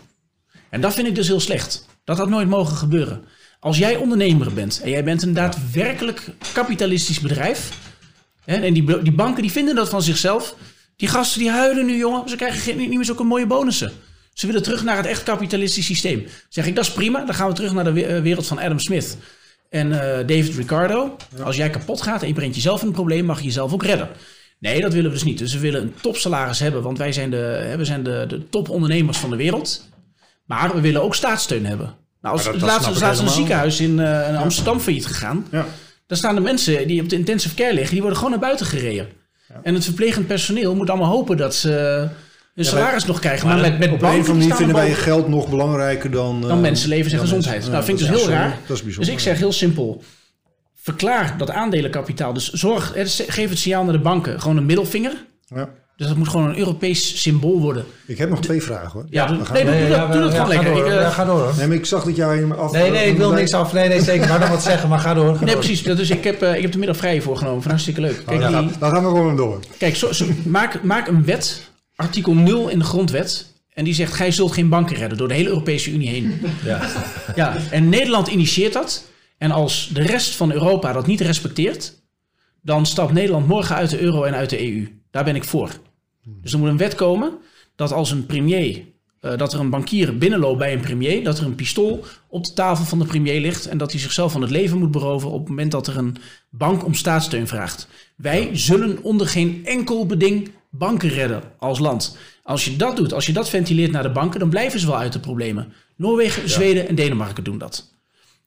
[0.70, 1.86] En dat vind ik dus heel slecht.
[2.04, 3.24] Dat had nooit mogen gebeuren.
[3.60, 7.86] Als jij ondernemer bent en jij bent een daadwerkelijk kapitalistisch bedrijf...
[8.44, 10.54] Hè, en die, die banken die vinden dat van zichzelf...
[10.98, 12.28] Die gasten die huilen nu, jongen.
[12.28, 13.92] Ze krijgen geen, niet meer zulke mooie bonussen.
[14.32, 16.26] Ze willen terug naar het echt kapitalistisch systeem.
[16.48, 17.24] Zeg ik, dat is prima.
[17.24, 19.16] Dan gaan we terug naar de eh, wereld van Adam Smith
[19.68, 21.16] en eh, David Ricardo.
[21.42, 23.82] Als jij kapot gaat en je brengt jezelf in een probleem, mag je jezelf ook
[23.82, 24.08] redden.
[24.58, 25.38] Nee, dat willen we dus niet.
[25.38, 29.18] Dus we willen een topsalaris hebben, want wij zijn de, we zijn de, de topondernemers
[29.18, 29.88] van de wereld.
[30.44, 31.94] Maar we willen ook staatssteun hebben.
[32.20, 35.46] Nou, als het laatste, een ziekenhuis in, in Amsterdam failliet gegaan.
[35.50, 35.66] Ja.
[36.06, 38.66] Daar staan de mensen die op de intensive care liggen, die worden gewoon naar buiten
[38.66, 39.08] gereden.
[39.62, 42.08] En het verplegend personeel moet allemaal hopen dat ze
[42.66, 43.48] hun salaris nog krijgen.
[43.48, 46.40] Maar, met, met Op een banken die vinden wij geld nog belangrijker dan...
[46.40, 47.54] dan eh, mensenlevens en dan gezondheid.
[47.54, 47.72] mensen.
[47.72, 48.58] nou, Ja, vind ik dat dus heel raar.
[48.66, 50.02] Dat is dus ik zeg heel simpel.
[50.82, 52.32] Verklaar dat aandelenkapitaal.
[52.32, 54.40] Dus zorg, dus geef het signaal naar de banken.
[54.40, 55.12] Gewoon een middelvinger.
[55.46, 55.68] Ja.
[55.96, 57.84] Dus dat moet gewoon een Europees symbool worden.
[58.06, 59.04] Ik heb nog twee vragen hoor.
[59.10, 60.74] Ja, dan doe, nee, doe, doe dat, doe dat gewoon ga lekker.
[60.74, 61.40] Door, Ik, eh, ja, ga door.
[61.40, 61.52] hoor.
[61.56, 62.72] Nee, maar ik zag dat jij hem af...
[62.72, 63.72] Nee, nee, ik wil niks af.
[63.72, 64.22] Nee, nee, zeker.
[64.22, 65.34] Ik wou nog wat zeggen, maar ga door.
[65.36, 65.64] Ga nee, door.
[65.64, 65.82] precies.
[65.82, 67.60] Dus ik heb, eh, ik heb de middag vrij voorgenomen.
[67.60, 68.22] Van hartstikke leuk.
[68.26, 69.58] Kijk, dan, die- gaan, dan gaan we gewoon door.
[69.78, 73.52] Kijk, zo, zo- maak, maak een wet, artikel 0 in de grondwet.
[73.72, 76.40] En die zegt, gij zult geen banken redden door de hele Europese Unie heen.
[76.64, 76.90] Ja.
[77.34, 79.04] Ja, en Nederland initieert dat.
[79.38, 82.02] En als de rest van Europa dat niet respecteert,
[82.62, 84.88] dan stapt Nederland morgen uit de euro en uit de EU.
[85.10, 85.70] Daar ben ik voor.
[86.42, 87.38] Dus er moet een wet komen
[87.76, 88.84] dat als een premier,
[89.20, 92.52] eh, dat er een bankier binnenloopt bij een premier, dat er een pistool op de
[92.52, 95.38] tafel van de premier ligt en dat hij zichzelf van het leven moet beroven op
[95.38, 96.16] het moment dat er een
[96.50, 97.88] bank om staatssteun vraagt.
[98.16, 102.16] Wij zullen onder geen enkel beding banken redden als land.
[102.42, 104.96] Als je dat doet, als je dat ventileert naar de banken, dan blijven ze wel
[104.98, 105.72] uit de problemen.
[105.96, 107.96] Noorwegen, Zweden en Denemarken doen dat.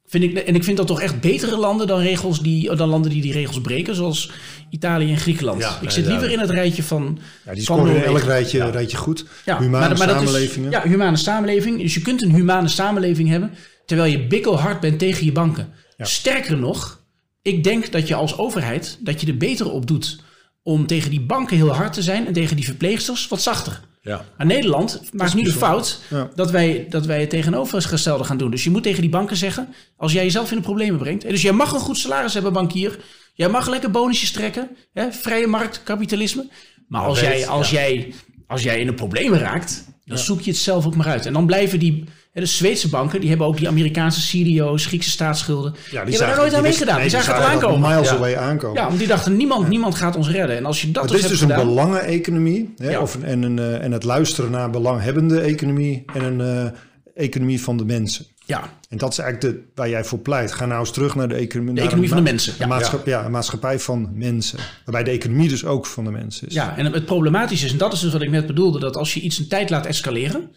[0.06, 3.12] Vind ik, en ik vind dat toch echt betere landen dan, regels die, dan landen
[3.12, 4.32] die die regels breken, zoals
[4.70, 5.62] Italië en Griekenland.
[5.62, 7.20] Ja, ik zit liever in het rijtje van.
[7.46, 9.26] Ja, die scoren in elk rijtje, rijtje goed.
[9.46, 10.72] Ja, Humane maar- maar dat is- samenlevingen.
[10.72, 11.82] ja, humane samenleving.
[11.82, 13.54] Dus je kunt een humane samenleving hebben,
[13.86, 15.70] terwijl je bikkelhard bent tegen je banken.
[15.98, 17.02] Sterker nog,
[17.42, 20.20] ik denk dat je als overheid, dat je er beter op doet
[20.64, 23.82] om tegen die banken heel hard te zijn en tegen die verpleegsters wat zachter.
[24.02, 24.26] Ja.
[24.38, 26.30] Maar Nederland maakt nu de fout Ja.
[26.36, 28.52] dat, wij, dat wij het tegenovergestelde gaan doen.
[28.52, 31.30] Dus je moet tegen die banken zeggen, als jij jezelf in de problemen brengt.
[31.30, 33.00] Dus jij mag een goed salaris hebben, bankier.
[33.34, 34.70] Jij mag lekker bonusjes trekken.
[34.94, 35.12] Hè?
[35.12, 36.50] Vrije markt, kapitalisme.
[36.88, 37.80] Maar als, weet, jij, als, ja.
[37.80, 38.14] jij,
[38.48, 41.26] als jij in de problemen raakt, dan zoek je het zelf ook maar uit.
[41.26, 42.04] En dan blijven die...
[42.34, 45.74] De Zweedse banken, die hebben ook die Amerikaanse CDO's, Griekse staatsschulden.
[45.90, 47.02] die, hebben daar nooit aan meegedaan.
[47.02, 47.90] Die zagen het aankomen.
[47.90, 48.16] Miles Ja.
[48.16, 48.82] away aankomen.
[48.82, 50.58] Ja, want die dachten, niemand, niemand gaat ons redden.
[50.58, 51.68] En als je dat Het dus is hebt dus een gedaan...
[51.76, 52.74] belangeneconomie.
[52.78, 53.00] Hè, Ja.
[53.02, 56.72] of een, en, een, eh, en het luisteren naar belanghebbende economie en een eh,
[57.26, 58.26] economie van de mensen.
[58.46, 60.52] Ja, En dat is eigenlijk de, waar jij voor pleit.
[60.52, 61.74] Ga nou eens terug naar de economie.
[61.74, 62.68] naar economie een van de mensen, Een, ja.
[62.68, 63.26] maatschap, ja.
[63.26, 64.60] een maatschappij van mensen.
[64.86, 66.54] Waarbij de economie dus ook van de mensen is.
[66.54, 69.14] Ja, en het problematische is, en dat is dus wat ik net bedoelde, dat als
[69.14, 70.52] je iets een tijd laat escaleren,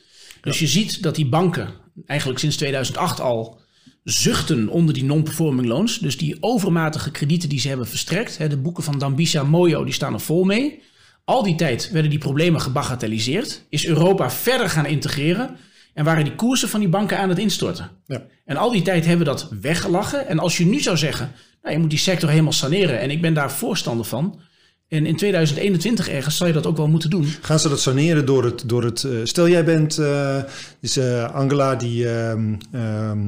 [0.44, 1.68] dus je ziet dat die banken
[2.06, 3.60] eigenlijk sinds 2008 al
[4.04, 8.56] zuchten onder die non-performing loans, dus die overmatige kredieten die ze hebben verstrekt, hè, de
[8.56, 10.82] boeken van Dambisa Moyo, die staan er vol mee.
[11.24, 15.56] Al die tijd werden die problemen gebagatelliseerd, is Europa verder gaan integreren
[15.94, 17.90] en waren die koersen van die banken aan het instorten.
[18.06, 18.22] Ja.
[18.44, 20.26] En al die tijd hebben we dat weggelachen.
[20.28, 21.32] En als je nu zou zeggen,
[21.62, 23.00] nou, je moet die sector helemaal saneren.
[23.00, 24.40] En ik ben daar voorstander van.
[24.88, 27.24] En in 2021 ergens zal je dat ook wel moeten doen.
[27.40, 28.62] Gaan ze dat saneren door het...
[28.68, 29.98] Door het eh, stel jij bent...
[29.98, 30.42] eh,
[30.80, 33.20] is eh, Angela die, ehm, ehm,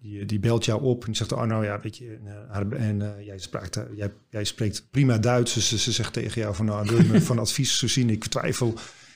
[0.00, 1.32] die, die belt jou op en die zegt...
[1.32, 2.18] Oh nou ja, weet je...
[2.24, 5.54] En, haar- en jij, spreekt, eh, jij, jij spreekt prima Duits.
[5.54, 6.64] Dus ze, ze zegt tegen jou van...
[6.66, 8.10] Nou, wil je me van advies zien?
[8.10, 8.74] Ik twijfel.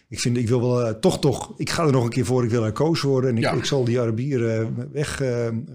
[0.09, 1.53] Ik, vind, ik wil wel toch toch...
[1.57, 2.45] Ik ga er nog een keer voor.
[2.45, 3.31] Ik wil herkoos worden.
[3.31, 3.53] En ik, Ja.
[3.53, 5.23] ik zal die Arabier eh, weg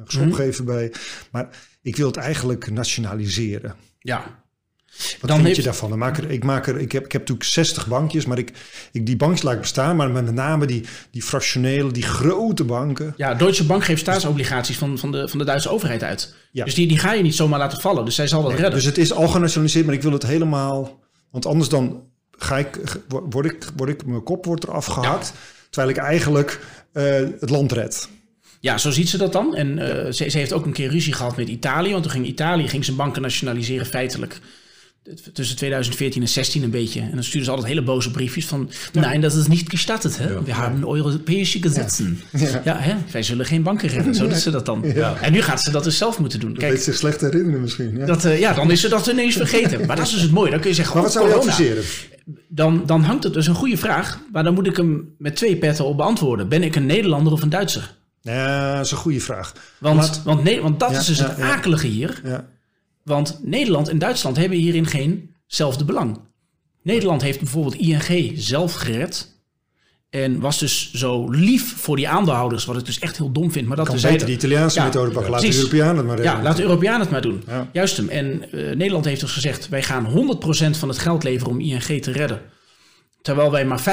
[0.05, 0.91] schop geven bij...
[1.31, 1.49] Maar
[1.81, 3.75] ik wil het eigenlijk nationaliseren.
[3.99, 4.42] Ja.
[4.97, 5.89] Wat Dan vind heeft- je daarvan?
[5.89, 8.51] Dan maak er, ik, maak er, ik, heb, ik heb natuurlijk 60 bankjes, maar ik,
[8.91, 9.95] ik, die bankjes laat ik bestaan.
[9.95, 13.13] Maar met name die, die fractionele, die grote banken.
[13.17, 16.35] Ja, Deutsche Bank geeft staatsobligaties van, van, de, van de Duitse overheid uit.
[16.51, 16.65] Ja.
[16.65, 18.05] Dus die, die ga je niet zomaar laten vallen.
[18.05, 18.71] Dus zij zal dat redden.
[18.71, 20.99] Dus het is al genationaliseerd, maar ik wil het helemaal...
[21.31, 22.79] Want anders dan ga ik,
[23.29, 25.33] word ik, word ik mijn kop wordt eraf gehakt.
[25.69, 26.59] Terwijl ik eigenlijk
[26.91, 27.03] eh,
[27.39, 28.09] het land red.
[28.59, 29.55] Ja, zo ziet ze dat dan.
[29.55, 31.91] En eh, ze, ze heeft ook een keer ruzie gehad met Italië.
[31.91, 34.39] Want toen ging Italië ging zijn banken nationaliseren feitelijk.
[35.33, 37.01] Tussen 2014 en 16 een beetje.
[37.01, 38.69] En dan stuurden ze altijd hele boze briefjes van...
[38.93, 40.17] Nee, dat is niet gestattet.
[40.17, 40.43] Hè?
[40.43, 42.21] We hebben Europese gesetzen.
[42.63, 42.95] Ja, hè?
[43.11, 44.15] wij zullen geen banken redden.
[44.15, 44.81] Zo doet ze dat dan.
[44.95, 45.15] Ja.
[45.21, 46.53] En nu gaat ze dat dus zelf moeten doen.
[46.53, 47.97] Kijk, zich slecht herinneren misschien.
[47.97, 48.05] Ja.
[48.05, 49.85] dat, eh, ja, dan is ze dat ineens vergeten.
[49.85, 50.51] Maar dat is dus het mooie.
[50.51, 51.83] Dan kun je zeggen, maar wat oh, zou je adviseren?
[52.47, 54.19] Dan, dan hangt het dus een goede vraag.
[54.31, 56.49] Maar dan moet ik hem met twee petten op beantwoorden.
[56.49, 57.95] Ben ik een Nederlander of een Duitser?
[58.21, 59.53] Ja, dat is een goede vraag.
[59.77, 62.21] Want, want, nee, want dat Ja, is dus ja, het akelige hier.
[62.23, 62.45] Ja.
[63.03, 66.19] Want Nederland en Duitsland hebben hierin geenzelfde belang.
[66.83, 69.31] Nederland heeft bijvoorbeeld ING zelf gered.
[70.09, 72.65] En was dus zo lief voor die aandeelhouders.
[72.65, 73.67] Wat ik dus echt heel dom vind.
[73.67, 75.31] Maar dat Kan beter de Italiaanse Ja, methode pakken.
[75.31, 75.55] Laat de.
[75.55, 76.35] Europeanen het maar redden.
[76.35, 77.43] Ja, laat de Europeanen het maar doen.
[77.47, 77.69] Ja.
[77.73, 78.09] Juist hem.
[78.09, 79.69] En eh, Nederland heeft dus gezegd...
[79.69, 82.41] wij gaan 100% van het geld leveren om ING te redden.
[83.21, 83.83] Terwijl wij maar 50%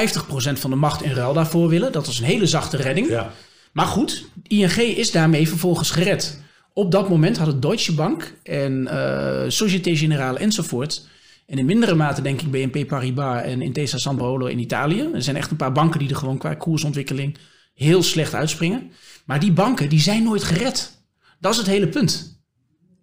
[0.52, 1.92] van de macht in ruil daarvoor willen.
[1.92, 3.08] Dat was een hele zachte redding.
[3.08, 3.32] Ja.
[3.72, 6.40] Maar goed, ING is daarmee vervolgens gered.
[6.72, 11.08] Op dat moment hadden Deutsche Bank en eh Societe Generale enzovoort...
[11.46, 15.08] en in mindere mate denk ik BNP Paribas en Intesa Sanpaolo in Italië.
[15.14, 17.36] Er zijn echt een paar banken die er gewoon qua koersontwikkeling
[17.74, 18.90] heel slecht uitspringen.
[19.24, 21.02] Maar die banken die zijn nooit gered.
[21.40, 22.42] Dat is het hele punt.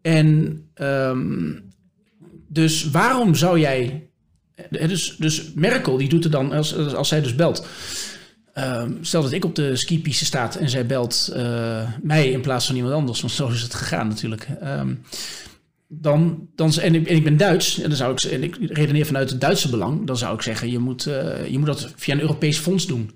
[0.02, 1.52] En ehm,
[2.48, 4.10] dus waarom zou jij...
[4.56, 7.68] eh, Dus, dus Merkel die doet er dan, als, als zij dus belt...
[8.58, 12.66] Ehm, stel dat ik op de skipiste staat en zij belt eh, mij in plaats
[12.66, 14.48] van iemand anders, want zo is het gegaan natuurlijk.
[14.62, 14.94] Ehm,
[15.88, 19.06] dan, dan, en, ik, en ik ben Duits, en, dan zou ik, en ik redeneer
[19.06, 22.14] vanuit het Duitse belang, dan zou ik zeggen, je moet, eh, je moet dat via
[22.14, 23.12] een Europees fonds doen.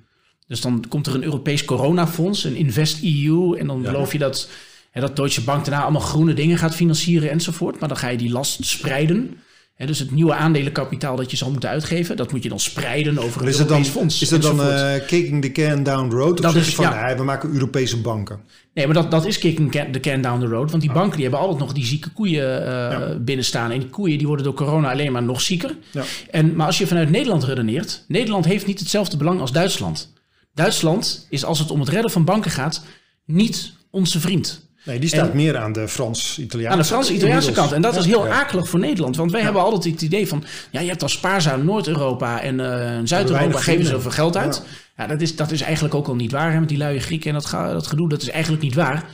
[0.47, 4.49] Dus dan komt er een Europees coronafonds, een Invest EU, en dan beloof je dat,
[4.91, 7.79] hè, dat Deutsche Bank daarna allemaal groene dingen gaat financieren enzovoort.
[7.79, 9.37] Maar dan ga je die last spreiden.
[9.85, 13.41] Dus het nieuwe aandelenkapitaal dat je zal moeten uitgeven, dat moet je dan spreiden over
[13.41, 14.21] een Is dat dan, Europees fonds.
[14.21, 16.31] is dat dan eh, kicking the can down the road?
[16.33, 17.05] Of Dat zeg is- van, ja.
[17.05, 18.39] nee, we maken Europese banken?
[18.73, 20.69] Nee, maar dat, dat is kicking the can down the road.
[20.71, 23.71] Want die banken die hebben altijd nog die zieke koeien eh binnenstaan.
[23.71, 25.75] En die koeien die worden door corona alleen maar nog zieker.
[25.91, 26.03] Ja.
[26.31, 28.03] En, maar als je vanuit Nederland redeneert...
[28.07, 30.13] Nederland heeft niet hetzelfde belang als Duitsland.
[30.53, 32.83] Duitsland is als het om het redden van banken gaat...
[33.25, 34.69] niet onze vriend.
[34.83, 37.69] Nee, die staat En- meer aan de Frans-Italiaanse Aan de Franse-Italiaanse inmiddels.
[37.69, 37.85] kant.
[37.85, 38.31] En dat is heel Ja.
[38.33, 39.15] akelig voor Nederland.
[39.15, 40.43] Want wij hebben altijd het idee van...
[40.71, 43.59] ja, je hebt al spaarzaam Noord-Europa en eh, Zuid-Europa...
[43.59, 44.63] geven ze zoveel geld uit.
[44.97, 46.51] Ja, dat, is, dat is eigenlijk ook al niet waar.
[46.51, 48.09] Hè, met die luie Grieken en dat, dat gedoe.
[48.09, 49.05] Dat is eigenlijk niet waar.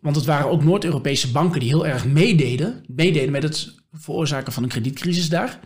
[0.00, 1.60] Want het waren ook Noord-Europese banken...
[1.60, 2.84] die heel erg meededen.
[2.86, 5.58] Meededen met het veroorzaken van een kredietcrisis daar.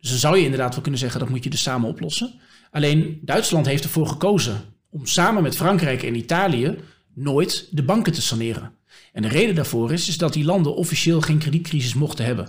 [0.00, 1.20] Dus dan zou je inderdaad wel kunnen zeggen...
[1.20, 2.32] dat moet je dus samen oplossen.
[2.70, 4.60] Alleen Duitsland heeft ervoor gekozen...
[4.90, 6.78] om samen met Frankrijk en Italië...
[7.14, 8.72] nooit de banken te saneren.
[9.12, 12.48] En de reden daarvoor is, is dat die landen officieel geen kredietcrisis mochten hebben.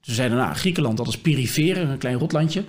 [0.00, 2.64] Ze zeiden, nou, Griekenland, dat is perifere, een klein rotlandje.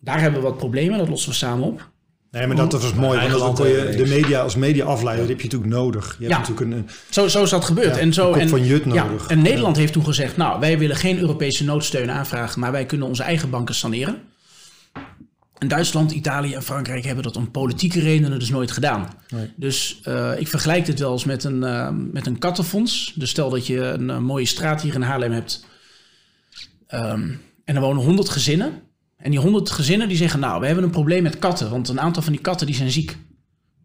[0.00, 1.88] Daar hebben we wat problemen, dat lossen we samen op.
[2.30, 3.18] Nee, maar dat was mooi.
[3.18, 6.16] Want dan kon je de media als media afleider heb je natuurlijk nodig.
[6.18, 6.38] Je hebt Ja.
[6.48, 7.94] natuurlijk een, Zo, zo is dat gebeurd.
[7.94, 9.26] Ja, en, zo, een kop en, van Jut ja, nodig.
[9.26, 13.06] en Nederland heeft toen gezegd, nou, wij willen geen Europese noodsteun aanvragen, maar wij kunnen
[13.08, 14.18] onze eigen banken saneren.
[15.58, 19.08] En Duitsland, Italië en Frankrijk hebben dat om politieke redenen dus nooit gedaan.
[19.28, 19.52] Nee.
[19.56, 23.12] Dus eh, ik vergelijk dit wel eens met een, eh, met een kattenfonds.
[23.16, 25.64] Dus stel dat je een, eh, mooie straat hier in Haarlem hebt.
[26.86, 27.30] Ehm,
[27.64, 28.72] en er wonen 100 gezinnen.
[29.16, 31.70] En die 100 gezinnen die zeggen, nou, we hebben een probleem met katten.
[31.70, 33.08] Want een aantal van die katten die zijn ziek.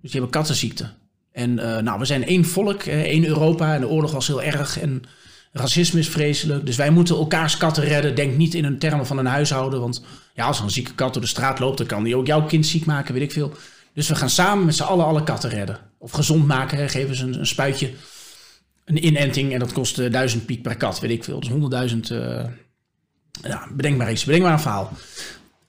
[0.01, 0.89] Dus die hebben kattenziekte.
[1.31, 3.73] En nou, we zijn één volk, één Europa.
[3.73, 4.79] En de oorlog was heel erg.
[4.79, 5.03] En
[5.51, 6.65] racisme is vreselijk.
[6.65, 8.15] Dus wij moeten elkaars katten redden.
[8.15, 9.79] Denk niet in een termen van een huishouden.
[9.79, 10.03] Want
[10.33, 11.77] ja, als een zieke kat door de straat loopt...
[11.77, 13.53] dan kan die ook jouw kind ziek maken, weet ik veel.
[13.93, 15.79] Dus we gaan samen met z'n allen alle katten redden.
[15.97, 16.89] Of gezond maken.
[16.89, 17.91] Geven ze een, spuitje.
[18.85, 19.53] Een inenting.
[19.53, 21.39] En dat kost eh, 1000 piek per kat, weet ik veel.
[21.39, 21.49] Dus
[21.93, 21.99] 100.000...
[22.11, 22.45] eh,
[23.41, 24.23] ja, bedenk maar iets.
[24.23, 24.91] Bedenk maar een verhaal.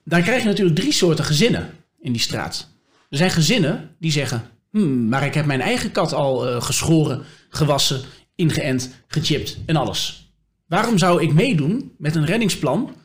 [0.03, 2.69] Dan krijg je natuurlijk drie soorten gezinnen in die straat.
[3.09, 4.49] Er zijn gezinnen die zeggen...
[4.71, 8.01] Hmm, maar ik heb mijn eigen kat al eh, geschoren, gewassen,
[8.35, 10.29] ingeënt, gechipt en alles.
[10.67, 12.95] Waarom zou ik meedoen met een reddingsplan...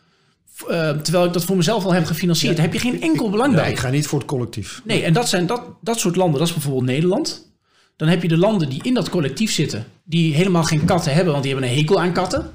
[0.68, 2.56] eh, terwijl ik dat voor mezelf al heb gefinancierd?
[2.56, 3.70] Daar heb je geen enkel belang ja, bij.
[3.70, 4.80] ik ga niet voor het collectief.
[4.84, 6.38] Nee, en dat zijn dat, dat soort landen.
[6.38, 7.52] Dat is bijvoorbeeld Nederland.
[7.96, 9.86] Dan heb je de landen die in dat collectief zitten...
[10.04, 12.50] die helemaal geen katten hebben, want die hebben een hekel aan katten.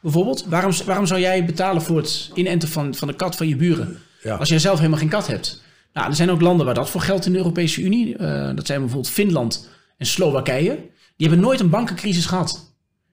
[0.00, 0.44] Bijvoorbeeld.
[0.48, 3.98] Waarom, waarom zou jij betalen voor het inenten van, van de kat van je buren...
[4.22, 4.36] Ja.
[4.36, 5.62] als jij zelf helemaal geen kat hebt?
[5.92, 8.16] Nou, er zijn ook landen waar dat voor geldt in de Europese Unie.
[8.16, 10.74] Eh, dat zijn bijvoorbeeld Finland en Slowakije.
[11.16, 12.71] Die hebben nooit een bankencrisis gehad.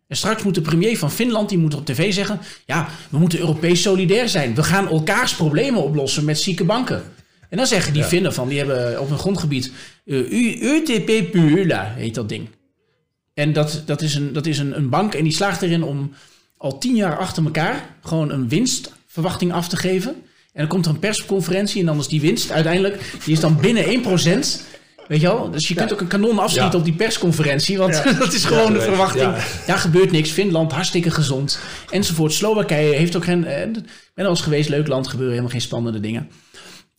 [0.10, 2.39] En straks moet de premier van Finland, die moet op tv zeggen...
[2.66, 4.55] ja, we moeten Europees solidair zijn.
[4.55, 7.03] We gaan elkaars problemen oplossen met zieke banken.
[7.49, 9.72] En dan zeggen die Finnen van, die hebben op hun grondgebied...
[10.05, 12.47] Uh, UTP Pula heet dat ding.
[13.34, 16.12] En dat, dat is, een, dat is een, een bank en die slaagt erin om
[16.57, 17.95] al tien jaar achter elkaar...
[18.03, 20.16] gewoon een winstverwachting af te geven...
[20.53, 23.60] En dan komt er een persconferentie en dan is die winst uiteindelijk, die is dan
[23.60, 24.62] binnen 1%.
[25.10, 25.51] Weet je wel?
[25.51, 28.82] Dus je kunt ook een kanon afschieten op die persconferentie, want dat is gewoon de
[28.82, 29.24] verwachting.
[29.24, 29.38] ja.
[29.66, 30.30] Daar gebeurt niks.
[30.32, 32.34] Finland hartstikke gezond, enzovoort.
[32.34, 33.45] Slowakije heeft ook geen.
[33.45, 33.68] eh,
[34.16, 36.22] ben al eens geweest, leuk land, gebeuren helemaal geen spannende dingen.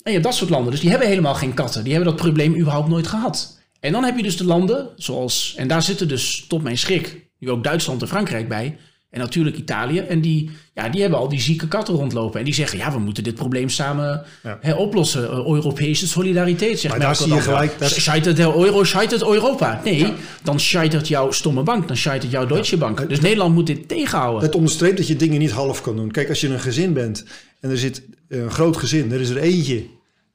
[0.02, 1.84] En je hebt dat soort landen, dus die hebben helemaal geen katten.
[1.84, 3.58] Die hebben dat probleem überhaupt nooit gehad.
[3.80, 7.30] En dan heb je dus de landen zoals, en daar zitten dus tot mijn schrik,
[7.38, 8.76] nu ook Duitsland en Frankrijk bij.
[9.10, 9.98] En natuurlijk Italië.
[9.98, 12.38] En die, ja, die hebben al die zieke katten rondlopen.
[12.38, 14.58] En die zeggen, ja, we moeten dit probleem samen Ja.
[14.60, 15.22] hè, oplossen.
[15.30, 19.80] Eh, Europese solidariteit, zegt Maar daar zie je gelijk- dat- Scheitert de euro, scheitert Europa.
[19.84, 21.88] Nee, dan scheitert jouw stomme bank.
[21.88, 23.08] Dan scheitert jouw Deutsche Bank.
[23.08, 24.42] Dus Nederland moet dit tegenhouden.
[24.42, 26.10] Het onderstreept dat je dingen niet half kan doen.
[26.10, 27.24] Kijk, als je een gezin bent
[27.60, 29.74] en er zit een groot gezin, er is er eentje.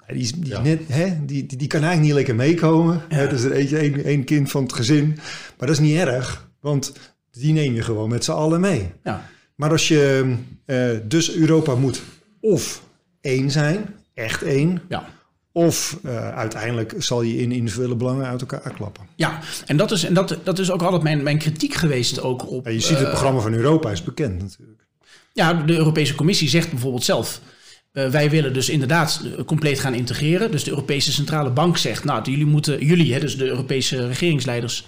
[0.07, 0.61] ja, Die, is, die, Ja.
[0.61, 3.01] net, hè, die, die, die kan eigenlijk niet lekker meekomen.
[3.09, 5.07] Hè, er is er eentje, één, één kind van het gezin.
[5.57, 6.93] Maar dat is niet erg, want
[7.36, 8.91] die neem je gewoon met z'n allen mee.
[9.03, 9.25] Ja.
[9.55, 12.01] Maar als je, eh, dus Europa moet
[12.39, 12.81] of
[13.21, 14.81] één zijn, echt één.
[14.89, 15.05] Ja.
[15.51, 19.03] Of eh, uiteindelijk zal je in individuele belangen uit elkaar klappen.
[19.15, 22.51] Ja, en dat is, en dat, dat is ook altijd mijn, mijn kritiek geweest ook
[22.51, 22.65] op...
[22.65, 24.86] Ja, je ziet het eh, programma van Europa is bekend natuurlijk.
[25.33, 27.41] Ja, de Europese Commissie zegt bijvoorbeeld zelf...
[27.91, 30.51] wij willen dus inderdaad compleet gaan integreren.
[30.51, 32.03] Dus de Europese Centrale Bank zegt...
[32.03, 34.86] nou, jullie moeten, jullie, hè, dus de Europese regeringsleiders...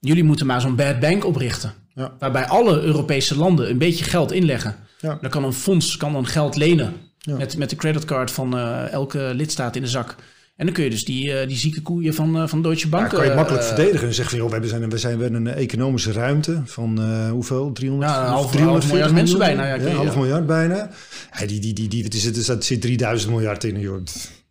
[0.00, 1.72] jullie moeten maar zo'n bad bank oprichten.
[1.94, 2.12] Ja.
[2.18, 4.74] Waarbij alle Europese landen een beetje geld inleggen.
[5.00, 5.18] Ja.
[5.20, 6.92] Dan kan een fonds kan dan geld lenen...
[7.18, 7.36] Ja.
[7.36, 10.14] Met, met de creditcard van eh, elke lidstaat in de zak.
[10.56, 13.10] En dan kun je dus die, eh, die zieke koeien van, eh, van Deutsche Bank...
[13.10, 15.46] Ja, kan je makkelijk verdedigen en zeggen van, joh, we zijn, we zijn we hebben
[15.46, 17.72] een economische ruimte van hoeveel?
[17.72, 20.20] 300, Ja, een half- 340 half miljard mensen bijna, ja, half ja.
[20.20, 20.90] miljard bijna.
[21.46, 23.80] Die, die, die, die, het is, het is, het zit 3000 miljard in.
[23.80, 24.00] Joh.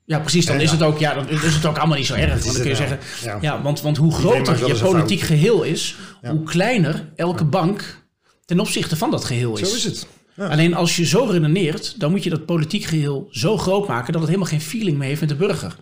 [0.06, 0.46] Ja, precies.
[0.46, 0.76] Dan Ja, is ja.
[0.78, 2.30] het ook, ja, dan is het ook allemaal niet zo erg.
[2.32, 3.38] Want dan kun je zeggen, Ja.
[3.42, 8.04] ja, want, want hoe groter je politiek geheel is, hoe kleiner elke bank
[8.46, 9.70] ten opzichte van dat geheel is.
[9.70, 10.08] Zo is het.
[10.38, 14.22] Alleen als je zo redeneert, dan moet je dat politiek geheel zo groot maken dat
[14.22, 15.76] het helemaal geen feeling meer heeft met de burger.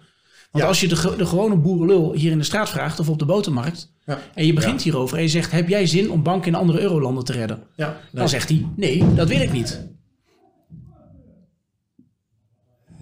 [0.52, 3.26] Want als je de, de gewone boerenlul hier in de straat vraagt of op de
[3.26, 3.92] botermarkt,
[4.34, 7.24] en je begint hierover en je zegt, heb jij zin om banken in andere eurolanden
[7.24, 7.64] te redden?
[7.76, 7.98] Ja.
[8.12, 9.88] Dan zegt hij, nee, dat wil ik niet.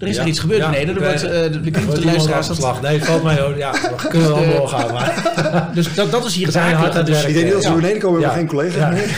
[0.02, 0.22] Er is Ja.
[0.22, 0.96] er iets gebeurd Ja, beneden.
[0.96, 2.48] Er wordt, eh, eh, de, de, de, luisteraars...
[2.48, 2.82] dat-?
[2.82, 3.58] Nee, valt mij ook.
[3.58, 4.94] Ja, we kunnen wel de- doorgaan.
[4.94, 7.14] Maar Dus dat, dat is hier het zijn hard aan akelige.
[7.14, 8.90] het Dus, Ik denk niet dat ze beneden komen, hebben geen collega Ja.
[8.90, 9.18] meer.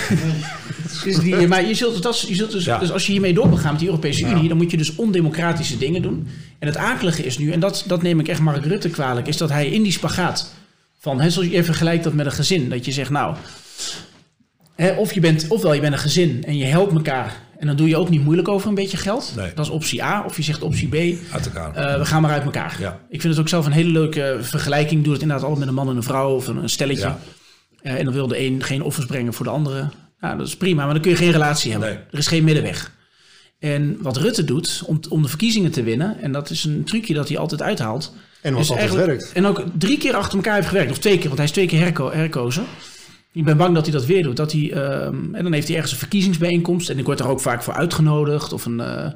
[1.04, 2.78] dus die, maar je zult, dat, je zult dus, Ja.
[2.78, 4.96] dus als je hiermee door wil gaan met die Europese Unie, dan moet je dus
[4.96, 6.28] ondemocratische dingen doen.
[6.60, 9.38] En het akelige is nu, en dat, dat neem ik echt Mark Rutte kwalijk, is
[9.38, 10.54] dat hij in die spagaat
[11.00, 13.36] van, hè, zoals je even vergelijkt dat met een gezin, dat je zegt, nou,
[14.76, 17.78] hè, of je bent, ofwel je bent een gezin en je helpt elkaar, en dan
[17.78, 19.34] doe je ook niet moeilijk over een beetje geld.
[19.36, 19.52] Nee.
[19.56, 20.24] Dat is optie A.
[20.26, 20.94] Of je zegt optie B,
[21.34, 21.76] uit elkaar.
[21.76, 22.76] Eh, we gaan maar uit elkaar.
[22.80, 23.00] Ja.
[23.10, 25.04] Ik vind het ook zelf een hele leuke vergelijking.
[25.04, 27.06] Doe het inderdaad altijd met een man en een vrouw of een, stelletje.
[27.06, 27.20] Ja.
[27.82, 29.90] Eh, en dan wil de een geen offers brengen voor de andere.
[30.20, 31.90] Nou, dat is prima, maar dan kun je geen relatie hebben.
[31.90, 31.98] Nee.
[32.12, 32.92] Er is geen middenweg.
[33.60, 37.14] En wat Rutte doet om, om de verkiezingen te winnen, en dat is een trucje
[37.14, 38.14] dat hij altijd uithaalt.
[38.42, 39.32] En wat is altijd werkt.
[39.34, 41.68] En ook drie keer achter elkaar heeft gewerkt, of twee keer, want hij is twee
[41.68, 42.66] keer herko herkozen.
[43.34, 44.38] Ik ben bang dat hij dat weer doet.
[44.38, 46.90] Dat hij, ehm, en dan heeft hij ergens een verkiezingsbijeenkomst.
[46.90, 48.54] En ik word er ook vaak voor uitgenodigd.
[48.54, 49.12] Of een, eh,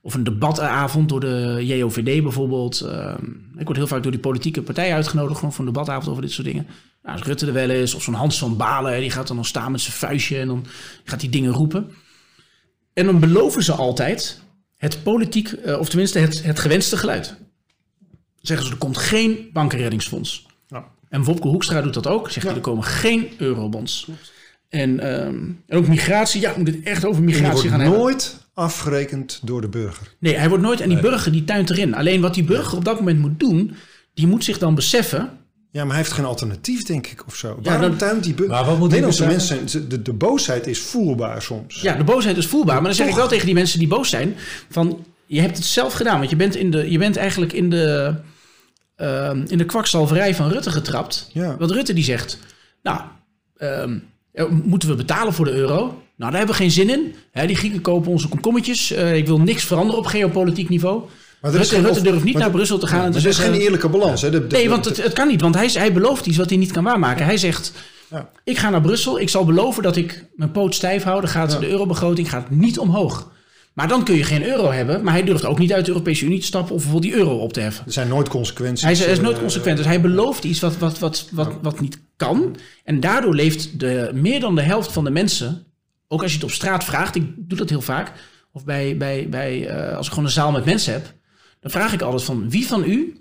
[0.00, 2.80] of een debatavond door de JOVD bijvoorbeeld.
[2.80, 3.24] Ehm,
[3.56, 5.38] ik word heel vaak door die politieke partij uitgenodigd.
[5.38, 6.66] Gewoon voor een debatavond over dit soort dingen.
[7.02, 7.94] Nou, als Rutte er wel is.
[7.94, 9.00] Of zo'n Hans van Balen.
[9.00, 10.38] Die gaat dan nog staan met zijn vuistje.
[10.38, 10.66] En dan
[11.04, 11.90] gaat hij dingen roepen.
[12.92, 14.42] En dan beloven ze altijd
[14.76, 17.28] het politiek, eh, of tenminste het, het gewenste geluid.
[17.28, 20.46] Dan zeggen ze, er komt geen bankenreddingsfonds.
[21.12, 22.30] En Wopke Hoekstra doet dat ook.
[22.30, 24.08] Zegt hij, er komen geen eurobonds.
[24.68, 25.34] En, ehm,
[25.66, 26.40] en ook migratie.
[26.40, 27.98] Ja, we moeten het echt over migratie gaan wordt hebben.
[27.98, 30.14] nooit afgerekend door de burger.
[30.18, 30.80] Nee, hij wordt nooit...
[30.80, 31.94] En die burger die tuint erin.
[31.94, 33.74] Alleen wat die burger op dat moment moet doen...
[34.14, 35.30] die moet zich dan beseffen...
[35.70, 37.48] Ja, maar hij heeft geen alternatief, denk ik, of zo.
[37.48, 38.54] Ja, Waarom dan- tuint die burger?
[38.54, 41.80] Maar wat moet hij Nederlandse mensen, zijn- de, de boosheid is voelbaar soms.
[41.80, 42.74] Ja, de boosheid is voelbaar.
[42.74, 44.34] Maar dan zeg ik wel tegen die mensen die boos zijn...
[44.68, 46.18] van je hebt het zelf gedaan.
[46.18, 48.14] Want je bent, in de, je bent eigenlijk in de,
[49.02, 51.30] ehm, in de kwakzalverij van Rutte getrapt.
[51.32, 51.56] Ja.
[51.58, 52.38] Want Rutte die zegt...
[52.82, 53.00] Nou,
[53.56, 53.98] ehm,
[54.32, 55.76] eh, moeten we betalen voor de euro?
[56.16, 57.14] Nou, daar hebben we geen zin in.
[57.46, 58.92] Die Grieken kopen onze komkommetjes.
[58.92, 61.02] Eh, ik wil niks veranderen op geopolitiek niveau.
[61.40, 63.24] Maar Rutte, geen Rutte of- durft niet maar naar Brussel te gaan en Maar te
[63.24, 64.22] er is geen eerlijke balans.
[64.22, 64.30] Hè?
[64.30, 65.40] De, de- Nee, want het, het kan niet.
[65.40, 67.24] Want hij, hij belooft iets wat hij niet kan waarmaken.
[67.24, 67.72] Hij zegt,
[68.10, 68.28] Ja.
[68.44, 69.20] ik ga naar Brussel.
[69.20, 71.20] Ik zal beloven dat ik mijn poot stijf hou.
[71.20, 73.30] Dan gaat de eurobegroting gaat niet omhoog.
[73.72, 75.02] Maar dan kun je geen euro hebben.
[75.02, 77.36] Maar hij durft ook niet uit de Europese Unie te stappen of bijvoorbeeld die euro
[77.36, 77.86] op te heffen.
[77.86, 78.82] Er zijn nooit consequenties.
[78.82, 79.76] Hij is, hij is nooit eh, consequent.
[79.76, 82.56] Dus hij belooft iets wat, wat, wat, wat, wat niet kan.
[82.84, 85.66] En daardoor leeft de, meer dan de helft van de mensen,
[86.08, 88.12] ook als je het op straat vraagt, ik doe dat heel vaak,
[88.52, 91.12] of bij, bij, bij, eh, als ik gewoon een zaal met mensen heb,
[91.60, 93.16] dan vraag ik altijd van wie van u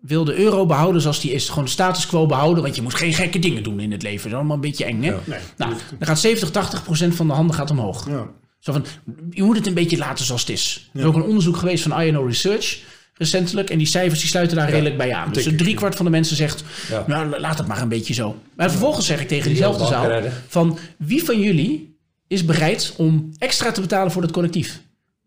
[0.00, 1.48] wil de euro behouden zoals die is.
[1.48, 4.22] Gewoon status quo behouden, want je moet geen gekke dingen doen in het leven.
[4.22, 5.14] Dat is allemaal een beetje eng, hè?
[5.24, 5.38] Nee.
[5.56, 8.08] Nou, dan gaat 70, 80 procent van de handen gaat omhoog.
[8.08, 8.28] Ja.
[8.64, 8.84] Zo van,
[9.30, 10.90] je moet het een beetje laten zoals het is.
[10.92, 12.78] Er is ook een onderzoek geweest van INO Research
[13.14, 13.70] recentelijk.
[13.70, 15.32] En die cijfers die sluiten daar redelijk bij aan.
[15.32, 17.04] Dus driekwart van de mensen zegt, Ja.
[17.06, 18.36] nou laat het maar een beetje zo.
[18.56, 23.30] Maar vervolgens zeg ik tegen Die diezelfde zaal van wie van jullie is bereid om
[23.38, 24.80] extra te betalen voor het collectief?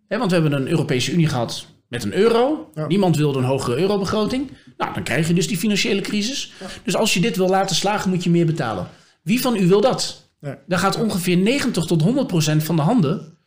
[0.08, 2.72] Want we hebben een Europese Unie gehad met een euro.
[2.76, 2.88] Ja.
[2.88, 4.52] Niemand wilde een hogere eurobegroting.
[4.78, 6.52] Nou, dan krijg je dus die financiële crisis.
[6.84, 8.88] Dus als je dit wil laten slagen, moet je meer betalen.
[9.24, 10.27] Wie van u wil dat?
[10.48, 10.58] Ja.
[10.68, 13.38] Dan gaat ongeveer 90 tot 100 procent van de handen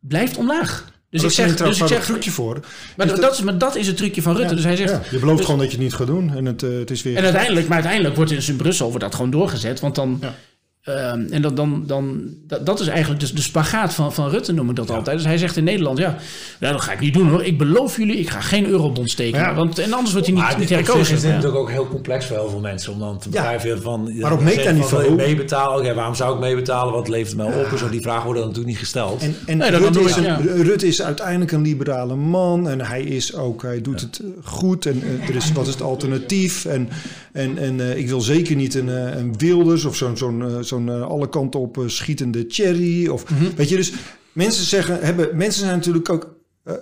[0.00, 0.84] blijft omlaag.
[1.10, 2.60] Dus Dus ik zeg, dus ik een zeg trucje voor.
[2.96, 4.54] maar, Is dat, dat- is, maar dat is het trucje van Rutte.
[4.54, 6.44] Dus hij zegt, Ja, je belooft dus- gewoon dat je het niet gaat doen en
[6.44, 7.16] het, eh, het is weer...
[7.16, 9.80] en uiteindelijk, maar uiteindelijk wordt dus in Brussel wordt dat gewoon doorgezet.
[9.80, 10.18] Want dan.
[10.20, 10.34] Ja.
[10.82, 14.52] Ehm, en dan, dan, dan, dat, dat is eigenlijk dus de spagaat van, van Rutte,
[14.52, 15.16] noem ik dat altijd.
[15.16, 16.16] Dus hij zegt in Nederland: ja,
[16.60, 17.44] ja, dat ga ik niet doen hoor.
[17.44, 19.46] Ik beloof jullie, ik ga geen eurobonds tekenen.
[19.46, 19.54] Ja.
[19.54, 21.00] Want, en anders wordt hij niet, Maar niet herkozen.
[21.00, 21.28] is dit Ja.
[21.28, 23.40] natuurlijk ook heel complex voor heel veel mensen om dan te Ja.
[23.40, 24.18] begrijpen van...
[24.20, 24.40] Maar op
[24.82, 25.94] van, meebetalen?
[25.94, 26.92] Waarom zou ik meebetalen?
[26.92, 27.70] Wat levert het mij op?
[27.72, 29.22] En zo, die vragen worden natuurlijk niet gesteld.
[29.22, 30.62] En, en Nee, dat Rutte, is een-.
[30.62, 34.86] Rutte is uiteindelijk een liberale man en hij is ook, hij doet het eh, goed
[34.86, 36.64] en eh, er is, wat is het alternatief?
[36.64, 36.88] En,
[37.32, 38.88] en, en eh, ik wil zeker niet een,
[39.18, 43.08] een Wilders of zo'n zo'n zo'n eh, alle kanten op eh, schietende Cherry.
[43.08, 43.44] Of, Mhm.
[43.56, 43.92] Weet je, dus
[44.32, 46.34] mensen zeggen, hebben, mensen zijn natuurlijk ook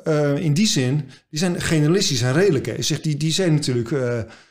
[0.05, 2.67] eh, in die zin, die zijn generalistisch en redelijk.
[2.67, 2.83] Hè.
[2.83, 3.95] Zeg, die, die zijn natuurlijk,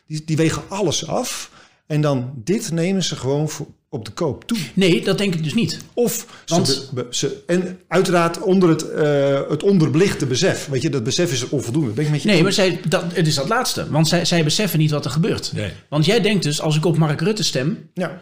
[0.08, 1.52] die, die wegen alles af.
[1.88, 4.58] En dan dit nemen ze gewoon voor, op de koop toe.
[4.74, 5.78] Nee, dat denk ik dus niet.
[5.94, 10.68] Of Want- ze, ze, en uiteraard onder het, eh, het onderbelichte besef.
[10.68, 11.92] Weet je, dat besef is er onvoldoende.
[11.92, 13.90] Ben ik met je Nee, maar zij, dat, het is dat laatste.
[13.90, 15.52] Want zij, zij beseffen niet wat er gebeurt.
[15.54, 15.72] Nee.
[15.90, 18.22] Want jij denkt dus, als ik op Mark Rutte stem, Ja.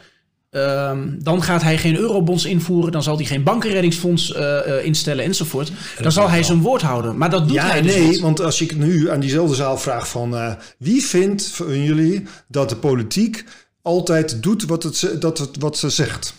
[0.50, 2.92] Ehm, dan gaat hij geen eurobonds invoeren.
[2.92, 5.72] Dan zal hij geen bankenreddingsfonds eh, eh, instellen enzovoort.
[6.02, 7.18] Dan zal hij zijn woord houden.
[7.18, 8.20] Maar dat doet ja, hij dus nee, niet.
[8.20, 10.36] want als ik nu aan diezelfde zaal vraag van...
[10.38, 13.44] eh, wie vindt van jullie dat de politiek
[13.82, 16.34] altijd doet wat, het, ze- dat het, wat ze zegt?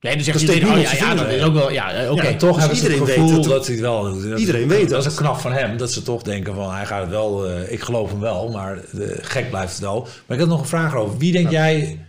[0.00, 1.70] Nee, dan zegt iedereen, oh, ja, ja, dat is ook wel...
[1.72, 2.28] Ja, oké.
[2.28, 4.30] Ja, Toch Dus hebben ze het iedereen gevoel weet dat- dat, hij het wel doet.
[4.30, 4.88] Dat- Iedereen weet dat.
[4.90, 5.00] dat.
[5.00, 5.76] is een knap van hem.
[5.76, 7.46] Dat ze toch denken van hij gaat het wel.
[7.48, 10.00] eh, ik geloof hem wel, maar de gek blijft het wel.
[10.00, 11.18] Maar ik heb nog een vraag over.
[11.18, 12.05] Wie denk jij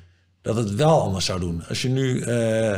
[0.48, 1.64] dat het wel anders zou doen?
[1.70, 2.20] Als je nu...
[2.22, 2.76] eh,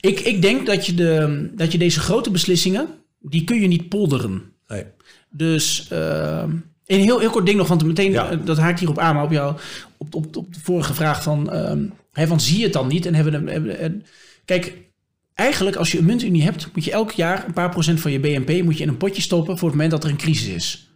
[0.00, 2.88] Ik, ik denk dat je, de, dat je deze grote beslissingen,
[3.20, 4.42] die kun je niet polderen.
[4.68, 4.84] nee.
[5.32, 6.44] Dus eh,
[6.86, 8.30] een heel, heel kort ding nog, want meteen, Ja.
[8.30, 9.56] eh, dat haakt hierop aan, maar op, jou,
[9.96, 11.50] op, op, op de vorige vraag van,
[12.12, 13.06] hè, van zie je het dan niet?
[13.06, 14.04] En hebben hebben, en,
[14.44, 14.72] kijk,
[15.34, 18.20] eigenlijk als je een muntunie hebt, moet je elk jaar een paar procent van je
[18.20, 20.90] BNP moet je in een potje stoppen voor het moment dat er een crisis is.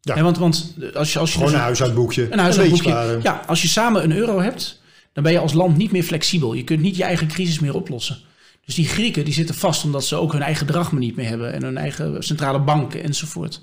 [0.00, 0.22] Ja.
[0.22, 2.32] Want, want als je, als je Gewoon dus een huishoudboekje.
[2.32, 2.90] een huishoudboekje.
[2.90, 3.20] sparen.
[3.22, 4.81] Ja, als je samen een euro hebt,
[5.12, 6.54] dan ben je als land niet meer flexibel.
[6.54, 8.18] Je kunt niet je eigen crisis meer oplossen.
[8.64, 11.52] Dus die Grieken die zitten vast omdat ze ook hun eigen drachme niet meer hebben.
[11.52, 13.60] En hun eigen centrale banken enzovoort.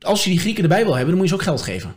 [0.00, 1.94] Als je die Grieken erbij wil hebben, dan moet je ze ook geld geven.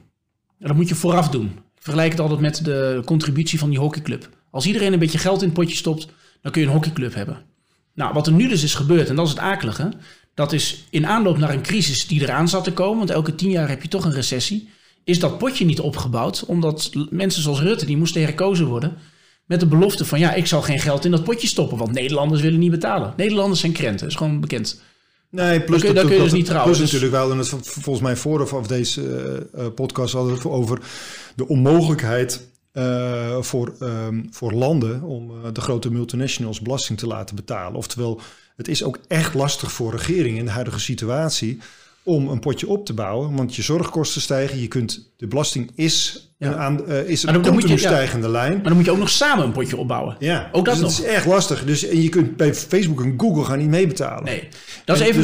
[0.60, 1.46] En dat moet je vooraf doen.
[1.46, 4.30] Ik vergelijk het altijd met de contributie van die hockeyclub.
[4.52, 6.08] Als iedereen een beetje geld in het potje stopt,
[6.42, 7.46] dan kun je een hockeyclub hebben.
[7.94, 9.92] Nou, wat er nu dus is gebeurd, en dat is het akelige.
[10.34, 12.98] Dat is in aanloop naar een crisis die eraan zat te komen.
[12.98, 14.70] Want elke tien jaar heb je toch een recessie.
[15.08, 18.98] Is dat potje niet opgebouwd, omdat mensen zoals Rutte, die moesten herkozen worden.
[19.46, 21.78] Met de belofte van, ja, ik zal geen geld in dat potje stoppen.
[21.78, 23.14] Want Nederlanders willen niet betalen.
[23.18, 24.82] Nederlanders zijn krenten, dat is gewoon bekend.
[25.30, 26.70] Nee, plus, kun dat- kun je dus niet trouwen.
[26.72, 29.02] Plus Dus- natuurlijk wel, en het, volgens mij vooraf of deze
[29.54, 30.80] eh, eh, podcast hadden we het over
[31.36, 37.78] de onmogelijkheid eh, voor, ehm, voor landen om de grote multinationals belasting te laten betalen.
[37.78, 38.20] Oftewel,
[38.56, 41.60] het is ook echt lastig voor regeringen in de huidige situatie
[42.08, 44.60] om een potje op te bouwen, want je zorgkosten stijgen.
[44.60, 46.48] Je kunt, de belasting is, Ja.
[46.48, 47.78] een, aan, eh, is een continu ja.
[47.78, 48.54] stijgende lijn.
[48.54, 50.16] Maar dan moet je ook nog samen een potje opbouwen.
[50.20, 50.98] Ja, Ook dat dus nog.
[50.98, 51.64] het is erg lastig.
[51.66, 54.24] Dus, en je kunt bij Facebook en Google gaan niet meebetalen.
[54.24, 54.48] Nee,
[54.86, 55.22] dat is, En even,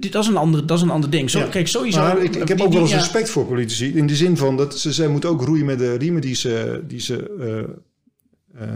[0.00, 1.30] dus- dat is een ander, dat is een ander ding.
[1.30, 1.46] Zo, Ja.
[1.46, 2.00] Kijk, sowieso.
[2.00, 3.96] Maar ik, ik heb die- ook wel eens respect voor politici.
[3.96, 6.82] In de zin van dat ze, zij moeten ook roeien met de riemen die ze,
[6.86, 8.68] die ze eh, eh,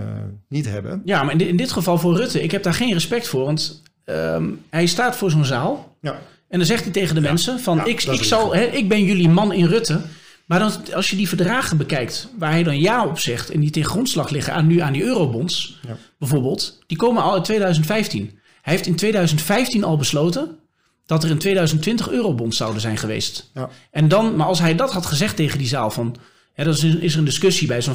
[0.48, 1.02] niet hebben.
[1.04, 3.44] Ja, maar in dit, in dit geval voor Rutte, ik heb daar geen respect voor.
[3.44, 5.96] Want ehm, hij staat voor zo'n zaal.
[6.00, 6.18] Ja.
[6.48, 9.04] En dan zegt hij tegen de mensen van, Ja, ik, ik, zal, hè, ik ben
[9.04, 10.00] jullie man in Rutte.
[10.46, 13.50] Maar dan, als je die verdragen bekijkt, waar hij dan ja op zegt...
[13.50, 15.96] en die ten grondslag liggen aan, nu aan die eurobonds, Ja.
[16.18, 16.78] bijvoorbeeld...
[16.86, 18.38] die komen al uit 2015.
[18.62, 20.58] Hij heeft in 2015 al besloten
[21.06, 23.50] dat er in 2020 eurobonds zouden zijn geweest.
[23.54, 23.68] Ja.
[23.90, 26.16] En dan, maar als hij dat had gezegd tegen die zaal van...
[26.52, 27.94] Hè, dan is, is er een discussie bij zo'n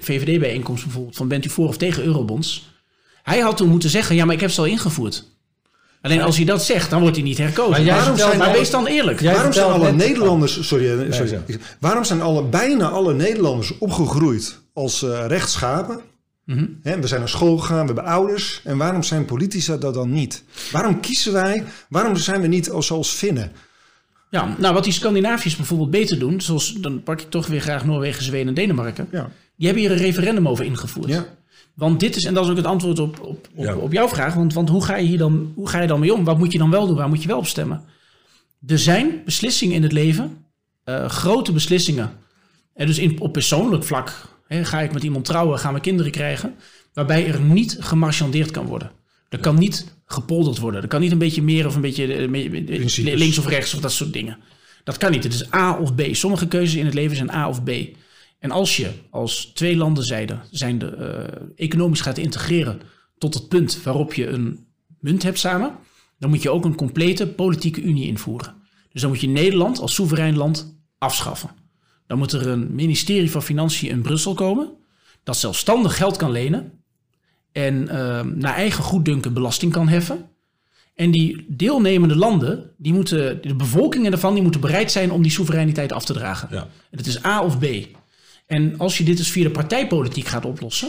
[0.00, 1.16] VVD-bijeenkomst bijvoorbeeld...
[1.16, 2.72] van bent u voor of tegen eurobonds?
[3.22, 5.24] Hij had toen moeten zeggen, ja, maar ik heb ze al ingevoerd.
[6.04, 7.84] Alleen als hij dat zegt, dan wordt hij niet herkozen.
[7.84, 9.20] Maar Waarom zijn, maar wees dan eerlijk.
[9.20, 11.10] Waarom zijn alle Nederlanders, sorry,
[11.80, 16.00] waarom zijn alle, bijna alle Nederlanders opgegroeid als eh rechtschapen?
[16.44, 16.66] Mhm.
[16.82, 18.60] We zijn naar school gegaan, we hebben ouders.
[18.64, 20.44] En waarom zijn politici dat dan niet?
[20.72, 23.52] Waarom kiezen wij, waarom zijn we niet als, zoals Finnen?
[24.30, 27.84] Ja, nou wat die Scandinaviërs bijvoorbeeld beter doen, zoals dan pak ik toch weer graag
[27.84, 29.08] Noorwegen, Zweden en Denemarken.
[29.10, 29.30] Ja.
[29.56, 31.08] Die hebben hier een referendum over ingevoerd.
[31.08, 31.26] Ja.
[31.74, 33.76] Want dit is, en dat is ook het antwoord op, op, op, Ja.
[33.76, 34.34] op jouw vraag.
[34.34, 36.24] Want, want hoe, ga je hier dan, hoe ga je dan mee om?
[36.24, 36.96] Wat moet je dan wel doen?
[36.96, 37.84] Waar moet je wel op stemmen?
[38.66, 40.36] Er zijn beslissingen in het leven,
[40.84, 42.12] eh, grote beslissingen.
[42.74, 46.12] En dus in, op persoonlijk vlak, hè, ga ik met iemand trouwen, gaan we kinderen
[46.12, 46.54] krijgen,
[46.92, 48.90] waarbij er niet gemarchandeerd kan worden.
[49.28, 50.82] Er kan niet gepolderd worden.
[50.82, 52.30] Er kan niet een beetje meer of een beetje eh,
[52.64, 53.18] Principes.
[53.18, 54.38] links of rechts of dat soort dingen.
[54.84, 55.24] Dat kan niet.
[55.24, 56.02] Het is A of B.
[56.12, 57.70] Sommige keuzes in het leven zijn A of B.
[58.44, 62.80] En als je als twee landen zijnde, zijnde eh, economisch gaat integreren
[63.18, 64.66] tot het punt waarop je een
[65.00, 65.74] munt hebt samen,
[66.18, 68.54] dan moet je ook een complete politieke unie invoeren.
[68.92, 71.50] Dus dan moet je Nederland als soeverein land afschaffen.
[72.06, 74.70] Dan moet er een ministerie van Financiën in Brussel komen
[75.22, 76.72] dat zelfstandig geld kan lenen
[77.52, 80.28] en eh, naar eigen goeddunken belasting kan heffen.
[80.94, 85.32] En die deelnemende landen, die moeten, de bevolkingen daarvan, die moeten bereid zijn om die
[85.32, 86.48] soevereiniteit af te dragen.
[86.50, 86.68] Ja.
[86.90, 87.64] En het is A of B.
[88.46, 90.88] En als je dit dus via de partijpolitiek gaat oplossen,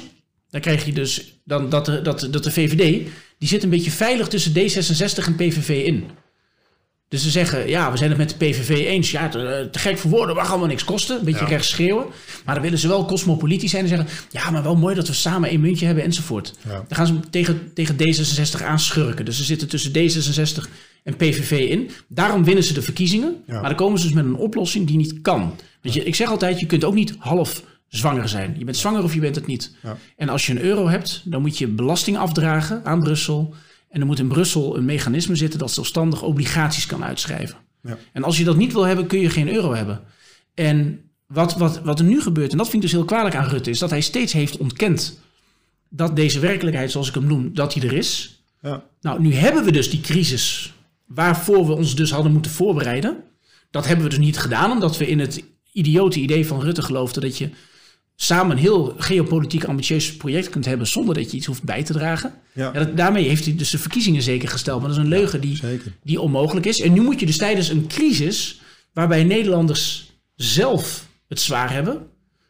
[0.50, 3.08] dan krijg je dus dan dat, de, dat, dat de VVD,
[3.40, 6.04] die zit een beetje veilig tussen D66 en PVV in.
[7.08, 9.12] Dus ze zeggen, ja, we zijn het met de PVV eens.
[9.12, 11.20] Ja, te, te gek voor woorden, mag allemaal niks kosten.
[11.20, 11.48] Een beetje Ja.
[11.48, 12.06] rechts schreeuwen.
[12.46, 14.08] Maar dan willen ze wel cosmopolitisch zijn en zeggen...
[14.32, 16.54] ja, maar wel mooi dat we samen één muntje hebben enzovoort.
[16.64, 16.70] Ja.
[16.72, 19.26] Dan gaan ze tegen, tegen D66 aanschurken.
[19.26, 20.70] Dus ze zitten tussen D66
[21.04, 21.90] en PVV in.
[22.08, 23.36] Daarom winnen ze de verkiezingen.
[23.48, 23.54] Ja.
[23.54, 25.56] Maar dan komen ze dus met een oplossing die niet kan.
[25.94, 28.56] Je, ik zeg altijd, je kunt ook niet half zwanger zijn.
[28.58, 29.76] Je bent zwanger of je bent het niet.
[29.84, 29.98] Ja.
[30.16, 33.54] En als je een euro hebt, dan moet je belasting afdragen aan Brussel.
[33.90, 37.58] En er moet in Brussel een mechanisme zitten dat zelfstandig obligaties kan uitschrijven.
[37.82, 37.98] Ja.
[38.14, 40.02] En als je dat niet wil hebben, kun je geen euro hebben.
[40.54, 43.50] En wat, wat, wat er nu gebeurt, en dat vind ik dus heel kwalijk aan
[43.50, 45.20] Rutte, is dat hij steeds heeft ontkend
[45.90, 48.44] dat deze werkelijkheid, zoals ik hem noem, dat die er is.
[48.62, 48.84] Ja.
[49.02, 50.74] Nou, nu hebben we dus die crisis
[51.06, 53.24] waarvoor we ons dus hadden moeten voorbereiden.
[53.72, 55.44] Dat hebben we dus niet gedaan, omdat we in het
[55.76, 57.50] idiote idee van Rutte geloofden dat je
[58.16, 61.94] samen een heel geopolitiek ambitieus project kunt hebben zonder dat je iets hoeft bij te
[61.94, 62.34] dragen.
[62.54, 62.72] Ja.
[62.74, 64.80] Ja, dat, daarmee heeft hij dus de verkiezingen zeker gesteld.
[64.80, 65.92] Maar dat is een leugen die, Zeker.
[66.04, 66.82] die onmogelijk is.
[66.82, 68.62] En nu moet je dus tijdens een crisis
[68.94, 72.08] waarbij Nederlanders zelf het zwaar hebben.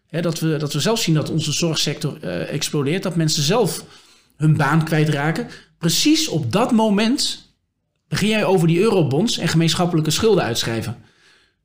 [0.07, 3.03] Hè, dat, we, dat we zelf zien dat onze zorgsector eh, explodeert.
[3.03, 3.85] Dat mensen zelf
[4.37, 5.47] hun baan kwijtraken.
[5.77, 7.53] Precies op dat moment
[8.07, 10.97] begin jij over die eurobonds en gemeenschappelijke schulden uitschrijven.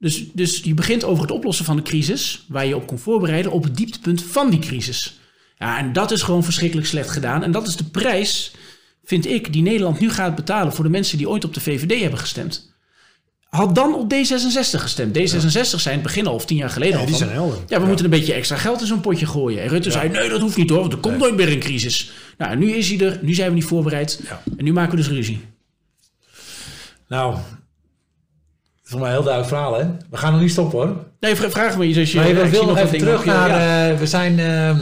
[0.00, 3.52] Dus, dus je begint over het oplossen van de crisis, waar je op kon voorbereiden,
[3.52, 5.20] op het dieptepunt van die crisis.
[5.58, 7.42] Ja, en dat is gewoon verschrikkelijk slecht gedaan.
[7.42, 8.52] En dat is de prijs,
[9.04, 12.00] vind ik, die Nederland nu gaat betalen voor de mensen die ooit op de VVD
[12.00, 12.72] hebben gestemd.
[13.48, 15.18] Had dan op D66 gestemd.
[15.18, 17.58] D66 zijn het begin al of tien jaar geleden Ja, al die van, zijn helder.
[17.66, 19.62] Ja, we moeten een beetje extra geld in zo'n potje gooien.
[19.62, 22.12] En Rutte zei, nee, dat hoeft niet hoor, want er komt nooit meer een crisis.
[22.38, 24.20] Nou, nu is hij er, nu zijn we niet voorbereid.
[24.56, 25.40] En nu maken we dus ruzie.
[27.08, 27.36] Nou,
[28.90, 29.84] is voor mij een heel duidelijk verhaal, hè?
[30.10, 30.96] We gaan nog niet stoppen, hoor.
[31.20, 32.18] Nee, vra- vraag me iets als je...
[32.18, 33.48] Maar ik wil nog even terug naar...
[33.48, 33.88] ja.
[33.90, 34.76] eh, we, zijn, eh,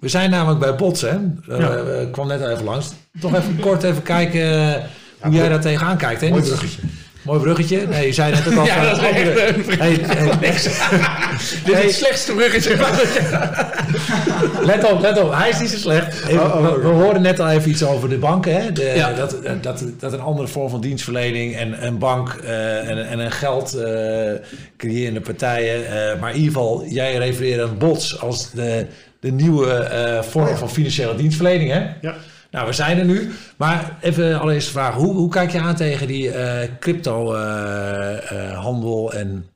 [0.00, 1.08] we zijn namelijk bij Bots, hè?
[1.08, 1.70] Eh, Ja.
[1.76, 2.88] eh, kwam net even langs.
[3.20, 4.72] Toch even kort even kijken
[5.20, 6.20] hoe jij daar tegenaan kijkt.
[6.20, 6.28] Hè?
[6.28, 6.80] Mooi bruggetje.
[7.28, 7.86] Mooi bruggetje.
[7.86, 8.64] Nee, je zei net ook al...
[8.70, 11.82] Ja, van dat is andere- echt een Hey, hey, Dit is Hey.
[11.82, 12.76] het slechtste bruggetje.
[14.70, 15.32] Let op, let op.
[15.34, 16.24] Hij is niet zo slecht.
[16.28, 16.80] Even, Oh, oh, we, oké.
[16.80, 18.54] we hoorden net al even iets over de banken.
[18.62, 18.72] Hè?
[18.72, 19.12] De, Ja.
[19.12, 23.32] dat, dat, dat een andere vorm van dienstverlening en een bank eh, en, en een
[23.32, 24.32] geld eh,
[24.76, 25.86] creërende partijen.
[25.86, 28.86] eh, maar in ieder geval, jij refereert aan bots als de,
[29.20, 30.56] de nieuwe eh, vorm Oh ja.
[30.56, 31.70] van financiële dienstverlening.
[31.72, 31.80] Hè?
[32.00, 32.14] Ja.
[32.50, 33.30] Nou, we zijn er nu.
[33.56, 34.94] Maar even allereerst de vraag.
[34.94, 39.46] Hoe, hoe kijk je aan tegen die eh, crypto eh, eh, handel en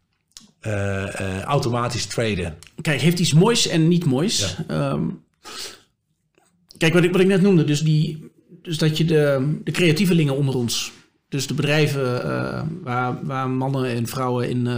[1.45, 2.55] automatisch traden?
[2.81, 4.57] Kijk, heeft iets moois en niet moois.
[4.69, 5.09] Ehm,
[6.79, 8.31] kijk, wat ik, wat ik net noemde, dus, die,
[8.63, 10.93] dus dat je de, de creatievelingen onder ons,
[11.29, 12.23] dus de bedrijven
[12.83, 14.69] waar, waar mannen en vrouwen in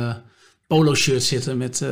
[0.67, 1.83] polo-shirts zitten met,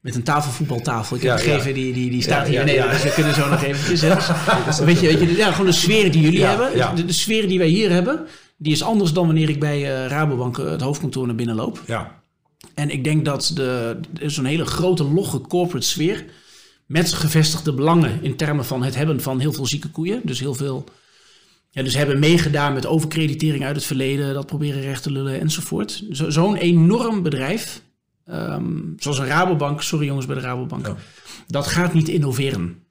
[0.00, 1.16] met een tafelvoetbaltafel.
[1.16, 1.74] Ik heb Ja, gegeven, ja.
[1.74, 2.90] die, die, die staat Ja, hier beneden, ja.
[2.90, 4.00] dus we kunnen zo nog eventjes.
[4.10, 4.84] hè.
[4.84, 6.96] weet je, weet je, ja, gewoon de sfeer die jullie hebben.
[6.96, 8.26] De, de sfeer die wij hier hebben,
[8.56, 11.82] die is anders dan wanneer ik bij eh, Rabobank eh, het hoofdkantoor naar binnen loop.
[11.86, 12.20] Ja.
[12.74, 13.96] En ik denk dat de,
[14.26, 16.24] zo'n hele grote, logge corporate sfeer.
[16.86, 20.20] Met gevestigde belangen in termen van het hebben van heel veel zieke koeien.
[20.24, 20.84] Dus heel veel.
[21.70, 24.34] Ja, dus hebben meegedaan met overkreditering uit het verleden.
[24.34, 26.04] Dat proberen recht te lullen enzovoort.
[26.10, 27.82] Zo- Zo'n enorm bedrijf.
[28.28, 29.82] Ehm, zoals een Rabobank.
[29.82, 30.86] Sorry jongens bij de Rabobank.
[30.86, 30.96] Ja.
[31.46, 32.82] Dat gaat niet innoveren.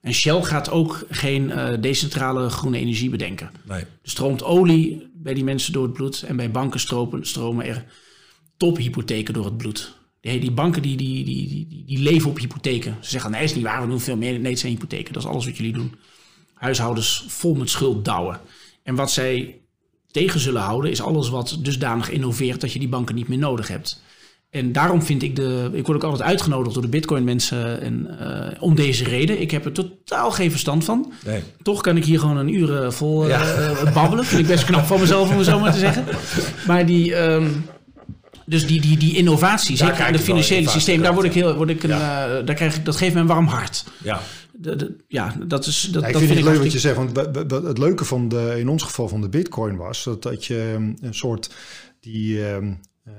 [0.00, 3.50] En Shell gaat ook geen eh, decentrale groene energie bedenken.
[3.62, 3.80] Nee.
[3.80, 6.22] Er stroomt olie bij die mensen door het bloed.
[6.22, 7.84] En bij banken stromen, stromen er
[8.56, 9.98] tophypotheken door het bloed.
[10.20, 12.96] Die, die banken die, die, die, die, die leven op hypotheken.
[13.00, 14.38] Ze zeggen, nee, is niet waar, we doen veel meer.
[14.38, 15.12] Nee, het zijn hypotheken.
[15.12, 15.94] Dat is alles wat jullie doen.
[16.54, 18.40] Huishoudens vol met schuld douwen.
[18.82, 19.60] En wat zij
[20.10, 23.68] tegen zullen houden, is alles wat dusdanig innoveert dat je die banken niet meer nodig
[23.68, 24.02] hebt.
[24.50, 25.70] En daarom vind ik de.
[25.72, 29.40] Ik word ook altijd uitgenodigd door de Bitcoin-mensen en, eh, om deze reden.
[29.40, 31.12] Ik heb er totaal geen verstand van.
[31.26, 31.42] Nee.
[31.62, 33.92] Toch kan ik hier gewoon een uur eh, vol eh, Ja.
[33.92, 34.24] babbelen.
[34.24, 36.04] Vind ik best knap van mezelf, om het zo maar te zeggen.
[36.66, 37.14] Maar die.
[37.14, 37.46] ehm,
[38.46, 41.26] dus die, die, die innovatie, Daar zeker in het ik financiële in, systeem, daar word
[41.26, 42.26] ik heel, word ik een, Ja.
[42.38, 43.84] eh, daar krijg ik, dat geeft me een warm hart.
[44.04, 44.20] Ja.
[44.52, 45.88] De, de- ja, dat is.
[45.92, 46.96] Dat, Ja, ik dat vind het leuk wat je zegt.
[46.96, 47.16] Want
[47.50, 50.96] het leuke van de, in ons geval van de bitcoin was dat, dat je um,
[51.00, 51.50] een soort
[52.00, 52.70] die, ehm, eh,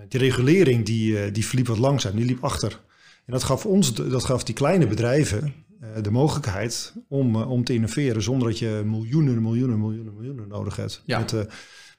[0.08, 2.80] die regulering die, eh, die verliep wat langzaam, die liep achter.
[3.26, 7.64] En dat gaf ons, dat gaf die kleine bedrijven eh, de mogelijkheid om, eh, om
[7.64, 11.02] te innoveren zonder dat je miljoenen, miljoenen, miljoenen, miljoenen nodig hebt.
[11.06, 11.20] Ja.
[11.20, 11.40] Met eh,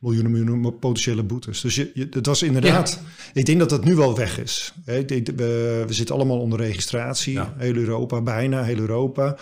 [0.00, 1.60] miljoenen, miljoenen potentiële boetes.
[1.60, 3.00] Dus je, je, het was inderdaad.
[3.32, 4.72] Ik denk dat dat nu wel weg is.
[4.84, 7.32] We, we zitten allemaal onder registratie.
[7.32, 7.54] Ja.
[7.58, 9.36] Heel Europa, bijna heel Europa.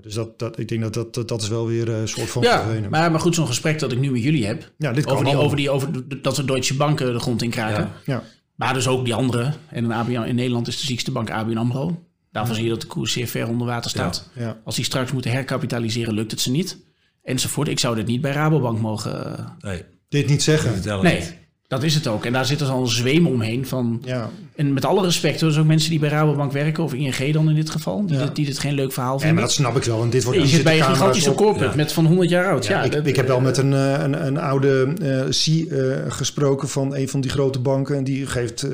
[0.00, 2.30] Eh, dus dat, dat, ik denk dat dat, dat, dat is wel weer een soort
[2.30, 4.70] van Ja, maar, maar goed, zo'n gesprek dat ik nu met jullie heb.
[4.78, 7.18] ja, dit kan Over, die, over, die, over de- dat we Deutsche Bank eh, de
[7.18, 7.90] grond in kraken.
[8.04, 8.14] Ja.
[8.14, 8.22] Ja.
[8.54, 9.52] Maar dus ook die andere.
[9.70, 12.02] En een ABN, in Nederland is de ziekste bank ABN AMRO.
[12.32, 14.28] Daarvan zie je dat de koers zeer ver onder water staat.
[14.34, 14.60] Ja.
[14.64, 16.78] Als die straks moeten herkapitaliseren, lukt het ze niet.
[17.22, 17.68] Enzovoort.
[17.68, 19.38] Ik zou dit niet bij Rabobank mogen...
[19.38, 19.84] eh, Nee.
[20.08, 21.02] Dit niet zeggen.
[21.02, 21.22] Nee.
[21.70, 22.24] Dat is het ook.
[22.24, 24.02] En daar zit dus al een zweem omheen van...
[24.04, 24.30] Ja.
[24.56, 26.84] En met alle respect, er zijn ook mensen die bij Rabobank werken...
[26.84, 28.24] of ING dan in dit geval, die, Ja.
[28.24, 29.34] dit, die dit geen leuk verhaal ja, vinden.
[29.36, 30.02] maar dat snap ik wel.
[30.02, 31.36] En dit wordt je zit bij een gigantische op.
[31.36, 31.76] corporate Ja.
[31.76, 32.66] met van 100 jaar oud.
[32.66, 35.70] Ja, Ja, ik, dat- ik heb wel met een, eh, een, een oude eh C
[35.72, 37.96] eh, gesproken van een van die grote banken.
[37.96, 38.66] En die geeft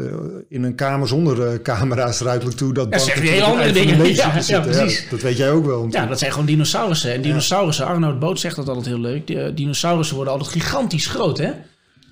[0.48, 4.14] in een kamer zonder camera's ruidelijk toe dat Ja, banken het andere dingen.
[4.14, 5.06] Ja, ja, precies.
[5.10, 5.86] dat, weet jij ook wel.
[5.90, 7.12] Ja, dat zijn gewoon dinosaurussen.
[7.12, 9.26] En dinosaurussen, Arnoud Boot zegt dat altijd heel leuk.
[9.26, 11.50] Die, dinosaurussen worden altijd gigantisch groot, hè?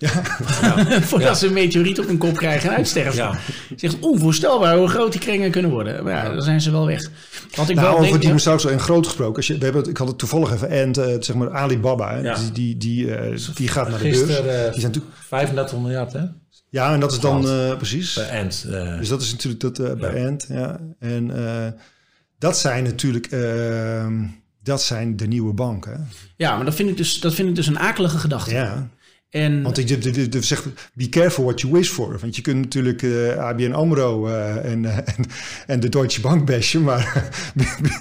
[1.10, 1.34] Voordat Ja.
[1.34, 3.14] ze een meteoriet op hun kop krijgen en uitsterven.
[3.14, 3.38] Ja.
[3.76, 6.04] Zegt onvoorstelbaar hoe groot die kringen kunnen worden.
[6.04, 7.10] Maar ja, dan zijn ze wel weg.
[7.54, 8.22] Wat ik Nou, wel over denk...
[8.22, 9.36] dinosaurus en groot gesproken.
[9.36, 10.68] Als je, we hebben het, ik had het toevallig even.
[10.70, 12.34] En eh, zeg maar Alibaba, Ja.
[12.34, 14.20] die, die, die, eh, die gaat naar de beurs.
[14.20, 14.26] Eh,
[14.72, 16.20] Die zijn natuurlijk, 35 miljard, hè?
[16.70, 18.14] ja, en dat is dan eh, precies.
[18.14, 18.66] Bij Ant.
[18.70, 20.46] eh, Dus dat is natuurlijk dat eh, bij Ant.
[20.48, 20.80] Ja.
[20.98, 21.66] En eh,
[22.38, 24.06] dat zijn natuurlijk eh,
[24.62, 26.08] dat zijn de nieuwe banken.
[26.36, 28.54] Ja, maar dat vind, ik dus, dat vind ik dus een akelige gedachte.
[28.54, 28.88] Ja.
[29.34, 32.18] En Want de, de- zegt, be careful what you wish for.
[32.20, 35.24] Want je kunt natuurlijk eh, ABN AMRO eh, en, eh, en,
[35.66, 37.32] en de Deutsche Bank bashen, maar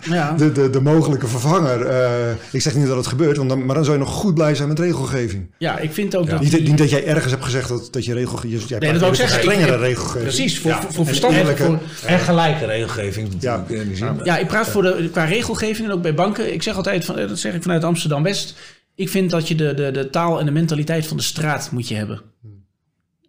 [0.09, 1.81] ja, de, de, de mogelijke vervanger.
[1.85, 4.33] eh, ik zeg niet dat het gebeurt, want dan, maar dan zou je nog goed
[4.33, 5.45] blij zijn met regelgeving.
[5.57, 6.31] ja, ik vind ook Ja.
[6.31, 6.41] dat...
[6.41, 8.61] Niet, die- niet dat jij ergens hebt gezegd dat, dat je regelgeving...
[8.67, 9.39] Jij Nee, dat ik zeggen.
[9.41, 10.23] Strengere regelgeving.
[10.23, 10.81] Precies, voor, Ja.
[10.81, 11.63] voor, voor verstandelijke...
[11.63, 13.97] voor- En gelijke regelgeving natuurlijk.
[13.99, 14.15] Ja.
[14.23, 16.53] Ja, ik praat voor de, qua regelgeving en ook bij banken.
[16.53, 18.55] Ik zeg altijd, van, dat zeg ik vanuit Amsterdam-West.
[18.95, 21.87] Ik vind dat je de, de, de taal en de mentaliteit van de straat moet
[21.87, 22.21] je hebben.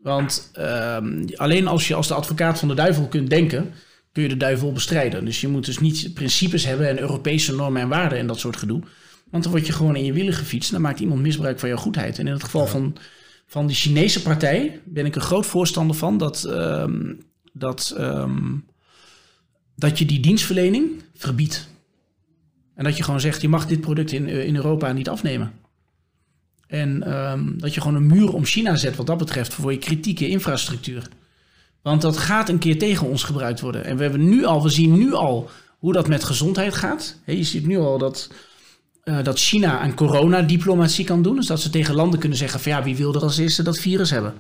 [0.03, 3.73] Want ehm, alleen als je als de advocaat van de duivel kunt denken,
[4.13, 5.25] kun je de duivel bestrijden.
[5.25, 8.57] Dus je moet dus niet principes hebben en Europese normen en waarden en dat soort
[8.57, 8.83] gedoe.
[9.31, 10.71] Want dan word je gewoon in je wielen gefietst.
[10.71, 12.19] Dan maakt iemand misbruik van jouw goedheid.
[12.19, 12.97] En in het geval van,
[13.47, 17.15] van die Chinese partij ben ik een groot voorstander van dat, ehm,
[17.53, 18.57] dat, ehm,
[19.77, 21.69] dat je die dienstverlening verbiedt.
[22.75, 25.53] En dat je gewoon zegt, je mag dit product in, eh, in Europa niet afnemen.
[26.67, 29.79] En ehm, dat je gewoon een muur om China zet wat dat betreft voor je
[29.79, 31.09] kritieke infrastructuur.
[31.83, 33.85] Want dat gaat een keer tegen ons gebruikt worden.
[33.85, 37.21] En we, hebben nu al, we zien nu al hoe dat met gezondheid gaat.
[37.27, 38.31] Je ziet nu al dat,
[39.03, 41.37] eh, dat China aan coronadiplomatie kan doen.
[41.37, 43.79] Dus dat ze tegen landen kunnen zeggen van ja, wie wil er als eerste dat
[43.79, 44.35] virus hebben?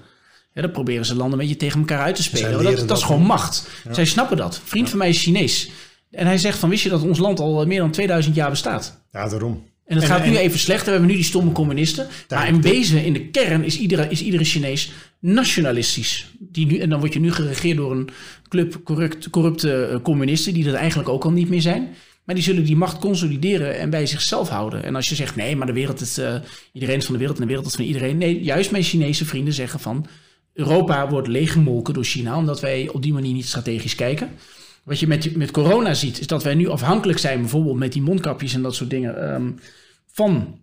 [0.52, 2.86] Ja, dan proberen ze landen een beetje tegen elkaar uit te spelen.
[2.86, 3.68] Dat, is gewoon macht.
[3.90, 4.54] Zij snappen dat.
[4.54, 5.70] Een vriend van mij is Chinees.
[6.14, 9.00] En hij zegt van wist je dat ons land al meer dan 2000 jaar bestaat?
[9.12, 9.62] Ja, daarom.
[9.86, 10.84] En het En- gaat nu en- even slechter.
[10.86, 12.06] We hebben nu die stomme communisten.
[12.28, 16.26] Maar in wezen, in de kern, is iedere, is iedere Chinees nationalistisch.
[16.38, 18.08] Die nu, en dan word je nu geregeerd door een
[18.48, 20.54] club corrupt, corrupte eh, communisten...
[20.54, 21.88] die dat eigenlijk ook al niet meer zijn.
[22.24, 24.84] Maar die zullen die macht consolideren en bij zichzelf houden.
[24.84, 26.18] En als je zegt, nee, maar de wereld is...
[26.18, 26.34] eh,
[26.72, 28.18] iedereen is van de wereld en de wereld is van iedereen.
[28.18, 30.06] Nee, juist mijn Chinese vrienden zeggen van...
[30.52, 32.36] Europa wordt leeggemolken door China...
[32.36, 34.30] omdat wij op die manier niet strategisch kijken...
[34.84, 38.02] Wat je met, met corona ziet, is dat wij nu afhankelijk zijn, bijvoorbeeld met die
[38.02, 39.50] mondkapjes en dat soort dingen, ehm,
[40.12, 40.58] van,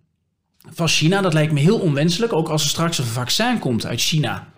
[0.72, 1.20] van China.
[1.20, 4.50] Dat lijkt me heel onwenselijk, ook als er straks een vaccin komt uit China.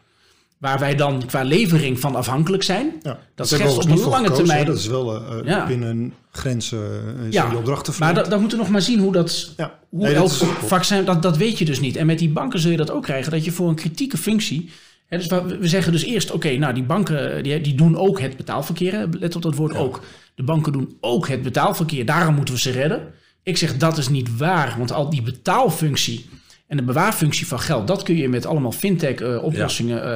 [0.59, 2.93] Waar wij dan qua levering van afhankelijk zijn.
[3.03, 4.59] Ja, Dat schetst op voor lange gekozen, termijn.
[4.59, 4.65] hè.
[4.65, 5.67] Dat is wel Ja.
[5.67, 9.13] binnen grenzen uh, Ja, die opdrachten Maar dat, dat moeten we nog maar zien hoe
[9.13, 9.53] dat.
[9.57, 9.79] Ja.
[9.89, 11.97] Hoe Nee, elk dat vaccin, dat, dat weet je dus niet.
[11.97, 14.71] En met die banken zul je dat ook krijgen, dat je voor een kritieke functie.
[15.09, 19.09] Dus we, zeggen dus eerst, oké, nou die banken die, die doen ook het betaalverkeer.
[19.19, 20.01] Let op dat woord ook.
[20.35, 23.13] De banken doen ook het betaalverkeer, daarom moeten we ze redden.
[23.43, 26.27] Ik zeg dat is niet waar, want al die betaalfunctie
[26.67, 30.07] en de bewaarfunctie van geld, dat kun je met allemaal fintech-oplossingen,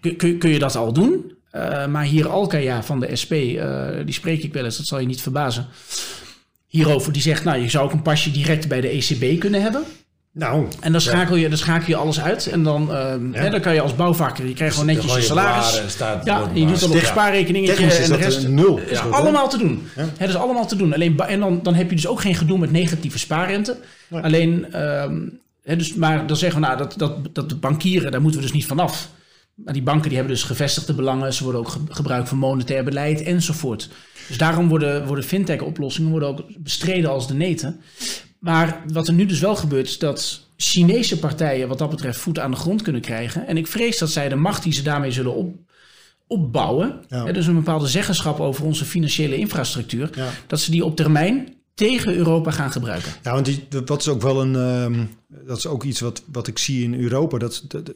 [0.00, 1.32] uh, kun, kun, je dat al doen.
[1.52, 3.32] Uh, maar hier Alkaya van de SP,
[4.04, 5.66] die spreek ik wel eens, dat zal je niet verbazen.
[6.66, 9.84] Hierover, die zegt, nou, je zou ook een pasje direct bij de ECB kunnen hebben.
[10.34, 12.46] Nou, en dan schakel, je, dan schakel je alles uit.
[12.46, 13.18] En dan, uh, ja.
[13.32, 15.82] hè, dan kan je als bouwvakker, je krijgt gewoon netjes je salaris.
[15.86, 18.48] Staat ja, je doet dan op een spaarrekeningetje en de rest.
[18.48, 18.78] nul.
[18.78, 19.88] is allemaal te doen.
[19.94, 20.94] Het is allemaal te doen.
[20.94, 23.76] Alleen, en dan, dan heb je dus ook geen gedoe met negatieve spaarrente.
[24.10, 28.20] Alleen, um, hè, dus, maar dan zeggen we, nou, dat, dat, dat de bankieren, daar
[28.20, 29.08] moeten we dus niet vanaf.
[29.54, 31.32] Maar die banken die hebben dus gevestigde belangen.
[31.32, 33.88] Ze worden ook ge gebruikt voor monetair beleid enzovoort.
[34.28, 37.80] Dus daarom worden, worden fintech-oplossingen worden ook bestreden als de neten.
[38.44, 42.38] Maar wat er nu dus wel gebeurt, is dat Chinese partijen wat dat betreft voet
[42.38, 43.46] aan de grond kunnen krijgen.
[43.46, 45.54] En ik vrees dat zij de macht die ze daarmee zullen op,
[46.26, 47.24] opbouwen, ja.
[47.24, 50.30] hè, dus een bepaalde zeggenschap over onze financiële infrastructuur, ja.
[50.46, 53.12] dat ze die op termijn tegen Europa gaan gebruiken.
[53.22, 56.46] Ja, want die, dat is ook wel een, um, dat is ook iets wat, wat
[56.46, 57.38] ik zie in Europa.
[57.38, 57.92] Dat, dat,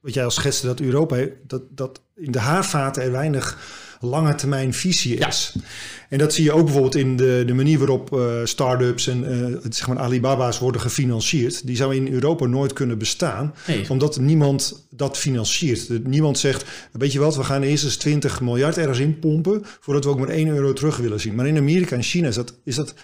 [0.00, 3.58] wat jij al schetste, dat Europa, dat, dat in de haarvaten er weinig
[4.00, 5.52] lange termijn visie is.
[5.54, 5.60] Ja.
[6.08, 9.56] En dat zie je ook bijvoorbeeld in de, de manier waarop uh, start-ups en uh,
[9.70, 11.66] zeg maar Alibaba's worden gefinancierd.
[11.66, 13.90] Die zou in Europa nooit kunnen bestaan, nee.
[13.90, 16.06] omdat niemand dat financiert.
[16.06, 20.04] Niemand zegt, weet je wat, we gaan eerst eens 20 miljard ergens in pompen voordat
[20.04, 21.34] we ook maar 1 euro terug willen zien.
[21.34, 22.94] Maar in Amerika en China is dat, is dat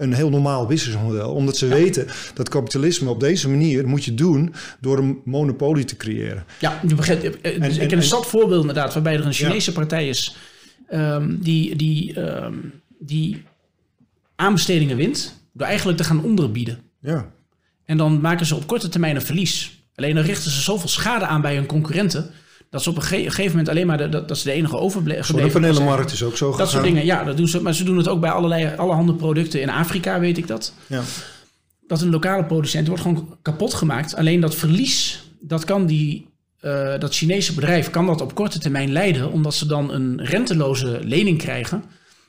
[0.00, 1.32] een heel normaal businessmodel.
[1.32, 1.74] Omdat ze ja.
[1.74, 6.44] weten dat kapitalisme op deze manier moet je doen door een monopolie te creëren.
[6.60, 7.40] Ja, je begrijpt.
[7.40, 9.76] En, dus ik ken een stad voorbeeld inderdaad, waarbij er een Chinese ja.
[9.76, 10.36] partij is
[10.92, 13.42] um, die, die, um, die
[14.36, 16.78] aanbestedingen wint door eigenlijk te gaan onderbieden.
[17.00, 17.30] Ja.
[17.84, 19.82] En dan maken ze op korte termijn een verlies.
[19.94, 22.30] Alleen dan richten ze zoveel schade aan bij hun concurrenten
[22.70, 24.76] dat ze op een ge gegeven moment alleen maar de, dat, dat ze de enige
[24.76, 25.24] overbleven.
[25.24, 26.70] Zonnepanelenmarkt is ook zo Dat gegaan.
[26.70, 27.62] soort dingen, ja, dat doen ze.
[27.62, 30.74] Maar ze doen het ook bij allerlei, allerhande producten in Afrika, weet ik dat.
[30.86, 31.02] Ja.
[31.86, 34.14] Dat een lokale producent wordt gewoon kapot gemaakt.
[34.14, 36.26] Alleen dat verlies, dat kan die,
[36.60, 41.00] uh, dat Chinese bedrijf kan dat op korte termijn leiden, omdat ze dan een renteloze
[41.02, 41.84] lening krijgen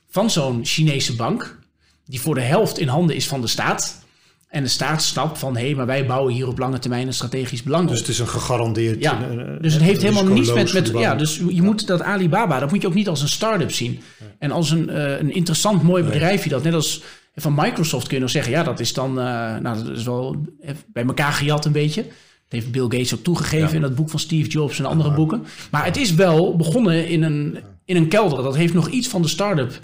[0.10, 1.60] van zo'n Chinese bank,
[2.06, 4.04] die voor de helft in handen is van de staat.
[4.52, 7.14] En de staat snapt van, hé, hey, maar wij bouwen hier op lange termijn een
[7.14, 9.02] strategisch belang Dus het is een gegarandeerd...
[9.02, 9.20] Ja,
[9.62, 10.74] dus het heeft helemaal niets met...
[10.74, 11.64] met ja, dus je ja.
[11.64, 13.92] moet dat Alibaba, dat moet je ook niet als een start-up zien.
[14.20, 14.26] Ja.
[14.40, 17.04] En als een, uh, een interessant, mooi bedrijfje dat, net als
[17.36, 19.24] van Microsoft kun je nog zeggen, ja, dat is dan, uh,
[19.58, 20.46] nou, dat is wel
[20.88, 22.02] bij elkaar gejat een beetje.
[22.02, 23.76] Dat heeft Bill Gates ook toegegeven ja.
[23.76, 25.46] in dat boek van Steve Jobs en andere boeken.
[25.72, 28.44] Maar het is wel begonnen in een, in een kelder.
[28.44, 29.80] Dat heeft nog iets van de start-up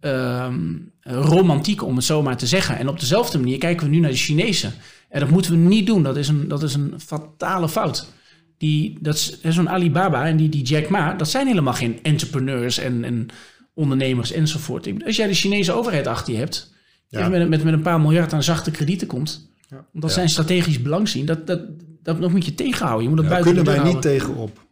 [0.00, 2.78] um, romantiek, om het zo maar te zeggen.
[2.78, 4.72] En op dezelfde manier kijken we nu naar de Chinezen.
[5.08, 6.02] En dat moeten we niet doen.
[6.02, 8.12] Dat is een, dat is een fatale fout.
[8.58, 12.78] Die, dat is zo'n Alibaba en die, die Jack Ma, dat zijn helemaal geen entrepreneurs
[12.78, 13.26] en, en
[13.74, 15.04] ondernemers enzovoort.
[15.04, 16.74] Als jij de Chinese overheid achter je hebt,
[17.08, 17.28] ja.
[17.28, 19.86] met, met, met een paar miljard aan zachte kredieten komt, ja.
[19.92, 20.16] omdat ja.
[20.16, 21.60] zij strategisch belang zien, dat, dat,
[22.02, 23.02] dat, dat moet je tegenhouden.
[23.02, 24.62] Je moet dat ja, buiten kunnen wij niet tegenop.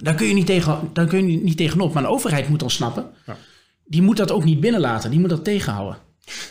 [0.00, 1.94] Daar kun je niet, tegen, daar kun je niet tegenop.
[1.94, 3.06] Maar een overheid moet dan snappen.
[3.88, 5.10] Die moet dat ook niet binnenlaten.
[5.10, 5.98] Die moet dat tegenhouden.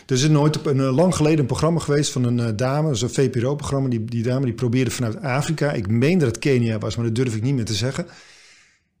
[0.06, 3.02] Er is nooit een, een lang geleden een programma geweest van een uh, dame, is
[3.02, 3.88] een VPRO-programma.
[3.88, 7.14] Die, die dame die probeerde vanuit Afrika, ik meen dat het Kenia was, maar dat
[7.14, 8.06] durf ik niet meer te zeggen.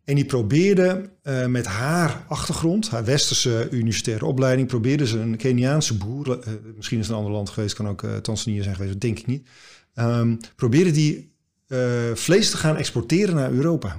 [0.04, 5.96] En die probeerde uh, met haar achtergrond, haar westerse universitaire opleiding, probeerde ze een Keniaanse
[5.96, 9.02] boer, uh, misschien is het een ander land geweest, kan ook Tanzania zijn geweest, dat
[9.02, 9.48] denk ik niet.
[9.94, 11.32] Um, probeerde die
[12.14, 13.96] vlees te gaan exporteren naar Europa.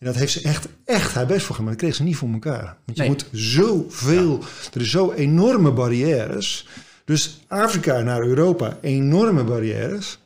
[0.00, 1.64] En dat heeft ze echt, echt haar best voor gedaan.
[1.64, 2.76] Maar dat kreeg ze niet voor elkaar.
[2.84, 3.08] Want je nee.
[3.08, 4.38] moet zoveel...
[4.40, 4.46] Ja.
[4.74, 6.66] Er is zo enorme barrières.
[7.04, 10.18] Dus Afrika naar Europa, enorme barrières.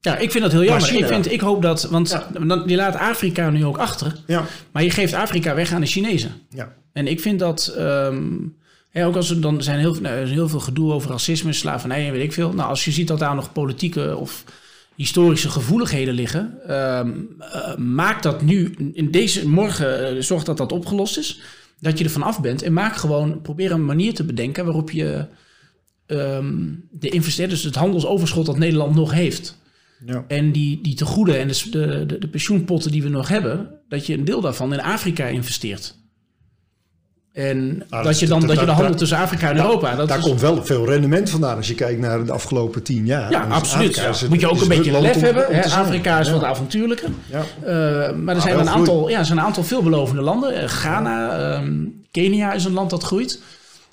[0.00, 0.94] Ja, ik vind dat heel jammer.
[0.94, 1.82] Ik, vind, ik hoop dat...
[1.82, 2.62] Want ja.
[2.66, 4.22] je laat Afrika nu ook achter.
[4.26, 4.44] Ja.
[4.72, 6.32] Maar je geeft Afrika weg aan de Chinezen.
[6.50, 6.74] Ja.
[6.92, 7.74] En ik vind dat...
[7.78, 8.56] Um,
[8.90, 12.06] ja, ook als er dan zijn heel, nou, er heel veel gedoe over racisme, slavernij
[12.06, 12.52] en weet ik veel.
[12.52, 14.44] Nou, als je ziet dat daar nog politieke of
[14.96, 16.58] historische gevoeligheden liggen.
[16.68, 17.00] Uh,
[17.40, 21.40] uh, maak dat nu, in deze morgen, uh, zorg dat dat opgelost is.
[21.80, 25.26] Dat je er vanaf bent en maak gewoon, probeer een manier te bedenken waarop je
[26.06, 29.58] um, de investeerders, het handelsoverschot dat Nederland nog heeft.
[30.06, 30.24] Ja.
[30.28, 34.14] En die, die tegoeden en de, de, de pensioenpotten die we nog hebben, dat je
[34.14, 36.05] een deel daarvan in Afrika investeert.
[37.36, 39.94] En ah, dat, je dan dat, dat je de handel tussen Afrika en Europa.
[39.94, 43.06] Dat daar is, komt wel veel rendement vandaan als je kijkt naar de afgelopen tien
[43.06, 43.30] jaar.
[43.30, 43.96] Ja, absoluut.
[43.96, 44.02] Ja.
[44.02, 45.46] Het, Moet je ook een beetje lef hebben.
[45.48, 45.70] Hè?
[45.70, 46.32] Afrika is ja.
[46.32, 47.08] wat avontuurlijker.
[47.30, 47.38] Ja.
[47.38, 50.62] Uh, maar er zijn, een aantal, ja, er zijn een aantal veelbelovende landen.
[50.62, 53.40] Uh, Ghana, um, Kenia is een land dat groeit.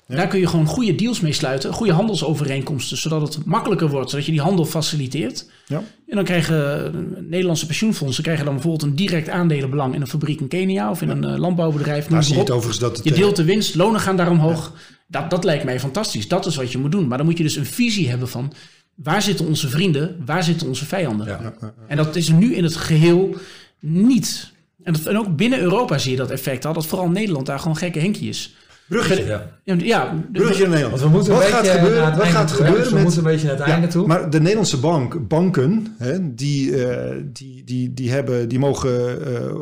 [0.06, 4.26] Daar kun je gewoon goede deals mee sluiten, goede handelsovereenkomsten, zodat het makkelijker wordt, zodat
[4.26, 5.50] je die handel faciliteert.
[5.66, 5.82] Ja.
[6.06, 10.48] En dan krijgen Nederlandse pensioenfondsen krijgen dan bijvoorbeeld een direct aandelenbelang in een fabriek in
[10.48, 12.06] Kenia of in een eh, landbouwbedrijf.
[12.06, 12.46] Daar zie je op.
[12.46, 13.04] het overigens dat het...
[13.04, 14.72] Je eh, deelt de winst, lonen gaan daar omhoog.
[15.06, 16.28] Dat, dat lijkt mij fantastisch.
[16.28, 17.08] Dat is wat je moet doen.
[17.08, 18.52] Maar dan moet je dus een visie hebben van
[18.94, 21.26] waar zitten onze vrienden, waar zitten onze vijanden.
[21.26, 21.54] Ja.
[21.88, 23.36] En dat is nu in het geheel
[23.80, 24.52] niet.
[24.82, 27.58] En, dat, en ook binnen Europa zie je dat effect al, dat vooral Nederland daar
[27.58, 28.54] gewoon gekke Henkie is.
[28.88, 29.24] Bruggetje.
[29.24, 29.74] Ja.
[29.76, 31.00] Ja, Bruggetje naar Nederland.
[31.00, 32.56] Want we moeten wat een gaat gebeuren, het wat gaat hè?
[32.56, 33.02] gebeuren Dus we met...
[33.02, 34.06] moeten een beetje naar het einde toe.
[34.06, 39.54] Maar de Nederlandse bank, banken, hè, die, eh, die, die, die, hebben, die mogen eh,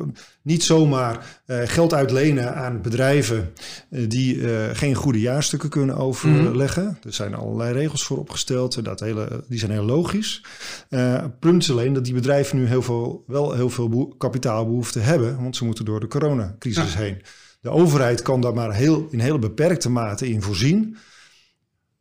[0.42, 3.52] niet zomaar eh, geld uitlenen aan bedrijven
[3.90, 6.98] eh, die eh, geen goede jaarstukken kunnen overleggen.
[7.04, 10.42] Er zijn allerlei regels voor opgesteld, dat hele, die zijn heel logisch.
[10.88, 15.02] Eh punt is alleen dat die bedrijven nu heel veel, wel heel veel beho- kapitaalbehoeften
[15.02, 17.22] hebben, want ze moeten door de coronacrisis heen.
[17.62, 20.96] De overheid kan daar maar heel, in hele beperkte mate in voorzien.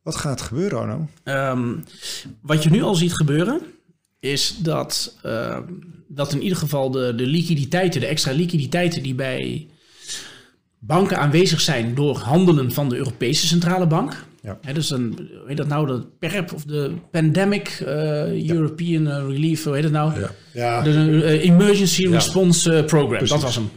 [0.04, 1.08] Wat gaat er gebeuren, Arno?
[1.24, 1.76] Ehm,
[2.42, 3.62] wat je nu al ziet gebeuren,
[4.20, 5.64] is dat, ehm,
[6.08, 9.68] dat in ieder geval de, de liquiditeiten, de extra liquiditeiten die bij
[10.80, 14.26] banken aanwezig zijn door handelen van de Europese Centrale Bank.
[14.42, 14.58] Ja.
[14.62, 19.26] Hè, dus een, hoe heet dat nou, de PERP of de Pandemic eh, European eh,
[19.28, 20.20] Relief, hoe heet het nou?
[20.20, 20.32] Ja.
[20.54, 22.08] Ja, De eh, Emergency.
[22.08, 23.30] Response Program, Precies.
[23.30, 23.70] dat was hem.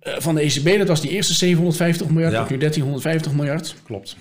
[0.00, 2.46] Eh, van de ECB, dat was die eerste 750 miljard, Ja.
[2.50, 3.74] nu 1350 miljard.
[3.84, 4.16] klopt.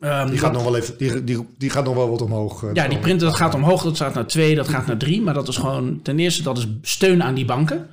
[0.00, 2.62] Ehm, Die gaat nog wel even, die, die, die gaat nog wel wat omhoog.
[2.64, 5.20] eh, Ja, die printer dat gaat omhoog, dat gaat naar 2, dat gaat naar 3.
[5.20, 7.86] Maar dat is gewoon, ten eerste, dat is steun aan die banken.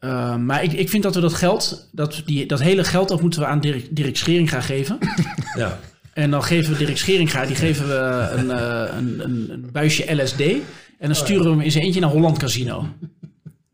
[0.00, 3.20] Uh, maar ik, ik vind dat we dat geld, dat, die, dat hele geld, dat
[3.20, 4.98] moeten we aan Dirk, Dirk Scheringa geven.
[5.56, 5.78] Ja.
[6.12, 10.14] En dan geven we Dirk Scheringa, die geven we een, uh, een, een, een, buisje
[10.22, 10.40] LSD.
[10.40, 10.60] En
[10.98, 12.86] dan sturen we hem in zijn eentje naar Holland Casino.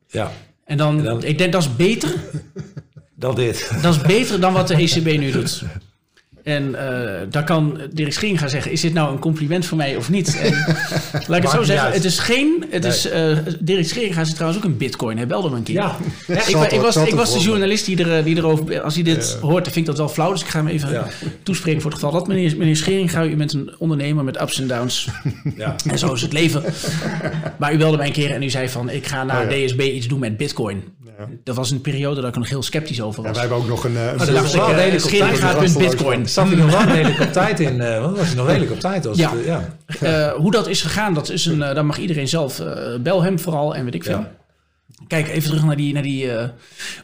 [0.09, 0.31] ja.
[0.67, 2.15] En dan, En dan- ik denk dat is beter.
[3.19, 3.71] Dan dit.
[3.83, 5.63] Dat is beter dan wat de ECB nu doet.
[6.47, 6.79] En uh,
[7.31, 10.39] daar kan Dirk Schering gaan zeggen: is dit nou een compliment voor mij of niet?
[10.41, 10.53] En,
[11.27, 11.95] laat ik het zo zeggen: uit.
[11.95, 12.65] het is geen.
[12.71, 12.91] Het Nee.
[12.93, 15.17] is, uh, Dirk Schering gaat trouwens ook een Bitcoin.
[15.17, 15.75] Hij belde me een keer.
[15.75, 15.97] Ja.
[16.27, 18.81] ik, was, ik was de journalist die, er, die erover.
[18.81, 20.33] Als hij dit hoort, dan vind ik dat wel flauw.
[20.33, 21.07] Dus ik ga hem even Ja.
[21.43, 22.29] toespreken voor het geval dat.
[22.29, 25.09] Meneer, meneer Scheringa, u bent een ondernemer met ups en downs.
[25.57, 25.75] Ja.
[25.91, 26.63] En zo is het leven.
[27.59, 28.91] Maar u belde mij een keer en u zei van...
[28.91, 29.67] ik ga naar Oh ja.
[29.67, 30.83] DSB iets doen met bitcoin.
[31.19, 31.29] Ja.
[31.45, 33.39] Dat was een periode dat ik er nog heel sceptisch over Ja, was.
[33.39, 33.97] wij hebben ook nog een...
[33.97, 35.39] eh, een toen dat dacht ik, wel eh, redelijk op tijd.
[35.39, 36.29] gaat met was bitcoin.
[36.29, 37.81] Zat hij nog wel redelijk op tijd in?
[37.81, 39.07] eh, want was hij nog redelijk op tijd?
[39.07, 39.33] Als Ja.
[39.37, 39.77] het, ja.
[40.01, 42.61] Eh, hoe dat is gegaan, dat is een, daar mag iedereen zelf.
[42.61, 44.19] eh, bel hem vooral en weet ik veel.
[44.19, 44.33] Ja.
[45.07, 46.49] Kijk, even terug naar die, naar, die, eh,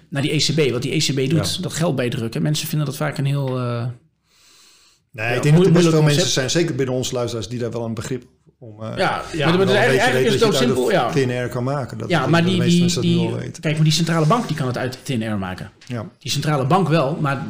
[0.08, 0.70] naar die ECB.
[0.72, 1.62] Wat die ECB doet, Ja.
[1.62, 2.42] dat geld bijdrukken.
[2.42, 3.58] Mensen vinden dat vaak een heel...
[3.58, 3.84] eh,
[5.14, 6.16] Nee, Ja, ik denk dat er best veel concept.
[6.16, 8.24] mensen zijn, zeker binnen onze luisteraars, die daar wel een begrip
[8.62, 8.82] om...
[8.82, 10.90] eh, ja, ja, wel maar eigenlijk, eigenlijk is het ook dat je simpel.
[10.90, 11.98] Ja, de TNR kan maken.
[11.98, 13.30] Dat, ja maar die, de die,
[13.60, 15.70] kijk, maar die centrale bank die kan het uit TNR maken.
[15.86, 16.08] Ja.
[16.18, 17.46] Die centrale bank wel, maar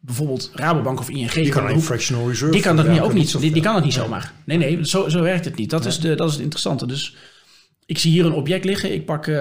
[0.00, 1.32] bijvoorbeeld Rabobank of ING...
[1.32, 2.52] Die kan een ook- fractional reserve.
[2.52, 3.40] Die kan dat ja, niet, ook niet.
[3.40, 4.32] Die, die kan het niet zomaar.
[4.44, 5.70] Nee, nee, zo, zo werkt het niet.
[5.70, 6.86] Dat, is de, dat is het interessante.
[6.86, 7.16] Dus
[7.86, 8.92] ik zie hier een object liggen.
[8.92, 9.34] Ik pak, eh,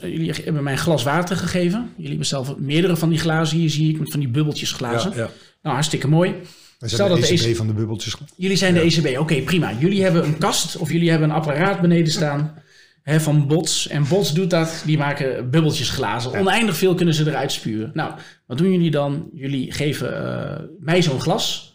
[0.00, 1.90] jullie hebben mij een glas water gegeven.
[1.94, 5.10] Jullie hebben zelf meerdere van die glazen hier, zie ik, met van die bubbeltjes glazen.
[5.10, 5.28] Ja, ja.
[5.62, 6.34] Nou, hartstikke mooi.
[6.78, 8.16] Wij zijn dat de de ECB van de bubbeltjes.
[8.36, 9.18] Jullie zijn de ECB.
[9.18, 9.72] Oké, prima.
[9.78, 12.62] Jullie hebben een kast of jullie hebben een apparaat beneden staan
[13.02, 13.88] hè, van Bots.
[13.88, 14.82] En Bots doet dat.
[14.86, 16.38] Die maken bubbeltjes glazen.
[16.38, 17.90] Oneindig veel kunnen ze eruit spuren.
[17.94, 18.12] Nou,
[18.46, 19.28] wat doen jullie dan?
[19.32, 21.74] Jullie geven eh, mij zo'n glas.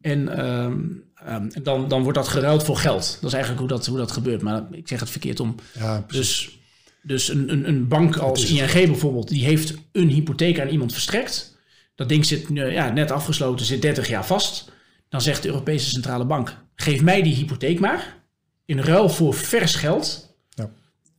[0.00, 0.80] En ehm,
[1.14, 3.18] ehm, dan, dan wordt dat geruild voor geld.
[3.20, 4.42] Dat is eigenlijk hoe dat, hoe dat gebeurt.
[4.42, 5.54] Maar ik zeg het verkeerd om.
[5.78, 6.04] Ja.
[6.08, 6.58] Dus,
[7.02, 11.51] dus een, een, een bank als ING bijvoorbeeld, die heeft een hypotheek aan iemand verstrekt.
[11.94, 14.72] Dat ding zit eh, ja, net afgesloten, zit 30 jaar vast.
[15.08, 18.20] Dan zegt de Europese Centrale Bank: geef mij die hypotheek maar.
[18.64, 20.36] In ruil voor vers geld.
[20.48, 20.70] Ja.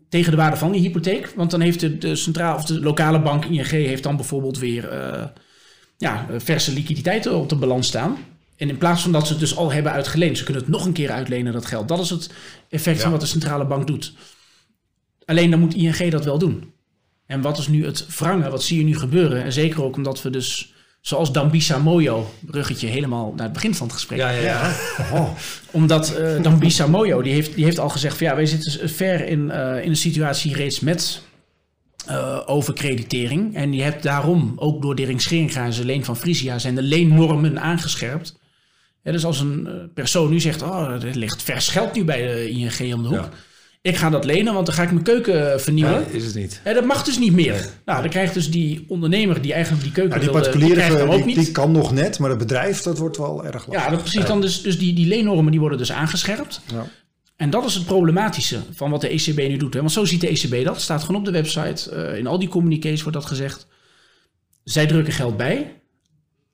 [0.10, 1.32] Tegen de waarde van die hypotheek.
[1.36, 4.90] Want dan heeft de, de centrale of de lokale bank ING heeft dan bijvoorbeeld weer
[4.90, 5.26] eh,
[5.98, 8.18] ja, verse liquiditeiten op de balans staan.
[8.56, 10.86] En in plaats van dat ze het dus al hebben uitgeleend, ze kunnen het nog
[10.86, 11.88] een keer uitlenen, dat geld.
[11.88, 12.30] Dat is het
[12.70, 14.14] effect van wat de centrale bank doet.
[15.26, 16.73] Alleen dan moet ING dat wel doen.
[17.26, 18.52] En wat is nu het wrangen?
[18.52, 19.44] Wat zie je nu gebeuren?
[19.44, 23.88] En zeker ook omdat we dus, zoals Dambisa Moyo, bruggetje helemaal naar het begin van
[23.88, 24.18] het gesprek.
[24.18, 25.34] Ja, ja, ja.
[25.72, 29.28] Omdat eh Dambisa Moyo, die heeft, die heeft al gezegd van ja, wij zitten ver
[29.28, 31.22] in, eh, in een situatie reeds met
[32.06, 33.56] eh, overkreditering.
[33.56, 36.82] En je hebt daarom, ook door Dirk Scheringa en zijn leen van Frisia, zijn de
[36.82, 38.42] leennormen aangescherpt.
[39.04, 42.50] Ja, dus als een persoon nu zegt, oh, er ligt vers geld nu bij de
[42.50, 43.18] ING om de hoek.
[43.18, 43.30] Ja.
[43.84, 46.00] Ik ga dat lenen, want dan ga ik mijn keuken vernieuwen.
[46.00, 46.60] Ja, is het niet.
[46.64, 47.70] Hè, dat mag dus niet meer.
[47.86, 51.36] Nou, dan krijgt dus die ondernemer die eigenlijk die keuken Ja, die particuliere ook niet.
[51.36, 53.74] die kan nog net, maar het bedrijf dat wordt wel erg lastig.
[53.84, 54.26] ja, dat precies.
[54.26, 56.62] Dan dus, dus die, die leennormen die worden dus aangescherpt.
[56.72, 56.86] Ja.
[57.36, 59.74] En dat is het problematische van wat de ECB nu doet.
[59.74, 59.80] Hè?
[59.80, 60.82] Want zo ziet de ECB dat.
[60.82, 61.92] staat gewoon op de website.
[61.92, 63.68] eh, in al die communiqués wordt dat gezegd.
[64.64, 65.74] Zij drukken geld bij.